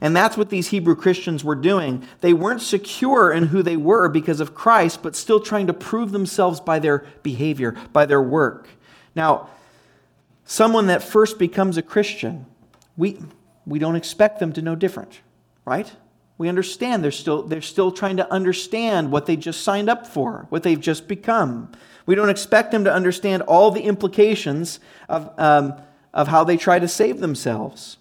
And 0.00 0.14
that's 0.14 0.36
what 0.36 0.50
these 0.50 0.68
Hebrew 0.68 0.94
Christians 0.94 1.42
were 1.42 1.56
doing. 1.56 2.06
They 2.20 2.32
weren't 2.32 2.62
secure 2.62 3.32
in 3.32 3.46
who 3.46 3.62
they 3.62 3.76
were 3.76 4.08
because 4.08 4.40
of 4.40 4.54
Christ, 4.54 5.02
but 5.02 5.16
still 5.16 5.40
trying 5.40 5.66
to 5.66 5.72
prove 5.72 6.12
themselves 6.12 6.60
by 6.60 6.78
their 6.78 7.06
behavior, 7.22 7.74
by 7.92 8.06
their 8.06 8.22
work. 8.22 8.68
Now, 9.16 9.48
someone 10.46 10.86
that 10.86 11.02
first 11.02 11.38
becomes 11.38 11.76
a 11.76 11.82
Christian, 11.82 12.46
we, 12.96 13.18
we 13.66 13.78
don't 13.78 13.96
expect 13.96 14.38
them 14.38 14.52
to 14.54 14.62
know 14.62 14.74
different, 14.74 15.20
right? 15.66 15.92
We 16.38 16.48
understand 16.48 17.04
they're 17.04 17.10
still, 17.10 17.42
they're 17.42 17.60
still 17.60 17.90
trying 17.90 18.16
to 18.18 18.32
understand 18.32 19.10
what 19.10 19.26
they 19.26 19.36
just 19.36 19.62
signed 19.62 19.90
up 19.90 20.06
for, 20.06 20.46
what 20.48 20.62
they've 20.62 20.80
just 20.80 21.08
become. 21.08 21.72
We 22.06 22.14
don't 22.14 22.30
expect 22.30 22.70
them 22.70 22.84
to 22.84 22.92
understand 22.92 23.42
all 23.42 23.70
the 23.70 23.82
implications 23.82 24.78
of, 25.08 25.32
um, 25.38 25.74
of 26.14 26.28
how 26.28 26.44
they 26.44 26.56
try 26.56 26.78
to 26.78 26.88
save 26.88 27.20
themselves. 27.20 27.98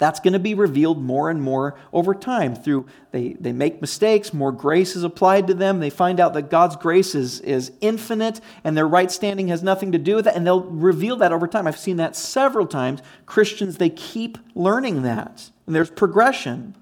That's 0.00 0.18
going 0.18 0.32
to 0.32 0.38
be 0.38 0.54
revealed 0.54 1.02
more 1.02 1.28
and 1.28 1.42
more 1.42 1.78
over 1.92 2.14
time 2.14 2.54
through 2.54 2.86
they, 3.10 3.34
they 3.34 3.52
make 3.52 3.82
mistakes, 3.82 4.32
more 4.32 4.50
grace 4.50 4.96
is 4.96 5.04
applied 5.04 5.46
to 5.48 5.54
them. 5.54 5.78
They 5.78 5.90
find 5.90 6.18
out 6.18 6.32
that 6.32 6.48
God's 6.48 6.74
grace 6.74 7.14
is, 7.14 7.40
is 7.40 7.70
infinite 7.82 8.40
and 8.64 8.74
their 8.74 8.88
right 8.88 9.10
standing 9.10 9.48
has 9.48 9.62
nothing 9.62 9.92
to 9.92 9.98
do 9.98 10.16
with 10.16 10.26
it, 10.26 10.34
and 10.34 10.46
they'll 10.46 10.62
reveal 10.62 11.16
that 11.16 11.32
over 11.32 11.46
time. 11.46 11.66
I've 11.66 11.78
seen 11.78 11.98
that 11.98 12.16
several 12.16 12.66
times. 12.66 13.02
Christians, 13.26 13.76
they 13.76 13.90
keep 13.90 14.38
learning 14.54 15.02
that, 15.02 15.50
and 15.66 15.76
there's 15.76 15.90
progression. 15.90 16.76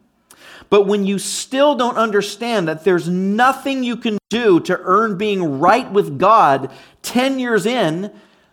But 0.71 0.87
when 0.87 1.05
you 1.05 1.19
still 1.19 1.75
don't 1.75 1.97
understand 1.97 2.69
that 2.69 2.85
there's 2.85 3.09
nothing 3.09 3.83
you 3.83 3.97
can 3.97 4.19
do 4.31 4.61
to 4.61 4.79
earn 4.81 5.19
being 5.19 5.59
right 5.59 5.91
with 5.91 6.21
God 6.21 6.71
10 7.03 7.41
years 7.41 7.67
in, 7.67 8.13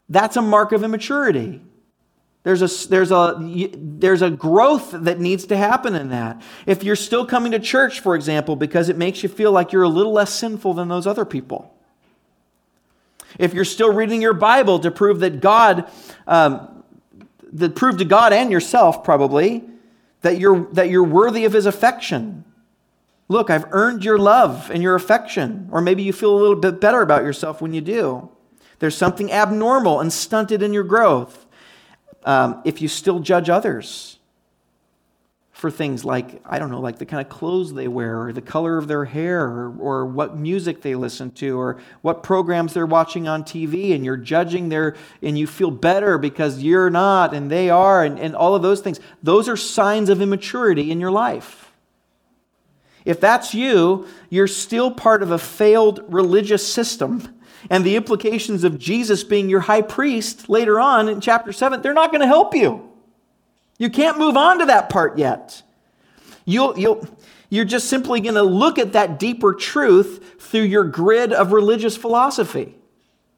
that's 0.09 0.37
a 0.37 0.41
mark 0.41 0.71
of 0.71 0.83
immaturity. 0.83 1.61
There's 2.45 2.61
a, 2.61 2.89
there's, 2.89 3.09
a, 3.09 3.35
there's 3.75 4.21
a 4.21 4.29
growth 4.29 4.91
that 4.91 5.19
needs 5.19 5.47
to 5.47 5.57
happen 5.57 5.95
in 5.95 6.09
that. 6.09 6.43
If 6.67 6.83
you're 6.83 6.95
still 6.95 7.25
coming 7.25 7.53
to 7.53 7.59
church, 7.59 8.01
for 8.01 8.13
example, 8.13 8.55
because 8.55 8.87
it 8.87 8.97
makes 8.97 9.23
you 9.23 9.29
feel 9.29 9.51
like 9.51 9.71
you're 9.71 9.81
a 9.81 9.89
little 9.89 10.11
less 10.11 10.31
sinful 10.31 10.75
than 10.75 10.87
those 10.87 11.07
other 11.07 11.25
people. 11.25 11.75
If 13.39 13.55
you're 13.55 13.65
still 13.65 13.91
reading 13.91 14.21
your 14.21 14.35
Bible 14.35 14.77
to 14.81 14.91
prove 14.91 15.21
that 15.21 15.41
God, 15.41 15.89
um, 16.27 16.83
that 17.51 17.73
prove 17.73 17.97
to 17.97 18.05
God 18.05 18.31
and 18.31 18.51
yourself 18.51 19.03
probably, 19.03 19.63
that 20.21 20.37
you're, 20.37 20.67
that 20.73 20.91
you're 20.91 21.03
worthy 21.03 21.45
of 21.45 21.53
His 21.53 21.65
affection. 21.65 22.45
Look, 23.27 23.49
I've 23.49 23.65
earned 23.71 24.05
your 24.05 24.19
love 24.19 24.69
and 24.69 24.83
your 24.83 24.93
affection. 24.93 25.67
Or 25.71 25.81
maybe 25.81 26.03
you 26.03 26.13
feel 26.13 26.35
a 26.35 26.37
little 26.37 26.55
bit 26.55 26.79
better 26.79 27.01
about 27.01 27.23
yourself 27.23 27.59
when 27.59 27.73
you 27.73 27.81
do. 27.81 28.29
There's 28.77 28.95
something 28.95 29.31
abnormal 29.31 29.99
and 29.99 30.13
stunted 30.13 30.61
in 30.61 30.73
your 30.73 30.83
growth 30.83 31.44
um, 32.25 32.61
if 32.65 32.81
you 32.81 32.87
still 32.87 33.19
judge 33.19 33.49
others 33.49 34.17
for 35.51 35.71
things 35.71 36.03
like, 36.03 36.41
I 36.45 36.59
don't 36.59 36.69
know, 36.69 36.81
like 36.81 36.97
the 36.97 37.05
kind 37.05 37.25
of 37.25 37.29
clothes 37.29 37.73
they 37.73 37.87
wear, 37.87 38.23
or 38.23 38.33
the 38.33 38.41
color 38.41 38.77
of 38.77 38.89
their 38.89 39.05
hair, 39.05 39.41
or, 39.45 39.73
or 39.79 40.05
what 40.05 40.35
music 40.35 40.81
they 40.81 40.95
listen 40.95 41.31
to, 41.31 41.57
or 41.57 41.77
what 42.01 42.23
programs 42.23 42.73
they're 42.73 42.85
watching 42.85 43.29
on 43.29 43.43
TV, 43.43 43.95
and 43.95 44.03
you're 44.03 44.17
judging 44.17 44.67
their, 44.67 44.97
and 45.21 45.39
you 45.39 45.47
feel 45.47 45.71
better 45.71 46.17
because 46.17 46.61
you're 46.61 46.89
not 46.89 47.33
and 47.33 47.49
they 47.49 47.69
are, 47.69 48.03
and, 48.03 48.19
and 48.19 48.35
all 48.35 48.53
of 48.53 48.63
those 48.63 48.81
things, 48.81 48.99
those 49.23 49.47
are 49.47 49.55
signs 49.55 50.09
of 50.09 50.21
immaturity 50.21 50.91
in 50.91 50.99
your 50.99 51.11
life. 51.11 51.71
If 53.05 53.21
that's 53.21 53.53
you, 53.53 54.07
you're 54.29 54.47
still 54.47 54.91
part 54.91 55.23
of 55.23 55.31
a 55.31 55.37
failed 55.37 56.03
religious 56.09 56.67
system 56.67 57.33
and 57.69 57.83
the 57.83 57.95
implications 57.95 58.63
of 58.63 58.79
Jesus 58.79 59.23
being 59.23 59.49
your 59.49 59.61
high 59.61 59.81
priest 59.81 60.49
later 60.49 60.79
on 60.79 61.09
in 61.09 61.21
chapter 61.21 61.51
7, 61.51 61.81
they're 61.81 61.93
not 61.93 62.11
going 62.11 62.21
to 62.21 62.27
help 62.27 62.55
you. 62.55 62.89
You 63.77 63.89
can't 63.89 64.17
move 64.17 64.37
on 64.37 64.59
to 64.59 64.65
that 64.65 64.89
part 64.89 65.17
yet. 65.17 65.61
You'll, 66.45 66.77
you'll, 66.77 67.07
you're 67.49 67.65
just 67.65 67.89
simply 67.89 68.21
going 68.21 68.35
to 68.35 68.43
look 68.43 68.79
at 68.79 68.93
that 68.93 69.19
deeper 69.19 69.53
truth 69.53 70.35
through 70.39 70.61
your 70.61 70.83
grid 70.83 71.33
of 71.33 71.51
religious 71.51 71.97
philosophy. 71.97 72.75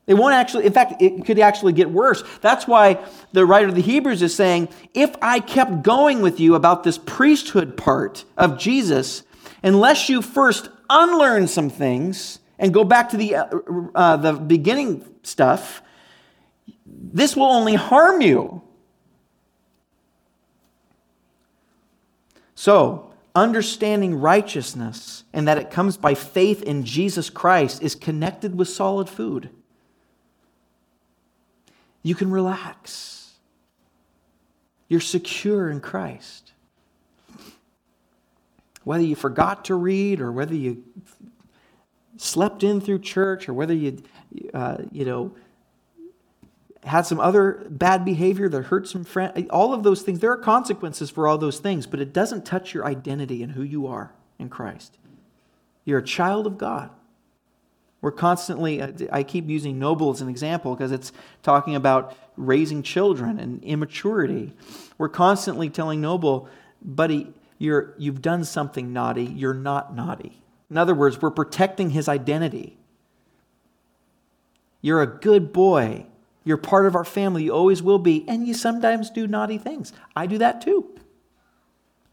It 0.06 0.14
won't 0.14 0.34
actually, 0.34 0.66
in 0.66 0.74
fact, 0.74 1.02
it 1.02 1.26
could 1.26 1.38
actually 1.38 1.74
get 1.74 1.92
worse. 1.92 2.24
That's 2.40 2.66
why 2.66 3.04
the 3.34 3.46
writer 3.46 3.68
of 3.68 3.76
the 3.76 3.82
Hebrews 3.82 4.22
is 4.22 4.34
saying, 4.34 4.70
if 4.94 5.14
I 5.22 5.42
kept 5.42 5.84
going 5.84 6.22
with 6.22 6.40
you 6.40 6.56
about 6.56 6.84
this 6.84 6.98
priesthood 6.98 7.76
part 7.76 8.24
of 8.38 8.58
Jesus, 8.58 9.24
unless 9.64 10.08
you 10.08 10.22
first 10.22 10.70
unlearn 10.90 11.48
some 11.48 11.70
things, 11.70 12.40
and 12.60 12.74
go 12.74 12.84
back 12.84 13.10
to 13.10 13.18
the, 13.18 13.36
uh, 13.36 13.45
uh, 13.95 14.18
the 14.18 14.34
beginning 14.34 15.05
stuff, 15.24 15.82
this 16.86 17.36
will 17.36 17.45
only 17.45 17.76
harm 17.76 18.22
you. 18.22 18.62
So, 22.55 23.14
understanding 23.36 24.20
righteousness 24.20 25.24
and 25.32 25.47
that 25.47 25.60
it 25.60 25.70
comes 25.70 25.95
by 25.95 26.16
faith 26.16 26.64
in 26.64 26.84
Jesus 26.84 27.30
Christ 27.30 27.84
is 27.84 27.93
connected 27.93 28.58
with 28.58 28.68
solid 28.68 29.08
food. 29.08 29.51
You 32.01 32.16
can 32.16 32.32
relax. 32.32 33.34
You're 34.88 35.01
secure 35.01 35.70
in 35.70 35.82
Christ. 35.82 36.53
Whether 38.84 39.03
you 39.03 39.16
forgot 39.16 39.66
to 39.66 39.76
read 39.76 40.22
or 40.22 40.32
whether 40.32 40.55
you 40.55 40.84
slept 42.18 42.63
in 42.63 42.82
through 42.82 42.99
church 42.99 43.47
or 43.47 43.53
whether 43.53 43.74
you, 43.74 44.01
uh, 44.53 44.78
you 44.91 45.05
know, 45.05 45.34
had 46.84 47.01
some 47.05 47.20
other 47.20 47.65
bad 47.70 48.05
behavior 48.05 48.47
that 48.49 48.63
hurt 48.63 48.88
some 48.88 49.03
friend, 49.03 49.47
all 49.49 49.74
of 49.74 49.84
those 49.84 50.01
things, 50.01 50.20
there 50.20 50.32
are 50.32 50.38
consequences 50.38 51.09
for 51.09 51.28
all 51.28 51.38
those 51.38 51.59
things, 51.59 51.86
but 51.86 51.99
it 51.99 52.13
doesn't 52.13 52.45
touch 52.45 52.74
your 52.74 52.86
identity 52.86 53.43
and 53.43 53.51
who 53.53 53.63
you 53.63 53.88
are 53.88 54.13
in 54.39 54.49
Christ. 54.49 54.97
You're 55.86 55.99
a 55.99 56.03
child 56.03 56.47
of 56.47 56.57
God. 56.57 56.89
We're 58.01 58.11
constantly, 58.11 58.82
uh, 58.82 58.91
I 59.11 59.24
keep 59.24 59.49
using 59.49 59.80
Noble 59.80 60.11
as 60.11 60.22
an 60.22 60.30
example 60.30 60.76
because 60.76 60.91
it's 60.91 61.11
talking 61.43 61.76
about 61.76 62.15
raising 62.36 62.84
children 62.84 63.39
and 63.39 63.63
immaturity. 63.63 64.53
We're 64.97 65.09
constantly 65.09 65.70
telling 65.70 65.99
Noble, 65.99 66.47
buddy, 66.82 67.34
you're, 67.57 67.95
you've 67.97 68.22
done 68.22 68.43
something 68.43 68.93
naughty, 68.93 69.26
you're 69.26 69.53
not 69.53 69.95
naughty. 69.95 70.41
In 70.70 70.78
other 70.78 70.93
words, 70.93 71.22
we're 71.22 71.32
protecting 71.32 71.91
his 71.91 72.09
identity. 72.09 72.78
You're 74.82 75.01
a 75.01 75.07
good 75.07 75.53
boy. 75.53 76.05
You're 76.43 76.57
part 76.57 76.86
of 76.86 76.95
our 76.95 77.05
family. 77.05 77.43
You 77.43 77.51
always 77.51 77.82
will 77.82 77.99
be. 77.99 78.26
And 78.28 78.47
you 78.47 78.53
sometimes 78.53 79.09
do 79.09 79.28
naughty 79.28 79.57
things. 79.57 79.93
I 80.15 80.28
do 80.28 80.38
that 80.39 80.61
too. 80.61 80.89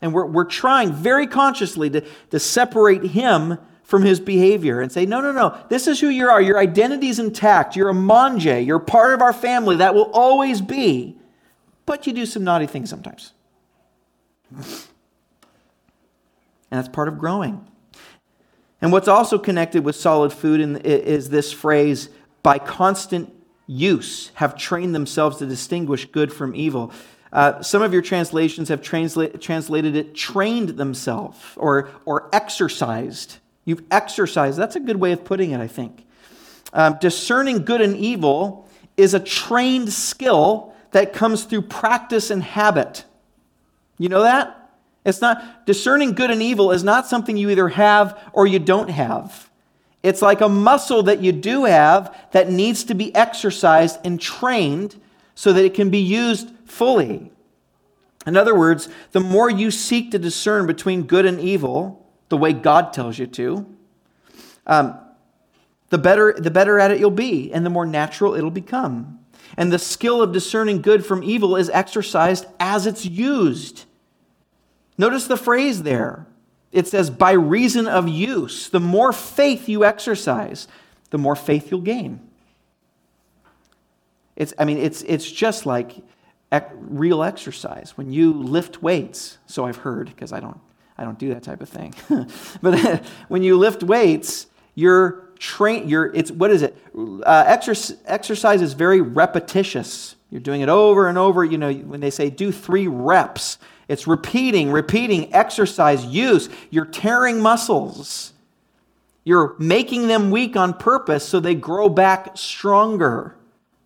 And 0.00 0.12
we're, 0.12 0.26
we're 0.26 0.44
trying 0.44 0.92
very 0.92 1.26
consciously 1.26 1.90
to, 1.90 2.05
to 2.30 2.38
separate 2.38 3.02
him 3.02 3.59
from 3.82 4.02
his 4.02 4.18
behavior 4.18 4.80
and 4.80 4.90
say, 4.90 5.07
no, 5.07 5.20
no, 5.20 5.32
no, 5.32 5.59
this 5.68 5.86
is 5.86 6.00
who 6.00 6.09
you 6.09 6.28
are. 6.28 6.40
Your 6.40 6.59
identity 6.59 7.09
is 7.09 7.18
intact. 7.18 7.76
You're 7.76 7.90
a 7.90 7.94
manje. 7.94 8.64
You're 8.66 8.78
part 8.78 9.14
of 9.14 9.22
our 9.22 9.32
family. 9.32 9.76
That 9.76 9.94
will 9.94 10.11
always 10.12 10.61
be. 10.61 11.18
But 11.86 12.07
you 12.07 12.12
do 12.12 12.24
some 12.26 12.44
naughty 12.44 12.66
things 12.66 12.90
sometimes. 12.90 13.32
And 16.70 16.82
that's 16.82 16.92
part 16.92 17.07
of 17.07 17.20
growing. 17.20 17.64
And 18.81 18.93
what's 18.93 19.09
also 19.09 19.39
connected 19.39 19.85
with 19.85 19.97
solid 19.97 20.33
food 20.33 20.61
is 20.85 21.31
this 21.31 21.53
phrase, 21.53 22.09
by 22.43 22.59
constant 22.59 23.33
use, 23.66 24.31
have 24.35 24.57
trained 24.57 24.95
themselves 24.95 25.39
to 25.39 25.47
distinguish 25.47 26.07
good 26.07 26.33
from 26.33 26.55
evil. 26.55 26.93
Uh, 27.33 27.62
some 27.62 27.83
of 27.83 27.93
your 27.93 28.03
translations 28.03 28.68
have 28.68 28.81
transla- 28.81 29.41
translated 29.41 29.97
it 29.97 30.14
trained 30.14 30.70
themselves 30.70 31.39
or, 31.57 31.89
or 32.05 32.29
exercised. 32.33 33.39
You've 33.64 33.83
exercised. 33.91 34.59
That's 34.59 34.77
a 34.77 34.81
good 34.81 34.97
way 34.97 35.12
of 35.12 35.25
putting 35.25 35.53
it, 35.53 35.61
I 35.61 35.66
think. 35.66 36.07
Um, 36.72 36.99
discerning 37.01 37.64
good 37.64 37.81
and 37.81 37.97
evil 37.97 38.68
is 38.97 39.14
a 39.14 39.20
trained 39.20 39.93
skill 39.93 40.75
that 40.91 41.12
comes 41.12 41.45
through 41.45 41.62
practice 41.62 42.31
and 42.31 42.43
habit. 42.43 43.05
You 43.99 44.09
know 44.09 44.22
that? 44.22 44.64
It's 45.05 45.20
not 45.20 45.66
discerning 45.66 46.12
good 46.12 46.30
and 46.30 46.42
evil 46.42 46.72
is 46.72 46.82
not 46.82 47.07
something 47.07 47.36
you 47.36 47.50
either 47.50 47.68
have 47.68 48.18
or 48.32 48.46
you 48.46 48.59
don't 48.59 48.88
have. 48.88 49.50
It's 50.02 50.22
like 50.22 50.40
a 50.40 50.48
muscle 50.48 51.02
that 51.05 51.20
you 51.20 51.32
do 51.32 51.64
have 51.64 52.14
that 52.32 52.50
needs 52.50 52.84
to 52.84 52.94
be 52.94 53.14
exercised 53.14 53.98
and 54.05 54.20
trained 54.20 55.00
so 55.34 55.52
that 55.52 55.64
it 55.64 55.74
can 55.74 55.90
be 55.90 55.98
used 55.98 56.50
fully. 56.66 57.30
In 58.26 58.36
other 58.36 58.55
words, 58.55 58.88
the 59.12 59.20
more 59.20 59.50
you 59.50 59.70
seek 59.70 60.11
to 60.11 60.18
discern 60.18 60.66
between 60.66 61.02
good 61.02 61.26
and 61.26 61.40
evil, 61.40 62.07
the 62.28 62.36
way 62.36 62.52
God 62.52 62.92
tells 62.92 63.18
you 63.18 63.26
to, 63.28 63.66
um, 64.66 64.98
the 65.90 65.98
better, 65.98 66.34
the 66.36 66.50
better 66.50 66.78
at 66.78 66.90
it 66.90 66.98
you'll 66.98 67.11
be, 67.11 67.52
and 67.52 67.64
the 67.64 67.70
more 67.70 67.86
natural 67.86 68.34
it'll 68.34 68.50
become. 68.50 69.20
And 69.57 69.72
the 69.72 69.78
skill 69.78 70.22
of 70.22 70.32
discerning 70.32 70.82
good 70.82 71.05
from 71.05 71.22
evil 71.22 71.57
is 71.57 71.68
exercised 71.70 72.46
as 72.59 72.86
it's 72.86 73.05
used. 73.05 73.84
Notice 74.97 75.26
the 75.26 75.36
phrase 75.36 75.82
there. 75.82 76.26
It 76.72 76.88
says, 76.88 77.11
by 77.11 77.32
reason 77.32 77.86
of 77.86 78.09
use. 78.09 78.68
The 78.68 78.80
more 78.80 79.12
faith 79.12 79.68
you 79.68 79.84
exercise, 79.84 80.66
the 81.11 81.18
more 81.18 81.36
faith 81.36 81.70
you'll 81.70 81.80
gain. 81.80 82.20
It's, 84.36 84.53
I 84.59 84.64
mean, 84.64 84.78
it's, 84.78 85.03
it's 85.03 85.30
just 85.30 85.66
like 85.66 85.97
ec- 86.51 86.72
real 86.74 87.22
exercise. 87.22 87.92
When 87.97 88.11
you 88.11 88.32
lift 88.32 88.82
weights, 88.82 89.38
so 89.47 89.66
I've 89.66 89.76
heard, 89.76 90.09
because 90.09 90.32
I 90.32 90.40
don't, 90.40 90.59
I 90.99 91.05
don't 91.05 91.18
do 91.18 91.28
that 91.34 91.42
type 91.42 91.61
of 91.61 91.68
thing. 91.68 91.95
but 92.62 93.05
when 93.28 93.42
you 93.42 93.57
lift 93.57 93.82
weights, 93.82 94.47
you're 94.74 95.24
train. 95.38 95.88
You're 95.88 96.07
it's 96.14 96.30
what 96.30 96.51
is 96.51 96.62
it? 96.62 96.76
Uh, 96.97 97.45
exercise, 97.47 97.97
exercise 98.07 98.62
is 98.62 98.72
very 98.72 99.01
repetitious. 99.01 100.16
You're 100.30 100.40
doing 100.40 100.62
it 100.62 100.68
over 100.68 101.09
and 101.09 101.18
over. 101.18 101.45
You 101.45 101.59
know 101.59 101.72
when 101.72 102.01
they 102.01 102.11
say 102.11 102.30
do 102.30 102.51
three 102.51 102.86
reps, 102.86 103.59
it's 103.89 104.07
repeating, 104.07 104.70
repeating 104.70 105.32
exercise 105.35 106.05
use. 106.05 106.49
You're 106.70 106.87
tearing 106.87 107.41
muscles. 107.41 108.32
You're 109.24 109.57
making 109.59 110.09
them 110.09 110.30
weak 110.30 110.57
on 110.57 110.74
purpose 110.74 111.26
so 111.26 111.41
they 111.41 111.55
grow 111.55 111.89
back 111.89 112.37
stronger. 112.37 113.37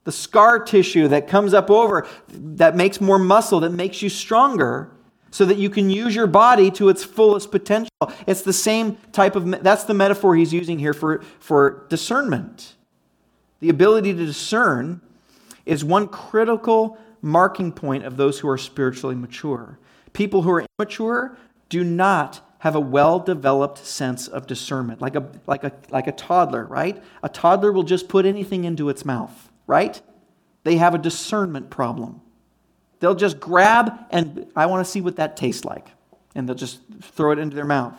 The 0.04 0.12
scar 0.12 0.58
tissue 0.58 1.08
that 1.08 1.28
comes 1.28 1.54
up 1.54 1.70
over 1.70 2.06
that 2.28 2.76
makes 2.76 3.00
more 3.00 3.18
muscle, 3.18 3.60
that 3.60 3.72
makes 3.72 4.02
you 4.02 4.08
stronger 4.08 4.90
so 5.30 5.44
that 5.44 5.58
you 5.58 5.68
can 5.68 5.90
use 5.90 6.14
your 6.14 6.26
body 6.26 6.70
to 6.72 6.88
its 6.88 7.04
fullest 7.04 7.50
potential. 7.50 7.90
It's 8.26 8.42
the 8.42 8.52
same 8.52 8.96
type 9.12 9.36
of, 9.36 9.62
that's 9.62 9.84
the 9.84 9.94
metaphor 9.94 10.34
he's 10.34 10.52
using 10.52 10.78
here 10.78 10.94
for, 10.94 11.22
for 11.38 11.84
discernment. 11.88 12.76
The 13.60 13.68
ability 13.68 14.14
to 14.14 14.24
discern 14.24 15.00
is 15.66 15.84
one 15.84 16.08
critical 16.08 16.96
marking 17.20 17.72
point 17.72 18.04
of 18.04 18.16
those 18.16 18.38
who 18.38 18.48
are 18.48 18.58
spiritually 18.58 19.14
mature. 19.14 19.78
People 20.18 20.42
who 20.42 20.50
are 20.50 20.66
immature 20.80 21.38
do 21.68 21.84
not 21.84 22.40
have 22.58 22.74
a 22.74 22.80
well 22.80 23.20
developed 23.20 23.78
sense 23.78 24.26
of 24.26 24.48
discernment, 24.48 25.00
like 25.00 25.14
a, 25.14 25.30
like, 25.46 25.62
a, 25.62 25.70
like 25.90 26.08
a 26.08 26.12
toddler, 26.12 26.64
right? 26.64 27.00
A 27.22 27.28
toddler 27.28 27.70
will 27.70 27.84
just 27.84 28.08
put 28.08 28.26
anything 28.26 28.64
into 28.64 28.88
its 28.88 29.04
mouth, 29.04 29.48
right? 29.68 30.02
They 30.64 30.78
have 30.78 30.92
a 30.92 30.98
discernment 30.98 31.70
problem. 31.70 32.20
They'll 32.98 33.14
just 33.14 33.38
grab 33.38 33.92
and 34.10 34.50
I 34.56 34.66
want 34.66 34.84
to 34.84 34.90
see 34.90 35.00
what 35.00 35.14
that 35.16 35.36
tastes 35.36 35.64
like. 35.64 35.86
And 36.34 36.48
they'll 36.48 36.56
just 36.56 36.80
throw 37.00 37.30
it 37.30 37.38
into 37.38 37.54
their 37.54 37.64
mouth. 37.64 37.94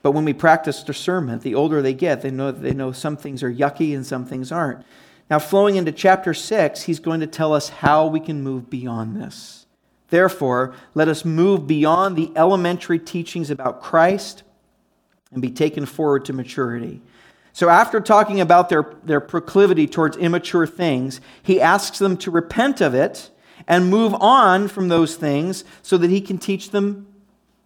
But 0.00 0.12
when 0.12 0.24
we 0.24 0.32
practice 0.32 0.82
discernment, 0.82 1.42
the 1.42 1.54
older 1.54 1.82
they 1.82 1.92
get, 1.92 2.22
they 2.22 2.30
know 2.30 2.50
they 2.50 2.72
know 2.72 2.92
some 2.92 3.18
things 3.18 3.42
are 3.42 3.52
yucky 3.52 3.94
and 3.94 4.06
some 4.06 4.24
things 4.24 4.50
aren't. 4.50 4.86
Now, 5.32 5.38
flowing 5.38 5.76
into 5.76 5.92
chapter 5.92 6.34
6, 6.34 6.82
he's 6.82 7.00
going 7.00 7.20
to 7.20 7.26
tell 7.26 7.54
us 7.54 7.70
how 7.70 8.06
we 8.06 8.20
can 8.20 8.42
move 8.42 8.68
beyond 8.68 9.16
this. 9.16 9.64
Therefore, 10.10 10.74
let 10.92 11.08
us 11.08 11.24
move 11.24 11.66
beyond 11.66 12.16
the 12.16 12.30
elementary 12.36 12.98
teachings 12.98 13.48
about 13.48 13.80
Christ 13.80 14.42
and 15.32 15.40
be 15.40 15.50
taken 15.50 15.86
forward 15.86 16.26
to 16.26 16.34
maturity. 16.34 17.00
So, 17.54 17.70
after 17.70 17.98
talking 17.98 18.42
about 18.42 18.68
their, 18.68 18.92
their 19.04 19.20
proclivity 19.20 19.86
towards 19.86 20.18
immature 20.18 20.66
things, 20.66 21.22
he 21.42 21.62
asks 21.62 21.98
them 21.98 22.18
to 22.18 22.30
repent 22.30 22.82
of 22.82 22.92
it 22.92 23.30
and 23.66 23.88
move 23.88 24.12
on 24.12 24.68
from 24.68 24.88
those 24.88 25.16
things 25.16 25.64
so 25.80 25.96
that 25.96 26.10
he 26.10 26.20
can 26.20 26.36
teach 26.36 26.72
them 26.72 27.06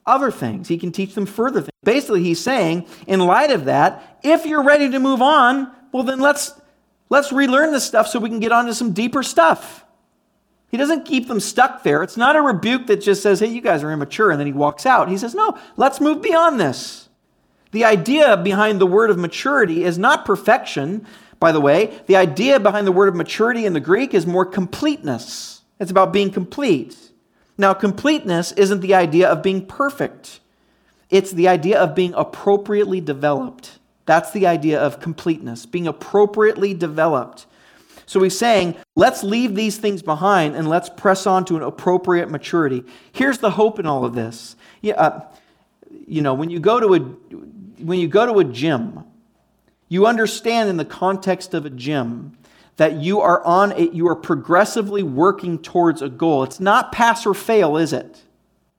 other 0.06 0.30
things. 0.30 0.68
He 0.68 0.78
can 0.78 0.92
teach 0.92 1.16
them 1.16 1.26
further 1.26 1.62
things. 1.62 1.72
Basically, 1.82 2.22
he's 2.22 2.40
saying, 2.40 2.86
in 3.08 3.18
light 3.18 3.50
of 3.50 3.64
that, 3.64 4.20
if 4.22 4.46
you're 4.46 4.62
ready 4.62 4.88
to 4.88 5.00
move 5.00 5.20
on, 5.20 5.72
well, 5.90 6.04
then 6.04 6.20
let's, 6.20 6.52
let's 7.08 7.32
relearn 7.32 7.72
this 7.72 7.84
stuff 7.84 8.08
so 8.08 8.18
we 8.18 8.28
can 8.28 8.40
get 8.40 8.52
on 8.52 8.66
to 8.66 8.74
some 8.74 8.92
deeper 8.92 9.22
stuff. 9.22 9.84
He 10.68 10.76
doesn't 10.76 11.04
keep 11.04 11.28
them 11.28 11.40
stuck 11.40 11.82
there. 11.82 12.02
It's 12.02 12.16
not 12.16 12.36
a 12.36 12.42
rebuke 12.42 12.86
that 12.88 13.00
just 13.00 13.22
says, 13.22 13.40
hey, 13.40 13.46
you 13.46 13.60
guys 13.60 13.82
are 13.82 13.92
immature, 13.92 14.30
and 14.30 14.40
then 14.40 14.46
he 14.46 14.52
walks 14.52 14.84
out. 14.84 15.08
He 15.08 15.16
says, 15.16 15.34
no, 15.34 15.58
let's 15.76 16.00
move 16.00 16.22
beyond 16.22 16.58
this. 16.58 17.08
The 17.72 17.84
idea 17.84 18.36
behind 18.36 18.80
the 18.80 18.86
word 18.86 19.10
of 19.10 19.18
maturity 19.18 19.84
is 19.84 19.98
not 19.98 20.24
perfection, 20.24 21.06
by 21.38 21.52
the 21.52 21.60
way. 21.60 21.98
The 22.06 22.16
idea 22.16 22.58
behind 22.58 22.86
the 22.86 22.92
word 22.92 23.08
of 23.08 23.14
maturity 23.14 23.64
in 23.64 23.74
the 23.74 23.80
Greek 23.80 24.14
is 24.14 24.26
more 24.26 24.46
completeness. 24.46 25.62
It's 25.78 25.90
about 25.90 26.12
being 26.12 26.30
complete. 26.30 26.96
Now, 27.58 27.72
completeness 27.74 28.52
isn't 28.52 28.80
the 28.80 28.94
idea 28.94 29.28
of 29.28 29.42
being 29.42 29.66
perfect, 29.66 30.40
it's 31.08 31.30
the 31.30 31.48
idea 31.48 31.78
of 31.78 31.94
being 31.94 32.12
appropriately 32.14 33.00
developed. 33.00 33.78
That's 34.06 34.30
the 34.30 34.46
idea 34.46 34.80
of 34.80 35.00
completeness, 35.00 35.66
being 35.66 35.86
appropriately 35.86 36.72
developed. 36.72 37.46
So 38.06 38.22
he's 38.22 38.38
saying, 38.38 38.76
let's 38.94 39.24
leave 39.24 39.56
these 39.56 39.78
things 39.78 40.00
behind 40.00 40.54
and 40.54 40.68
let's 40.68 40.88
press 40.88 41.26
on 41.26 41.44
to 41.46 41.56
an 41.56 41.62
appropriate 41.62 42.30
maturity. 42.30 42.84
Here's 43.10 43.38
the 43.38 43.50
hope 43.50 43.80
in 43.80 43.86
all 43.86 44.04
of 44.04 44.14
this. 44.14 44.54
Yeah, 44.80 44.94
uh, 44.94 45.20
you 46.06 46.22
know, 46.22 46.32
when 46.32 46.48
you 46.48 46.60
go 46.60 46.78
to 46.78 46.94
a 46.94 46.98
when 47.82 47.98
you 47.98 48.08
go 48.08 48.24
to 48.24 48.38
a 48.38 48.44
gym, 48.44 49.04
you 49.88 50.06
understand 50.06 50.70
in 50.70 50.76
the 50.76 50.84
context 50.84 51.52
of 51.52 51.66
a 51.66 51.70
gym 51.70 52.38
that 52.76 52.94
you 52.94 53.20
are 53.20 53.44
on 53.44 53.72
a, 53.72 53.90
you 53.90 54.08
are 54.08 54.14
progressively 54.14 55.02
working 55.02 55.58
towards 55.58 56.00
a 56.00 56.08
goal. 56.08 56.44
It's 56.44 56.60
not 56.60 56.92
pass 56.92 57.26
or 57.26 57.34
fail, 57.34 57.76
is 57.76 57.92
it? 57.92 58.22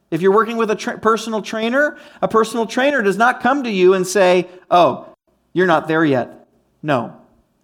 If 0.09 0.21
you're 0.21 0.33
working 0.33 0.57
with 0.57 0.71
a 0.71 0.75
tra- 0.75 0.99
personal 0.99 1.41
trainer, 1.41 1.97
a 2.21 2.27
personal 2.27 2.65
trainer 2.65 3.01
does 3.01 3.17
not 3.17 3.41
come 3.41 3.63
to 3.63 3.69
you 3.69 3.93
and 3.93 4.07
say, 4.07 4.47
"Oh, 4.71 5.13
you're 5.53 5.67
not 5.67 5.87
there 5.87 6.05
yet." 6.05 6.47
No, 6.81 7.15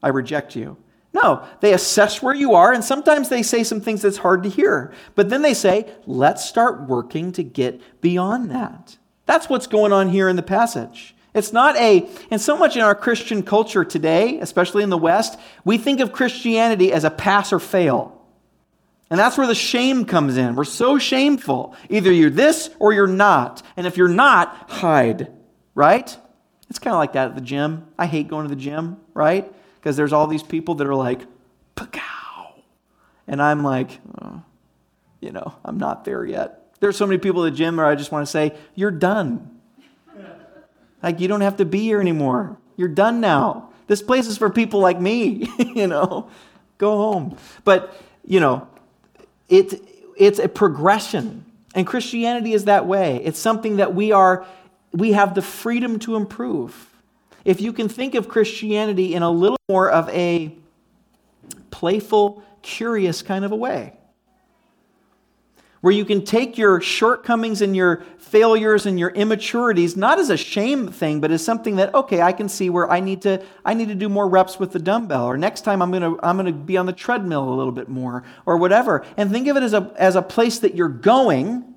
I 0.01 0.09
reject 0.09 0.55
you. 0.55 0.77
No, 1.13 1.45
they 1.59 1.73
assess 1.73 2.23
where 2.23 2.33
you 2.33 2.55
are, 2.55 2.73
and 2.73 2.83
sometimes 2.83 3.29
they 3.29 3.43
say 3.43 3.63
some 3.63 3.79
things 3.79 4.01
that's 4.01 4.17
hard 4.17 4.43
to 4.43 4.49
hear. 4.49 4.91
But 5.13 5.29
then 5.29 5.43
they 5.43 5.53
say, 5.53 5.87
let's 6.07 6.43
start 6.43 6.87
working 6.87 7.31
to 7.33 7.43
get 7.43 7.79
beyond 8.01 8.49
that. 8.49 8.97
That's 9.27 9.47
what's 9.47 9.67
going 9.67 9.93
on 9.93 10.09
here 10.09 10.27
in 10.27 10.35
the 10.35 10.41
passage. 10.41 11.15
It's 11.35 11.53
not 11.53 11.75
a, 11.77 12.09
and 12.31 12.41
so 12.41 12.57
much 12.57 12.75
in 12.75 12.81
our 12.81 12.95
Christian 12.95 13.43
culture 13.43 13.85
today, 13.85 14.39
especially 14.39 14.83
in 14.83 14.89
the 14.89 14.97
West, 14.97 15.39
we 15.63 15.77
think 15.77 15.99
of 15.99 16.11
Christianity 16.11 16.91
as 16.91 17.03
a 17.03 17.11
pass 17.11 17.53
or 17.53 17.59
fail. 17.59 18.19
And 19.09 19.19
that's 19.19 19.37
where 19.37 19.47
the 19.47 19.55
shame 19.55 20.05
comes 20.05 20.37
in. 20.37 20.55
We're 20.55 20.63
so 20.63 20.97
shameful. 20.97 21.75
Either 21.89 22.11
you're 22.11 22.31
this 22.31 22.71
or 22.79 22.93
you're 22.93 23.05
not. 23.05 23.61
And 23.77 23.85
if 23.85 23.97
you're 23.97 24.07
not, 24.07 24.69
hide, 24.69 25.31
right? 25.75 26.17
It's 26.69 26.79
kind 26.79 26.93
of 26.93 26.99
like 26.99 27.13
that 27.13 27.29
at 27.29 27.35
the 27.35 27.41
gym. 27.41 27.85
I 27.97 28.05
hate 28.05 28.27
going 28.27 28.47
to 28.47 28.49
the 28.49 28.59
gym, 28.59 28.97
right? 29.13 29.51
Because 29.75 29.95
there's 29.97 30.13
all 30.13 30.27
these 30.27 30.43
people 30.43 30.75
that 30.75 30.87
are 30.87 30.95
like, 30.95 31.21
Pacow. 31.75 32.53
And 33.27 33.41
I'm 33.41 33.63
like, 33.63 33.99
oh, 34.21 34.41
you 35.21 35.31
know, 35.31 35.53
I'm 35.63 35.77
not 35.77 36.05
there 36.05 36.25
yet. 36.25 36.75
There's 36.79 36.97
so 36.97 37.05
many 37.05 37.17
people 37.17 37.45
at 37.45 37.51
the 37.51 37.57
gym 37.57 37.77
where 37.77 37.85
I 37.85 37.95
just 37.95 38.11
want 38.11 38.25
to 38.25 38.31
say, 38.31 38.55
you're 38.75 38.91
done. 38.91 39.49
Like, 41.01 41.19
you 41.19 41.27
don't 41.27 41.41
have 41.41 41.57
to 41.57 41.65
be 41.65 41.79
here 41.79 41.99
anymore. 41.99 42.57
You're 42.77 42.87
done 42.87 43.19
now. 43.19 43.69
This 43.87 44.01
place 44.01 44.27
is 44.27 44.37
for 44.37 44.49
people 44.49 44.79
like 44.79 44.99
me, 44.99 45.49
you 45.75 45.87
know. 45.87 46.29
Go 46.77 46.97
home. 46.97 47.37
But, 47.63 47.95
you 48.25 48.39
know, 48.39 48.67
it, 49.49 49.81
it's 50.17 50.39
a 50.39 50.47
progression. 50.47 51.45
And 51.75 51.85
Christianity 51.85 52.53
is 52.53 52.65
that 52.65 52.85
way. 52.85 53.21
It's 53.23 53.39
something 53.39 53.77
that 53.77 53.93
we 53.93 54.11
are, 54.11 54.45
we 54.93 55.13
have 55.13 55.33
the 55.35 55.41
freedom 55.41 55.99
to 55.99 56.15
improve. 56.15 56.89
If 57.43 57.59
you 57.59 57.73
can 57.73 57.89
think 57.89 58.15
of 58.15 58.29
Christianity 58.29 59.13
in 59.15 59.23
a 59.23 59.29
little 59.29 59.57
more 59.67 59.89
of 59.89 60.07
a 60.09 60.55
playful, 61.71 62.43
curious 62.61 63.21
kind 63.21 63.43
of 63.43 63.51
a 63.51 63.55
way 63.55 63.93
where 65.83 65.91
you 65.91 66.05
can 66.05 66.23
take 66.23 66.57
your 66.57 66.79
shortcomings 66.79 67.61
and 67.61 67.75
your 67.75 68.03
failures 68.17 68.85
and 68.85 68.97
your 68.97 69.09
immaturities 69.09 69.97
not 69.97 70.17
as 70.17 70.29
a 70.29 70.37
shame 70.37 70.87
thing 70.87 71.19
but 71.19 71.29
as 71.29 71.43
something 71.43 71.75
that 71.75 71.93
okay 71.93 72.21
i 72.21 72.31
can 72.31 72.47
see 72.47 72.69
where 72.69 72.89
i 72.89 73.01
need 73.01 73.21
to 73.21 73.43
i 73.65 73.73
need 73.73 73.89
to 73.89 73.95
do 73.95 74.07
more 74.07 74.29
reps 74.29 74.57
with 74.57 74.71
the 74.71 74.79
dumbbell 74.79 75.25
or 75.25 75.37
next 75.37 75.61
time 75.61 75.81
i'm 75.81 75.91
going 75.91 76.01
to 76.01 76.17
i'm 76.23 76.37
going 76.37 76.45
to 76.45 76.53
be 76.53 76.77
on 76.77 76.85
the 76.85 76.93
treadmill 76.93 77.49
a 77.49 77.55
little 77.55 77.73
bit 77.73 77.89
more 77.89 78.23
or 78.45 78.55
whatever 78.55 79.05
and 79.17 79.29
think 79.29 79.47
of 79.49 79.57
it 79.57 79.61
as 79.61 79.73
a 79.73 79.93
as 79.97 80.15
a 80.15 80.21
place 80.21 80.59
that 80.59 80.73
you're 80.73 80.87
going 80.87 81.72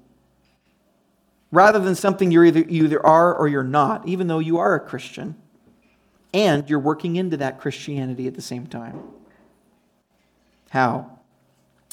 rather 1.56 1.78
than 1.78 1.94
something 1.94 2.30
you're 2.30 2.44
either 2.44 2.60
you 2.60 2.84
either 2.84 3.04
are 3.04 3.34
or 3.34 3.48
you're 3.48 3.62
not 3.62 4.06
even 4.06 4.26
though 4.26 4.38
you 4.38 4.58
are 4.58 4.74
a 4.74 4.80
christian. 4.80 5.34
And 6.34 6.68
you're 6.68 6.78
working 6.78 7.16
into 7.16 7.38
that 7.38 7.58
christianity 7.58 8.26
at 8.26 8.34
the 8.34 8.42
same 8.42 8.66
time. 8.66 9.00
How? 10.68 11.12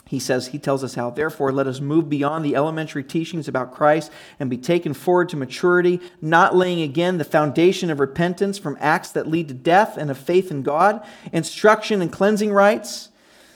He 0.05 0.19
says, 0.19 0.47
he 0.47 0.59
tells 0.59 0.83
us 0.83 0.95
how, 0.95 1.11
therefore, 1.11 1.53
let 1.53 1.65
us 1.65 1.79
move 1.79 2.09
beyond 2.09 2.43
the 2.43 2.57
elementary 2.57 3.05
teachings 3.05 3.47
about 3.47 3.73
Christ 3.73 4.11
and 4.37 4.49
be 4.49 4.57
taken 4.57 4.93
forward 4.93 5.29
to 5.29 5.37
maturity, 5.37 6.01
not 6.21 6.55
laying 6.55 6.81
again 6.81 7.17
the 7.17 7.23
foundation 7.23 7.89
of 7.89 8.01
repentance 8.01 8.57
from 8.57 8.77
acts 8.81 9.11
that 9.11 9.29
lead 9.29 9.47
to 9.47 9.53
death 9.53 9.95
and 9.95 10.11
of 10.11 10.17
faith 10.17 10.51
in 10.51 10.61
God, 10.61 11.03
instruction 11.31 12.01
and 12.01 12.11
cleansing 12.11 12.51
rites, 12.51 13.09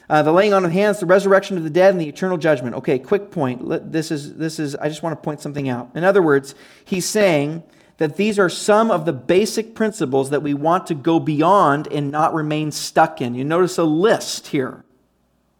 uh, 0.09 0.21
the 0.23 0.31
laying 0.31 0.53
on 0.53 0.63
of 0.63 0.71
hands, 0.71 0.99
the 0.99 1.05
resurrection 1.05 1.57
of 1.57 1.63
the 1.63 1.69
dead, 1.69 1.91
and 1.91 1.99
the 1.99 2.07
eternal 2.07 2.37
judgment. 2.37 2.75
Okay, 2.75 2.97
quick 2.97 3.29
point. 3.29 3.91
This 3.91 4.09
is, 4.09 4.35
this 4.35 4.57
is, 4.59 4.75
I 4.75 4.87
just 4.87 5.03
want 5.03 5.17
to 5.17 5.23
point 5.23 5.41
something 5.41 5.67
out. 5.67 5.89
In 5.95 6.03
other 6.03 6.21
words, 6.21 6.55
he's 6.85 7.05
saying 7.05 7.63
that 7.97 8.15
these 8.15 8.39
are 8.39 8.49
some 8.49 8.89
of 8.89 9.05
the 9.05 9.13
basic 9.13 9.75
principles 9.75 10.29
that 10.29 10.41
we 10.41 10.53
want 10.53 10.87
to 10.87 10.95
go 10.95 11.19
beyond 11.19 11.87
and 11.87 12.09
not 12.09 12.33
remain 12.33 12.71
stuck 12.71 13.21
in. 13.21 13.35
You 13.35 13.43
notice 13.43 13.77
a 13.77 13.83
list 13.83 14.47
here. 14.47 14.85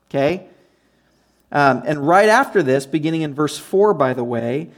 Okay? 0.10 0.48
Um, 1.52 1.84
and 1.86 2.08
right 2.08 2.30
after 2.30 2.64
this, 2.64 2.86
beginning 2.86 3.24
in 3.24 3.34
verse 3.34 3.58
4, 3.58 3.94
by 3.94 4.14
the 4.14 4.24
way, 4.24 4.70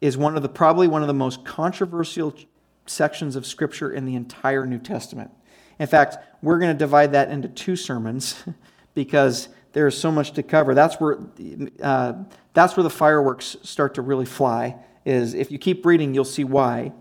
is 0.00 0.18
one 0.18 0.36
of 0.36 0.42
the 0.42 0.48
probably 0.48 0.88
one 0.88 1.02
of 1.02 1.08
the 1.08 1.14
most 1.14 1.44
controversial 1.44 2.34
sections 2.86 3.36
of 3.36 3.46
Scripture 3.46 3.90
in 3.90 4.04
the 4.04 4.14
entire 4.14 4.66
New 4.66 4.78
Testament. 4.78 5.30
In 5.78 5.86
fact, 5.86 6.18
we're 6.42 6.58
going 6.58 6.72
to 6.72 6.78
divide 6.78 7.12
that 7.12 7.30
into 7.30 7.48
two 7.48 7.76
sermons 7.76 8.42
because 8.94 9.48
there's 9.72 9.98
so 9.98 10.10
much 10.10 10.32
to 10.32 10.42
cover. 10.42 10.74
That's 10.74 10.96
where, 10.96 11.18
uh, 11.82 12.14
that's 12.52 12.76
where 12.76 12.84
the 12.84 12.90
fireworks 12.90 13.56
start 13.62 13.94
to 13.94 14.02
really 14.02 14.26
fly 14.26 14.76
is 15.04 15.34
if 15.34 15.50
you 15.50 15.58
keep 15.58 15.84
reading, 15.84 16.14
you'll 16.14 16.24
see 16.24 16.44
why. 16.44 16.92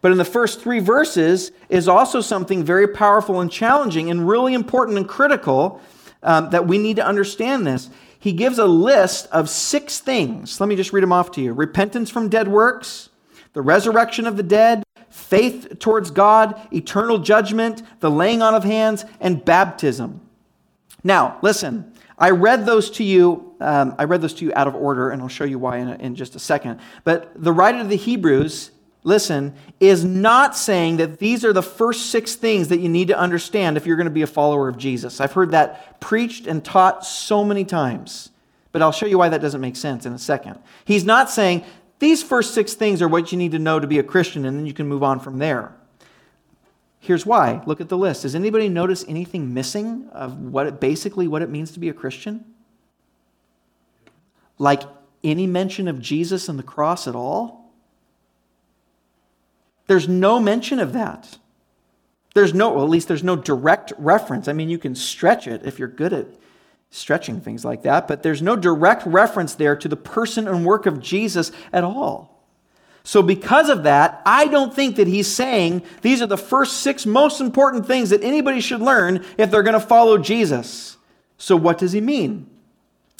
But 0.00 0.12
in 0.12 0.18
the 0.18 0.24
first 0.24 0.60
three 0.60 0.80
verses 0.80 1.50
is 1.68 1.88
also 1.88 2.20
something 2.20 2.62
very 2.62 2.88
powerful 2.88 3.40
and 3.40 3.50
challenging 3.50 4.10
and 4.10 4.28
really 4.28 4.54
important 4.54 4.98
and 4.98 5.08
critical 5.08 5.80
um, 6.22 6.50
that 6.50 6.66
we 6.66 6.78
need 6.78 6.96
to 6.96 7.06
understand 7.06 7.66
this. 7.66 7.88
He 8.18 8.32
gives 8.32 8.58
a 8.58 8.66
list 8.66 9.28
of 9.32 9.48
six 9.50 10.00
things. 10.00 10.60
Let 10.60 10.68
me 10.68 10.76
just 10.76 10.92
read 10.92 11.02
them 11.02 11.12
off 11.12 11.30
to 11.32 11.42
you 11.42 11.52
repentance 11.52 12.10
from 12.10 12.28
dead 12.28 12.48
works, 12.48 13.10
the 13.52 13.62
resurrection 13.62 14.26
of 14.26 14.36
the 14.36 14.42
dead, 14.42 14.83
faith 15.14 15.78
towards 15.78 16.10
God, 16.10 16.60
eternal 16.72 17.18
judgment, 17.18 17.82
the 18.00 18.10
laying 18.10 18.42
on 18.42 18.52
of 18.52 18.64
hands, 18.64 19.04
and 19.20 19.44
baptism. 19.44 20.20
Now, 21.04 21.38
listen, 21.40 21.94
I 22.18 22.30
read 22.30 22.66
those 22.66 22.90
to 22.92 23.04
you. 23.04 23.54
Um, 23.60 23.94
I 23.96 24.04
read 24.04 24.22
those 24.22 24.34
to 24.34 24.44
you 24.44 24.52
out 24.56 24.66
of 24.66 24.74
order, 24.74 25.10
and 25.10 25.22
I'll 25.22 25.28
show 25.28 25.44
you 25.44 25.58
why 25.58 25.78
in, 25.78 25.88
a, 25.88 25.94
in 25.94 26.16
just 26.16 26.34
a 26.34 26.40
second. 26.40 26.80
But 27.04 27.30
the 27.40 27.52
writer 27.52 27.78
of 27.78 27.88
the 27.88 27.96
Hebrews, 27.96 28.72
listen, 29.04 29.54
is 29.78 30.04
not 30.04 30.56
saying 30.56 30.96
that 30.96 31.20
these 31.20 31.44
are 31.44 31.52
the 31.52 31.62
first 31.62 32.10
six 32.10 32.34
things 32.34 32.66
that 32.68 32.80
you 32.80 32.88
need 32.88 33.06
to 33.08 33.16
understand 33.16 33.76
if 33.76 33.86
you're 33.86 33.96
going 33.96 34.06
to 34.06 34.10
be 34.10 34.22
a 34.22 34.26
follower 34.26 34.68
of 34.68 34.76
Jesus. 34.76 35.20
I've 35.20 35.32
heard 35.32 35.52
that 35.52 36.00
preached 36.00 36.48
and 36.48 36.64
taught 36.64 37.06
so 37.06 37.44
many 37.44 37.64
times, 37.64 38.30
but 38.72 38.82
I'll 38.82 38.92
show 38.92 39.06
you 39.06 39.18
why 39.18 39.28
that 39.28 39.40
doesn't 39.40 39.60
make 39.60 39.76
sense 39.76 40.06
in 40.06 40.12
a 40.12 40.18
second. 40.18 40.58
He's 40.84 41.04
not 41.04 41.30
saying 41.30 41.64
these 41.98 42.22
first 42.22 42.54
six 42.54 42.74
things 42.74 43.00
are 43.00 43.08
what 43.08 43.32
you 43.32 43.38
need 43.38 43.52
to 43.52 43.58
know 43.58 43.80
to 43.80 43.86
be 43.86 43.98
a 43.98 44.02
Christian, 44.02 44.44
and 44.44 44.58
then 44.58 44.66
you 44.66 44.74
can 44.74 44.88
move 44.88 45.02
on 45.02 45.20
from 45.20 45.38
there. 45.38 45.74
Here's 47.00 47.26
why. 47.26 47.62
Look 47.66 47.80
at 47.80 47.88
the 47.88 47.98
list. 47.98 48.22
Does 48.22 48.34
anybody 48.34 48.68
notice 48.68 49.04
anything 49.06 49.52
missing 49.52 50.08
of 50.10 50.38
what 50.38 50.66
it, 50.66 50.80
basically 50.80 51.28
what 51.28 51.42
it 51.42 51.50
means 51.50 51.72
to 51.72 51.80
be 51.80 51.88
a 51.88 51.94
Christian? 51.94 52.44
Like 54.58 54.82
any 55.22 55.46
mention 55.46 55.86
of 55.86 56.00
Jesus 56.00 56.48
and 56.48 56.58
the 56.58 56.62
cross 56.62 57.06
at 57.06 57.14
all? 57.14 57.72
There's 59.86 60.08
no 60.08 60.40
mention 60.40 60.78
of 60.78 60.94
that. 60.94 61.38
There's 62.34 62.54
no, 62.54 62.72
well, 62.72 62.84
at 62.84 62.90
least 62.90 63.06
there's 63.06 63.22
no 63.22 63.36
direct 63.36 63.92
reference. 63.98 64.48
I 64.48 64.54
mean, 64.54 64.68
you 64.68 64.78
can 64.78 64.94
stretch 64.94 65.46
it 65.46 65.62
if 65.64 65.78
you're 65.78 65.88
good 65.88 66.12
at 66.12 66.26
stretching 66.94 67.40
things 67.40 67.64
like 67.64 67.82
that, 67.82 68.06
but 68.06 68.22
there's 68.22 68.40
no 68.40 68.54
direct 68.54 69.04
reference 69.04 69.56
there 69.56 69.74
to 69.74 69.88
the 69.88 69.96
person 69.96 70.46
and 70.46 70.64
work 70.64 70.86
of 70.86 71.00
Jesus 71.00 71.50
at 71.72 71.82
all. 71.82 72.30
So, 73.02 73.20
because 73.20 73.68
of 73.68 73.82
that, 73.82 74.22
I 74.24 74.46
don't 74.46 74.72
think 74.72 74.96
that 74.96 75.08
he's 75.08 75.26
saying 75.26 75.82
these 76.02 76.22
are 76.22 76.26
the 76.26 76.38
first 76.38 76.78
six 76.78 77.04
most 77.04 77.40
important 77.40 77.86
things 77.86 78.10
that 78.10 78.22
anybody 78.22 78.60
should 78.60 78.80
learn 78.80 79.24
if 79.36 79.50
they're 79.50 79.64
going 79.64 79.78
to 79.78 79.80
follow 79.80 80.16
Jesus. 80.18 80.96
So, 81.36 81.56
what 81.56 81.78
does 81.78 81.92
he 81.92 82.00
mean? 82.00 82.48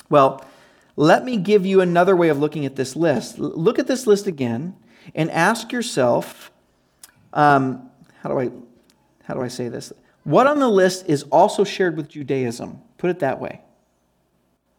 Well, 0.09 0.43
let 0.97 1.25
me 1.25 1.37
give 1.37 1.66
you 1.66 1.81
another 1.81 2.14
way 2.14 2.29
of 2.29 2.39
looking 2.39 2.64
at 2.64 2.77
this 2.77 2.95
list. 2.95 3.39
Look 3.39 3.79
at 3.79 3.89
this 3.89 4.07
list 4.07 4.27
again 4.29 4.77
and 5.14 5.31
ask 5.33 5.72
yourself 5.72 6.53
um, 7.33 7.91
how, 8.20 8.31
do 8.31 8.39
I, 8.39 8.51
how 9.25 9.35
do 9.35 9.43
I 9.43 9.49
say 9.49 9.68
this? 9.68 9.93
What 10.22 10.47
on 10.47 10.61
the 10.61 10.68
list 10.68 11.07
is 11.09 11.25
also 11.25 11.64
shared 11.64 11.97
with 11.97 12.09
Judaism? 12.09 12.81
Put 12.99 13.11
it 13.11 13.19
that 13.21 13.41
way. 13.41 13.61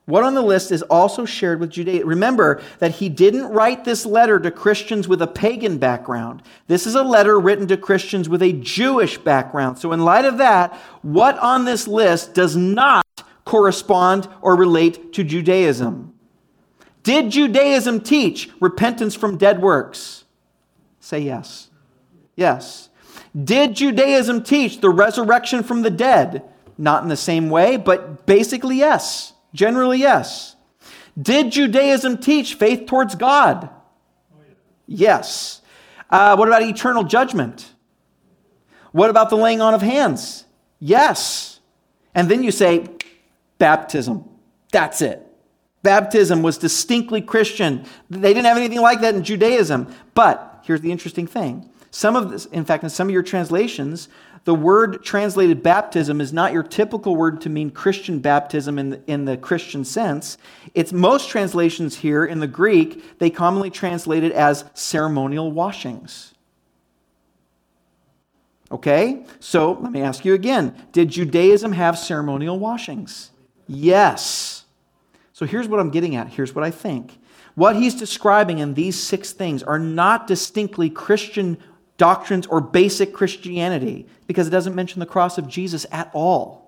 What 0.05 0.23
on 0.23 0.35
the 0.35 0.41
list 0.41 0.71
is 0.71 0.83
also 0.83 1.25
shared 1.25 1.59
with 1.59 1.71
Judea. 1.71 2.05
Remember 2.05 2.61
that 2.77 2.91
he 2.91 3.09
didn't 3.09 3.49
write 3.49 3.85
this 3.85 4.05
letter 4.05 4.39
to 4.39 4.51
Christians 4.51 5.07
with 5.07 5.21
a 5.21 5.27
pagan 5.27 5.79
background. 5.79 6.43
This 6.67 6.85
is 6.85 6.93
a 6.93 7.01
letter 7.01 7.39
written 7.39 7.67
to 7.69 7.77
Christians 7.77 8.29
with 8.29 8.43
a 8.43 8.53
Jewish 8.53 9.17
background. 9.17 9.79
So, 9.79 9.91
in 9.93 10.05
light 10.05 10.25
of 10.25 10.37
that, 10.37 10.75
what 11.01 11.39
on 11.39 11.65
this 11.65 11.87
list 11.87 12.35
does 12.35 12.55
not 12.55 13.03
correspond 13.45 14.27
or 14.41 14.55
relate 14.55 15.11
to 15.13 15.23
Judaism? 15.23 16.13
Did 17.01 17.31
Judaism 17.31 18.01
teach 18.01 18.49
repentance 18.59 19.15
from 19.15 19.37
dead 19.37 19.59
works? 19.59 20.25
Say 20.99 21.19
yes. 21.19 21.69
Yes. 22.35 22.89
Did 23.43 23.75
Judaism 23.75 24.43
teach 24.43 24.81
the 24.81 24.89
resurrection 24.89 25.63
from 25.63 25.81
the 25.81 25.89
dead? 25.89 26.43
Not 26.77 27.03
in 27.03 27.09
the 27.09 27.17
same 27.17 27.49
way, 27.49 27.77
but 27.77 28.25
basically, 28.25 28.77
yes. 28.77 29.33
Generally, 29.53 29.99
yes. 29.99 30.55
Did 31.19 31.51
Judaism 31.51 32.17
teach 32.17 32.55
faith 32.55 32.87
towards 32.87 33.15
God? 33.15 33.69
Yes. 34.85 35.61
Uh, 36.09 36.35
what 36.35 36.47
about 36.47 36.61
eternal 36.61 37.03
judgment? 37.03 37.73
What 38.91 39.09
about 39.09 39.29
the 39.29 39.37
laying 39.37 39.61
on 39.61 39.73
of 39.73 39.81
hands? 39.81 40.45
Yes. 40.79 41.59
And 42.13 42.29
then 42.29 42.43
you 42.43 42.51
say, 42.51 42.87
baptism. 43.57 44.25
That's 44.71 45.01
it. 45.01 45.21
Baptism 45.83 46.41
was 46.41 46.57
distinctly 46.57 47.21
Christian. 47.21 47.85
They 48.09 48.33
didn't 48.33 48.45
have 48.45 48.57
anything 48.57 48.81
like 48.81 49.01
that 49.01 49.15
in 49.15 49.23
Judaism. 49.23 49.93
But 50.13 50.63
here's 50.63 50.81
the 50.81 50.91
interesting 50.91 51.27
thing. 51.27 51.69
Some 51.91 52.15
of 52.15 52.31
this, 52.31 52.45
in 52.47 52.65
fact, 52.65 52.83
in 52.83 52.89
some 52.89 53.07
of 53.07 53.13
your 53.13 53.23
translations, 53.23 54.09
the 54.45 54.55
word 54.55 55.03
translated 55.03 55.63
baptism 55.63 56.21
is 56.21 56.31
not 56.31 56.53
your 56.53 56.61
typical 56.63 57.15
word 57.15 57.41
to 57.41 57.49
mean 57.49 57.71
Christian 57.71 58.19
baptism 58.19 58.77
in 58.77 58.91
the, 58.91 59.01
in 59.07 59.25
the 59.25 59.37
Christian 59.37 59.83
sense. 59.83 60.37
It's 60.75 60.93
most 60.93 61.29
translations 61.29 61.97
here 61.97 62.23
in 62.23 62.39
the 62.39 62.47
Greek, 62.47 63.17
they 63.17 63.31
commonly 63.31 63.71
translate 63.71 64.23
it 64.23 64.31
as 64.31 64.63
ceremonial 64.75 65.51
washings. 65.51 66.35
Okay? 68.71 69.25
So 69.39 69.73
let 69.73 69.91
me 69.91 70.01
ask 70.01 70.23
you 70.23 70.35
again 70.35 70.75
Did 70.91 71.09
Judaism 71.09 71.71
have 71.73 71.97
ceremonial 71.97 72.59
washings? 72.59 73.31
Yes. 73.67 74.65
So 75.33 75.47
here's 75.47 75.67
what 75.67 75.79
I'm 75.79 75.89
getting 75.89 76.15
at. 76.15 76.27
Here's 76.29 76.53
what 76.53 76.63
I 76.63 76.69
think. 76.71 77.17
What 77.55 77.75
he's 77.75 77.95
describing 77.95 78.59
in 78.59 78.75
these 78.75 79.01
six 79.01 79.31
things 79.31 79.63
are 79.63 79.79
not 79.79 80.27
distinctly 80.27 80.89
Christian 80.89 81.57
doctrines 81.97 82.47
or 82.47 82.61
basic 82.61 83.13
Christianity 83.13 84.07
because 84.27 84.47
it 84.47 84.51
doesn't 84.51 84.75
mention 84.75 84.99
the 84.99 85.05
cross 85.05 85.37
of 85.37 85.47
Jesus 85.47 85.85
at 85.91 86.09
all. 86.13 86.65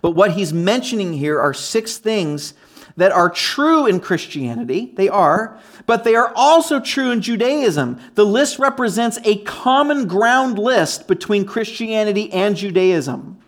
But 0.00 0.12
what 0.12 0.32
he's 0.32 0.52
mentioning 0.52 1.12
here 1.12 1.40
are 1.40 1.54
six 1.54 1.98
things 1.98 2.54
that 2.96 3.12
are 3.12 3.30
true 3.30 3.86
in 3.86 4.00
Christianity. 4.00 4.92
They 4.94 5.08
are, 5.08 5.58
but 5.86 6.04
they 6.04 6.14
are 6.14 6.32
also 6.34 6.80
true 6.80 7.10
in 7.10 7.20
Judaism. 7.22 7.98
The 8.14 8.26
list 8.26 8.58
represents 8.58 9.18
a 9.24 9.38
common 9.38 10.06
ground 10.06 10.58
list 10.58 11.08
between 11.08 11.44
Christianity 11.44 12.32
and 12.32 12.56
Judaism. 12.56 13.38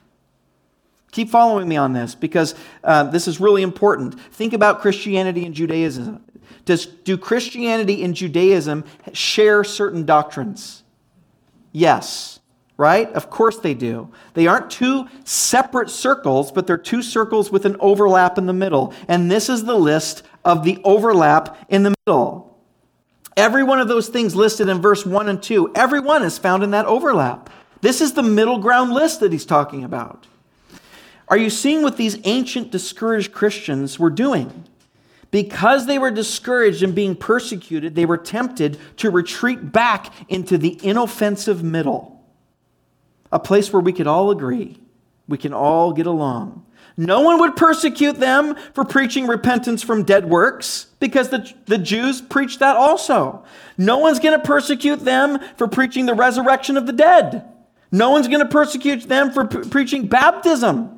Keep 1.12 1.30
following 1.30 1.68
me 1.68 1.76
on 1.76 1.92
this 1.92 2.14
because 2.14 2.54
uh, 2.82 3.04
this 3.04 3.28
is 3.28 3.38
really 3.38 3.62
important. 3.62 4.20
Think 4.32 4.52
about 4.52 4.80
Christianity 4.80 5.44
and 5.44 5.54
Judaism. 5.54 6.24
Does, 6.64 6.86
do 6.86 7.18
Christianity 7.18 8.02
and 8.04 8.14
Judaism 8.14 8.84
share 9.12 9.64
certain 9.64 10.04
doctrines? 10.04 10.82
Yes, 11.72 12.40
right? 12.76 13.12
Of 13.12 13.30
course 13.30 13.58
they 13.58 13.74
do. 13.74 14.08
They 14.34 14.46
aren't 14.46 14.70
two 14.70 15.08
separate 15.24 15.90
circles, 15.90 16.50
but 16.50 16.66
they're 16.66 16.78
two 16.78 17.02
circles 17.02 17.50
with 17.50 17.66
an 17.66 17.76
overlap 17.80 18.38
in 18.38 18.46
the 18.46 18.52
middle. 18.52 18.94
And 19.08 19.30
this 19.30 19.48
is 19.48 19.64
the 19.64 19.76
list 19.76 20.22
of 20.44 20.64
the 20.64 20.80
overlap 20.84 21.58
in 21.68 21.82
the 21.82 21.94
middle. 22.06 22.58
Every 23.36 23.64
one 23.64 23.80
of 23.80 23.88
those 23.88 24.08
things 24.08 24.36
listed 24.36 24.68
in 24.68 24.80
verse 24.80 25.04
1 25.04 25.28
and 25.28 25.42
2, 25.42 25.72
every 25.74 26.00
one 26.00 26.22
is 26.22 26.38
found 26.38 26.62
in 26.62 26.70
that 26.70 26.86
overlap. 26.86 27.50
This 27.80 28.00
is 28.00 28.12
the 28.12 28.22
middle 28.22 28.58
ground 28.58 28.92
list 28.92 29.20
that 29.20 29.32
he's 29.32 29.44
talking 29.44 29.84
about. 29.84 30.26
Are 31.28 31.36
you 31.36 31.50
seeing 31.50 31.82
what 31.82 31.96
these 31.96 32.18
ancient 32.24 32.70
discouraged 32.70 33.32
Christians 33.32 33.98
were 33.98 34.10
doing? 34.10 34.64
Because 35.34 35.86
they 35.86 35.98
were 35.98 36.12
discouraged 36.12 36.84
and 36.84 36.94
being 36.94 37.16
persecuted, 37.16 37.96
they 37.96 38.06
were 38.06 38.16
tempted 38.16 38.78
to 38.98 39.10
retreat 39.10 39.72
back 39.72 40.12
into 40.28 40.56
the 40.56 40.78
inoffensive 40.80 41.60
middle, 41.60 42.24
a 43.32 43.40
place 43.40 43.72
where 43.72 43.82
we 43.82 43.92
could 43.92 44.06
all 44.06 44.30
agree, 44.30 44.78
we 45.26 45.36
can 45.36 45.52
all 45.52 45.92
get 45.92 46.06
along. 46.06 46.64
No 46.96 47.22
one 47.22 47.40
would 47.40 47.56
persecute 47.56 48.20
them 48.20 48.54
for 48.74 48.84
preaching 48.84 49.26
repentance 49.26 49.82
from 49.82 50.04
dead 50.04 50.30
works 50.30 50.86
because 51.00 51.30
the, 51.30 51.52
the 51.66 51.78
Jews 51.78 52.20
preached 52.20 52.60
that 52.60 52.76
also. 52.76 53.44
No 53.76 53.98
one's 53.98 54.20
going 54.20 54.38
to 54.38 54.46
persecute 54.46 55.00
them 55.00 55.40
for 55.56 55.66
preaching 55.66 56.06
the 56.06 56.14
resurrection 56.14 56.76
of 56.76 56.86
the 56.86 56.92
dead. 56.92 57.44
No 57.90 58.10
one's 58.10 58.28
going 58.28 58.38
to 58.38 58.46
persecute 58.48 59.08
them 59.08 59.32
for 59.32 59.48
p- 59.48 59.68
preaching 59.68 60.06
baptism. 60.06 60.93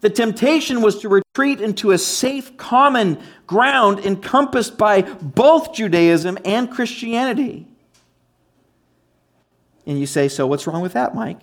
The 0.00 0.10
temptation 0.10 0.80
was 0.80 1.00
to 1.00 1.08
retreat 1.08 1.60
into 1.60 1.90
a 1.90 1.98
safe 1.98 2.56
common 2.56 3.18
ground 3.46 4.00
encompassed 4.00 4.78
by 4.78 5.02
both 5.02 5.74
Judaism 5.74 6.38
and 6.44 6.70
Christianity. 6.70 7.66
And 9.86 9.98
you 9.98 10.06
say, 10.06 10.28
so 10.28 10.46
what's 10.46 10.66
wrong 10.66 10.82
with 10.82 10.94
that, 10.94 11.14
Mike? 11.14 11.40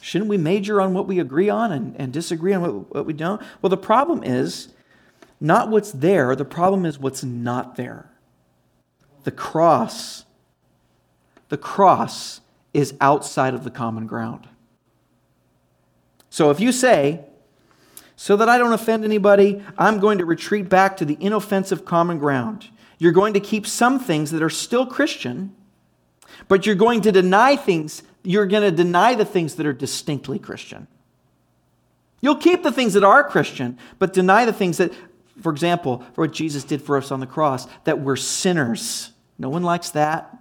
Shouldn't 0.00 0.30
we 0.30 0.36
major 0.36 0.80
on 0.80 0.94
what 0.94 1.08
we 1.08 1.18
agree 1.18 1.48
on 1.48 1.72
and, 1.72 1.96
and 1.96 2.12
disagree 2.12 2.52
on 2.52 2.62
what, 2.62 2.94
what 2.94 3.06
we 3.06 3.12
don't? 3.12 3.42
Well, 3.60 3.70
the 3.70 3.76
problem 3.76 4.22
is 4.22 4.68
not 5.40 5.68
what's 5.68 5.90
there, 5.92 6.36
the 6.36 6.44
problem 6.44 6.84
is 6.84 6.98
what's 6.98 7.24
not 7.24 7.76
there. 7.76 8.10
The 9.24 9.30
cross. 9.30 10.24
The 11.48 11.58
cross 11.58 12.40
is 12.72 12.94
outside 13.00 13.54
of 13.54 13.64
the 13.64 13.70
common 13.70 14.06
ground. 14.06 14.48
So 16.30 16.50
if 16.50 16.60
you 16.60 16.72
say, 16.72 17.24
So 18.20 18.36
that 18.36 18.48
I 18.48 18.58
don't 18.58 18.72
offend 18.72 19.04
anybody, 19.04 19.62
I'm 19.78 20.00
going 20.00 20.18
to 20.18 20.24
retreat 20.24 20.68
back 20.68 20.96
to 20.96 21.04
the 21.04 21.16
inoffensive 21.20 21.84
common 21.84 22.18
ground. 22.18 22.66
You're 22.98 23.12
going 23.12 23.32
to 23.34 23.40
keep 23.40 23.64
some 23.64 24.00
things 24.00 24.32
that 24.32 24.42
are 24.42 24.50
still 24.50 24.84
Christian, 24.84 25.54
but 26.48 26.66
you're 26.66 26.74
going 26.74 27.00
to 27.02 27.12
deny 27.12 27.54
things, 27.54 28.02
you're 28.24 28.46
going 28.46 28.64
to 28.64 28.72
deny 28.72 29.14
the 29.14 29.24
things 29.24 29.54
that 29.54 29.66
are 29.66 29.72
distinctly 29.72 30.40
Christian. 30.40 30.88
You'll 32.20 32.34
keep 32.34 32.64
the 32.64 32.72
things 32.72 32.94
that 32.94 33.04
are 33.04 33.22
Christian, 33.22 33.78
but 34.00 34.12
deny 34.12 34.44
the 34.44 34.52
things 34.52 34.78
that, 34.78 34.92
for 35.40 35.52
example, 35.52 36.04
for 36.14 36.22
what 36.22 36.32
Jesus 36.32 36.64
did 36.64 36.82
for 36.82 36.96
us 36.96 37.12
on 37.12 37.20
the 37.20 37.26
cross, 37.26 37.68
that 37.84 38.00
we're 38.00 38.16
sinners. 38.16 39.12
No 39.38 39.48
one 39.48 39.62
likes 39.62 39.90
that. 39.90 40.36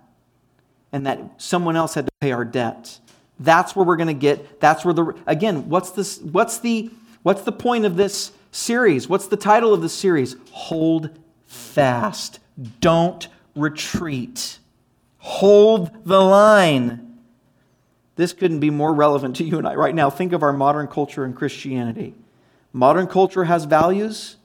And 0.92 1.06
that 1.06 1.20
someone 1.38 1.76
else 1.76 1.94
had 1.94 2.08
to 2.08 2.12
pay 2.22 2.32
our 2.32 2.44
debt. 2.44 3.00
That's 3.40 3.76
where 3.76 3.86
we're 3.86 3.98
going 3.98 4.08
to 4.08 4.16
get, 4.16 4.60
that's 4.60 4.84
where 4.84 4.96
the, 4.96 5.16
again, 5.28 5.70
what's 5.70 5.92
this, 5.92 6.18
what's 6.20 6.58
the, 6.58 6.90
what's 7.24 7.42
the 7.42 7.52
point 7.52 7.86
of 7.86 7.96
this 7.96 8.32
series? 8.52 9.08
What's 9.08 9.28
the 9.28 9.38
title 9.38 9.74
of 9.74 9.82
the 9.82 9.90
series? 9.90 10.36
Hold 10.52 11.10
fast. 11.46 12.40
Don't 12.80 13.28
retreat. 13.56 14.60
Hold 15.20 16.06
the 16.06 16.22
line. 16.22 17.20
This 18.16 18.34
couldn't 18.34 18.60
be 18.60 18.70
more 18.70 18.94
relevant 18.94 19.36
to 19.38 19.44
you 19.44 19.58
and 19.58 19.68
I 19.68 19.76
right 19.76 19.94
now. 19.94 20.10
Think 20.10 20.34
of 20.34 20.42
our 20.42 20.54
modern 20.54 20.88
culture 20.88 21.24
and 21.24 21.36
Christianity. 21.36 22.16
Modern 22.74 23.08
culture 23.08 23.44
has 23.44 23.66
values 23.66 24.38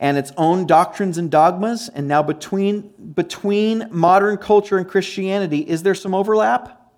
and 0.00 0.16
its 0.16 0.32
own 0.36 0.66
doctrines 0.66 1.18
and 1.18 1.30
dogmas. 1.30 1.88
And 1.88 2.08
now, 2.08 2.22
between, 2.22 2.92
between 3.14 3.88
modern 3.90 4.36
culture 4.36 4.78
and 4.78 4.88
Christianity, 4.88 5.58
is 5.58 5.82
there 5.82 5.94
some 5.94 6.14
overlap? 6.14 6.92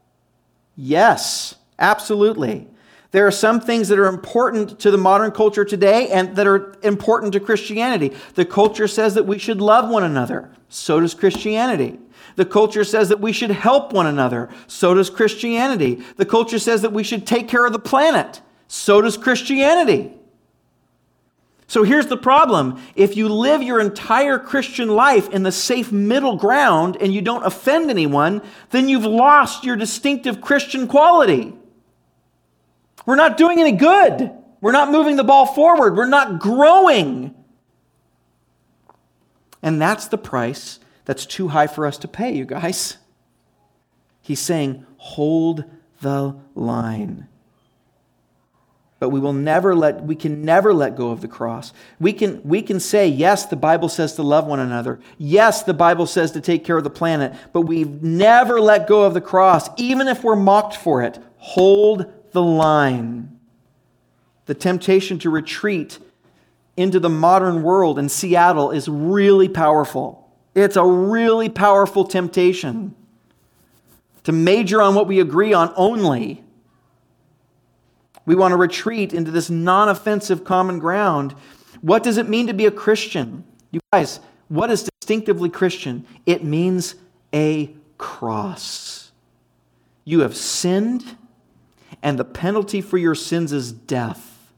Yes, 0.77 1.55
absolutely. 1.79 2.69
There 3.13 3.27
are 3.27 3.33
some 3.33 3.61
things 3.61 3.89
that 3.89 3.99
are 3.99 4.07
important 4.07 4.79
to 4.81 4.91
the 4.91 4.99
modern 4.99 5.33
culture 5.33 5.65
today 5.65 6.09
and 6.11 6.37
that 6.37 6.47
are 6.47 6.77
important 6.83 7.33
to 7.33 7.41
Christianity. 7.41 8.15
The 8.35 8.45
culture 8.45 8.87
says 8.87 9.15
that 9.15 9.27
we 9.27 9.39
should 9.39 9.61
love 9.61 9.89
one 9.89 10.05
another. 10.05 10.51
So 10.69 11.01
does 11.01 11.15
Christianity. 11.15 11.99
The 12.37 12.45
culture 12.45 12.85
says 12.85 13.09
that 13.09 13.21
we 13.21 13.33
should 13.33 13.51
help 13.51 13.93
one 13.93 14.07
another. 14.07 14.49
So 14.69 14.95
does 14.95 15.11
Christianity. 15.11 16.03
The 16.17 16.25
culture 16.25 16.61
says 16.61 16.83
that 16.83 16.93
we 16.93 17.03
should 17.03 17.27
take 17.27 17.49
care 17.49 17.67
of 17.67 17.73
the 17.73 17.81
planet. 17.81 18.41
So 18.69 19.01
does 19.01 19.17
Christianity. 19.17 20.13
So 21.67 21.83
here's 21.83 22.07
the 22.07 22.17
problem. 22.17 22.81
If 22.95 23.17
you 23.17 23.29
live 23.29 23.63
your 23.63 23.81
entire 23.81 24.39
Christian 24.39 24.89
life 24.89 25.29
in 25.31 25.43
the 25.43 25.53
safe 25.53 25.91
middle 25.91 26.37
ground 26.37 26.97
and 27.01 27.13
you 27.13 27.23
don't 27.23 27.45
offend 27.45 27.91
anyone, 27.91 28.43
then 28.71 28.89
you've 28.89 29.05
lost 29.05 29.65
your 29.65 29.77
distinctive 29.77 30.41
Christian 30.41 30.87
quality. 30.87 31.55
We're 33.11 33.17
not 33.17 33.37
doing 33.37 33.59
any 33.59 33.73
good. 33.73 34.31
We're 34.61 34.71
not 34.71 34.93
moving 34.93 35.17
the 35.17 35.25
ball 35.25 35.45
forward. 35.45 35.97
We're 35.97 36.07
not 36.07 36.39
growing. 36.39 37.35
And 39.65 39.83
that's 39.83 40.07
the 40.07 40.17
price 40.17 40.79
that's 41.07 41.27
too 41.27 41.49
high 41.49 41.67
for 41.67 41.87
us 41.87 41.99
to 41.99 42.07
pay, 42.07 42.33
you 42.37 42.45
guys. 42.45 42.99
He's 44.23 44.39
saying, 44.39 44.87
hold 44.97 45.65
the 46.01 46.37
line. 46.55 47.27
But 49.01 49.09
we 49.09 49.19
will 49.19 49.33
never 49.33 49.75
let, 49.75 50.05
we 50.05 50.15
can 50.15 50.45
never 50.45 50.73
let 50.73 50.95
go 50.95 51.11
of 51.11 51.21
the 51.21 51.27
cross. 51.27 51.73
We 51.99 52.13
can, 52.13 52.41
we 52.45 52.63
can 52.63 52.79
say, 52.79 53.09
yes, 53.09 53.47
the 53.47 53.57
Bible 53.57 53.89
says 53.89 54.15
to 54.15 54.23
love 54.23 54.47
one 54.47 54.61
another. 54.61 55.01
Yes, 55.19 55.65
the 55.65 55.75
Bible 55.75 56.07
says 56.07 56.31
to 56.31 56.41
take 56.41 56.65
care 56.65 56.77
of 56.77 56.85
the 56.85 56.91
planet. 56.91 57.35
But 57.53 57.63
we've 57.63 58.05
never 58.05 58.61
let 58.61 58.87
go 58.87 59.03
of 59.03 59.15
the 59.15 59.21
cross, 59.21 59.69
even 59.79 60.07
if 60.07 60.23
we're 60.23 60.37
mocked 60.37 60.77
for 60.77 61.03
it. 61.03 61.19
Hold 61.39 62.13
the 62.33 62.43
line. 62.43 63.39
The 64.47 64.55
temptation 64.55 65.19
to 65.21 65.31
retreat 65.31 65.99
into 66.77 66.99
the 66.99 67.09
modern 67.09 67.63
world 67.63 67.99
in 67.99 68.09
Seattle 68.09 68.71
is 68.71 68.89
really 68.89 69.49
powerful. 69.49 70.31
It's 70.55 70.77
a 70.77 70.85
really 70.85 71.49
powerful 71.49 72.05
temptation 72.05 72.95
to 74.25 74.33
major 74.33 74.83
on 74.83 74.95
what 74.95 75.07
we 75.07 75.21
agree 75.21 75.53
on 75.53 75.73
only. 75.77 76.43
We 78.27 78.35
want 78.35 78.53
to 78.53 78.57
retreat 78.57 79.13
into 79.13 79.31
this 79.31 79.51
non 79.51 79.89
offensive 79.89 80.45
common 80.45 80.79
ground. 80.79 81.35
What 81.81 82.03
does 82.03 82.17
it 82.17 82.29
mean 82.29 82.47
to 82.49 82.55
be 82.55 82.67
a 82.67 82.71
Christian? 82.71 83.45
You 83.71 83.81
guys, 83.93 84.21
what 84.49 84.71
is 84.71 84.89
distinctively 85.01 85.49
Christian? 85.49 86.07
It 86.27 86.45
means 86.45 86.95
a 87.33 87.75
cross. 87.99 89.13
You 90.05 90.21
have 90.21 90.37
sinned, 90.37 91.17
and 92.03 92.19
the 92.19 92.25
penalty 92.25 92.81
for 92.81 92.99
your 92.99 93.15
sins 93.15 93.53
is 93.53 93.73
death. 93.73 94.53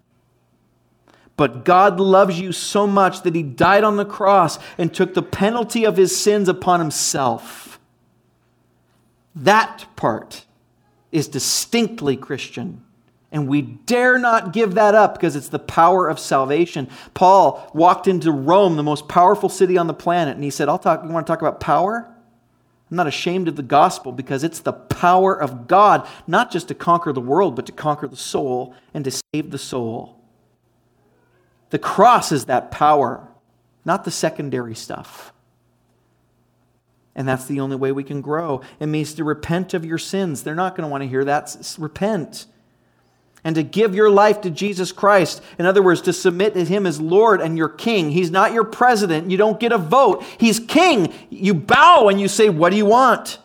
But 1.37 1.65
God 1.65 1.99
loves 1.99 2.39
you 2.39 2.53
so 2.53 2.87
much 2.87 3.23
that 3.23 3.35
he 3.35 3.43
died 3.43 3.85
on 3.85 3.97
the 3.97 4.05
cross 4.05 4.59
and 4.79 4.93
took 4.93 5.15
the 5.15 5.23
penalty 5.23 5.85
of 5.85 5.97
his 5.97 6.17
sins 6.17 6.49
upon 6.49 6.79
himself. 6.79 7.81
That 9.35 9.87
part 9.97 10.45
is 11.11 11.29
distinctly 11.29 12.17
Christian. 12.17 12.85
And 13.33 13.49
we 13.49 13.63
dare 13.63 14.19
not 14.19 14.53
give 14.53 14.75
that 14.75 14.95
up 14.95 15.15
because 15.15 15.37
it's 15.37 15.49
the 15.49 15.59
power 15.59 16.07
of 16.07 16.19
salvation. 16.19 16.89
Paul 17.15 17.71
walked 17.73 18.07
into 18.07 18.31
Rome, 18.31 18.77
the 18.77 18.83
most 18.83 19.09
powerful 19.09 19.49
city 19.49 19.79
on 19.79 19.87
the 19.87 19.95
planet, 19.95 20.35
and 20.35 20.45
he 20.45 20.51
said, 20.51 20.69
I'll 20.69 20.79
talk, 20.79 21.03
you 21.03 21.09
want 21.09 21.27
to 21.27 21.31
talk 21.31 21.41
about 21.41 21.59
power? 21.59 22.12
I'm 22.93 22.97
not 22.97 23.07
ashamed 23.07 23.49
of 23.49 23.57
the 23.57 23.63
gospel 23.63 24.13
because 24.13 24.45
it's 24.45 24.61
the 24.61 24.75
power 24.75 25.35
of 25.35 25.67
God, 25.67 26.07
not 26.27 26.51
just 26.51 26.69
to 26.69 26.75
conquer 26.75 27.11
the 27.15 27.23
world, 27.23 27.57
but 27.57 27.65
to 27.65 27.73
conquer 27.73 28.07
the 28.07 28.19
soul 28.19 28.75
and 28.93 29.03
to 29.07 29.11
save 29.11 29.51
the 29.51 29.57
soul. 29.57 30.21
The 31.71 31.79
cross 31.79 32.33
is 32.33 32.45
that 32.45 32.71
power, 32.71 33.27
not 33.87 34.05
the 34.05 34.11
secondary 34.11 34.75
stuff. 34.75 35.33
And 37.15 37.27
that's 37.27 37.47
the 37.47 37.61
only 37.61 37.77
way 37.77 37.93
we 37.93 38.05
can 38.05 38.21
grow. 38.21 38.61
It 38.79 38.89
means 38.89 39.15
to 39.15 39.25
repent 39.25 39.73
of 39.73 39.87
your 39.87 39.97
sins. 39.97 40.43
They're 40.43 40.55
not 40.55 40.77
going 40.77 40.87
to 40.87 40.91
want 40.91 41.03
to 41.03 41.09
hear 41.09 41.25
that. 41.25 41.75
Repent. 41.79 42.45
And 43.45 43.57
to 43.57 43.63
give 43.65 43.95
your 43.95 44.09
life 44.09 44.43
to 44.43 44.51
Jesus 44.51 44.93
Christ. 44.93 45.43
In 45.59 45.67
other 45.67 45.83
words, 45.83 46.01
to 46.03 46.13
submit 46.13 46.55
to 46.55 46.65
Him 46.65 46.87
as 46.87 47.01
Lord 47.01 47.41
and 47.41 47.59
your 47.59 47.69
King. 47.69 48.11
He's 48.11 48.31
not 48.31 48.53
your 48.53 48.65
president. 48.65 49.31
You 49.31 49.37
don't 49.37 49.59
get 49.59 49.73
a 49.73 49.79
vote. 49.79 50.25
He's 50.39 50.61
King. 50.61 51.13
You 51.29 51.55
bow 51.55 52.09
and 52.09 52.21
you 52.21 52.29
say, 52.29 52.49
What 52.49 52.71
do 52.71 52.77
you 52.77 52.87
want? 52.87 53.39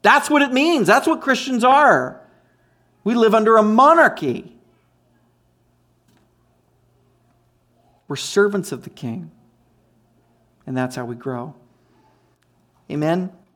That's 0.00 0.30
what 0.30 0.40
it 0.40 0.52
means. 0.52 0.86
That's 0.86 1.06
what 1.06 1.20
Christians 1.20 1.64
are. 1.64 2.20
We 3.04 3.14
live 3.14 3.34
under 3.34 3.56
a 3.56 3.62
monarchy. 3.62 4.56
We're 8.08 8.16
servants 8.16 8.72
of 8.72 8.84
the 8.84 8.90
King. 8.90 9.30
And 10.66 10.76
that's 10.76 10.96
how 10.96 11.04
we 11.04 11.14
grow. 11.14 11.54
Amen. 12.90 13.32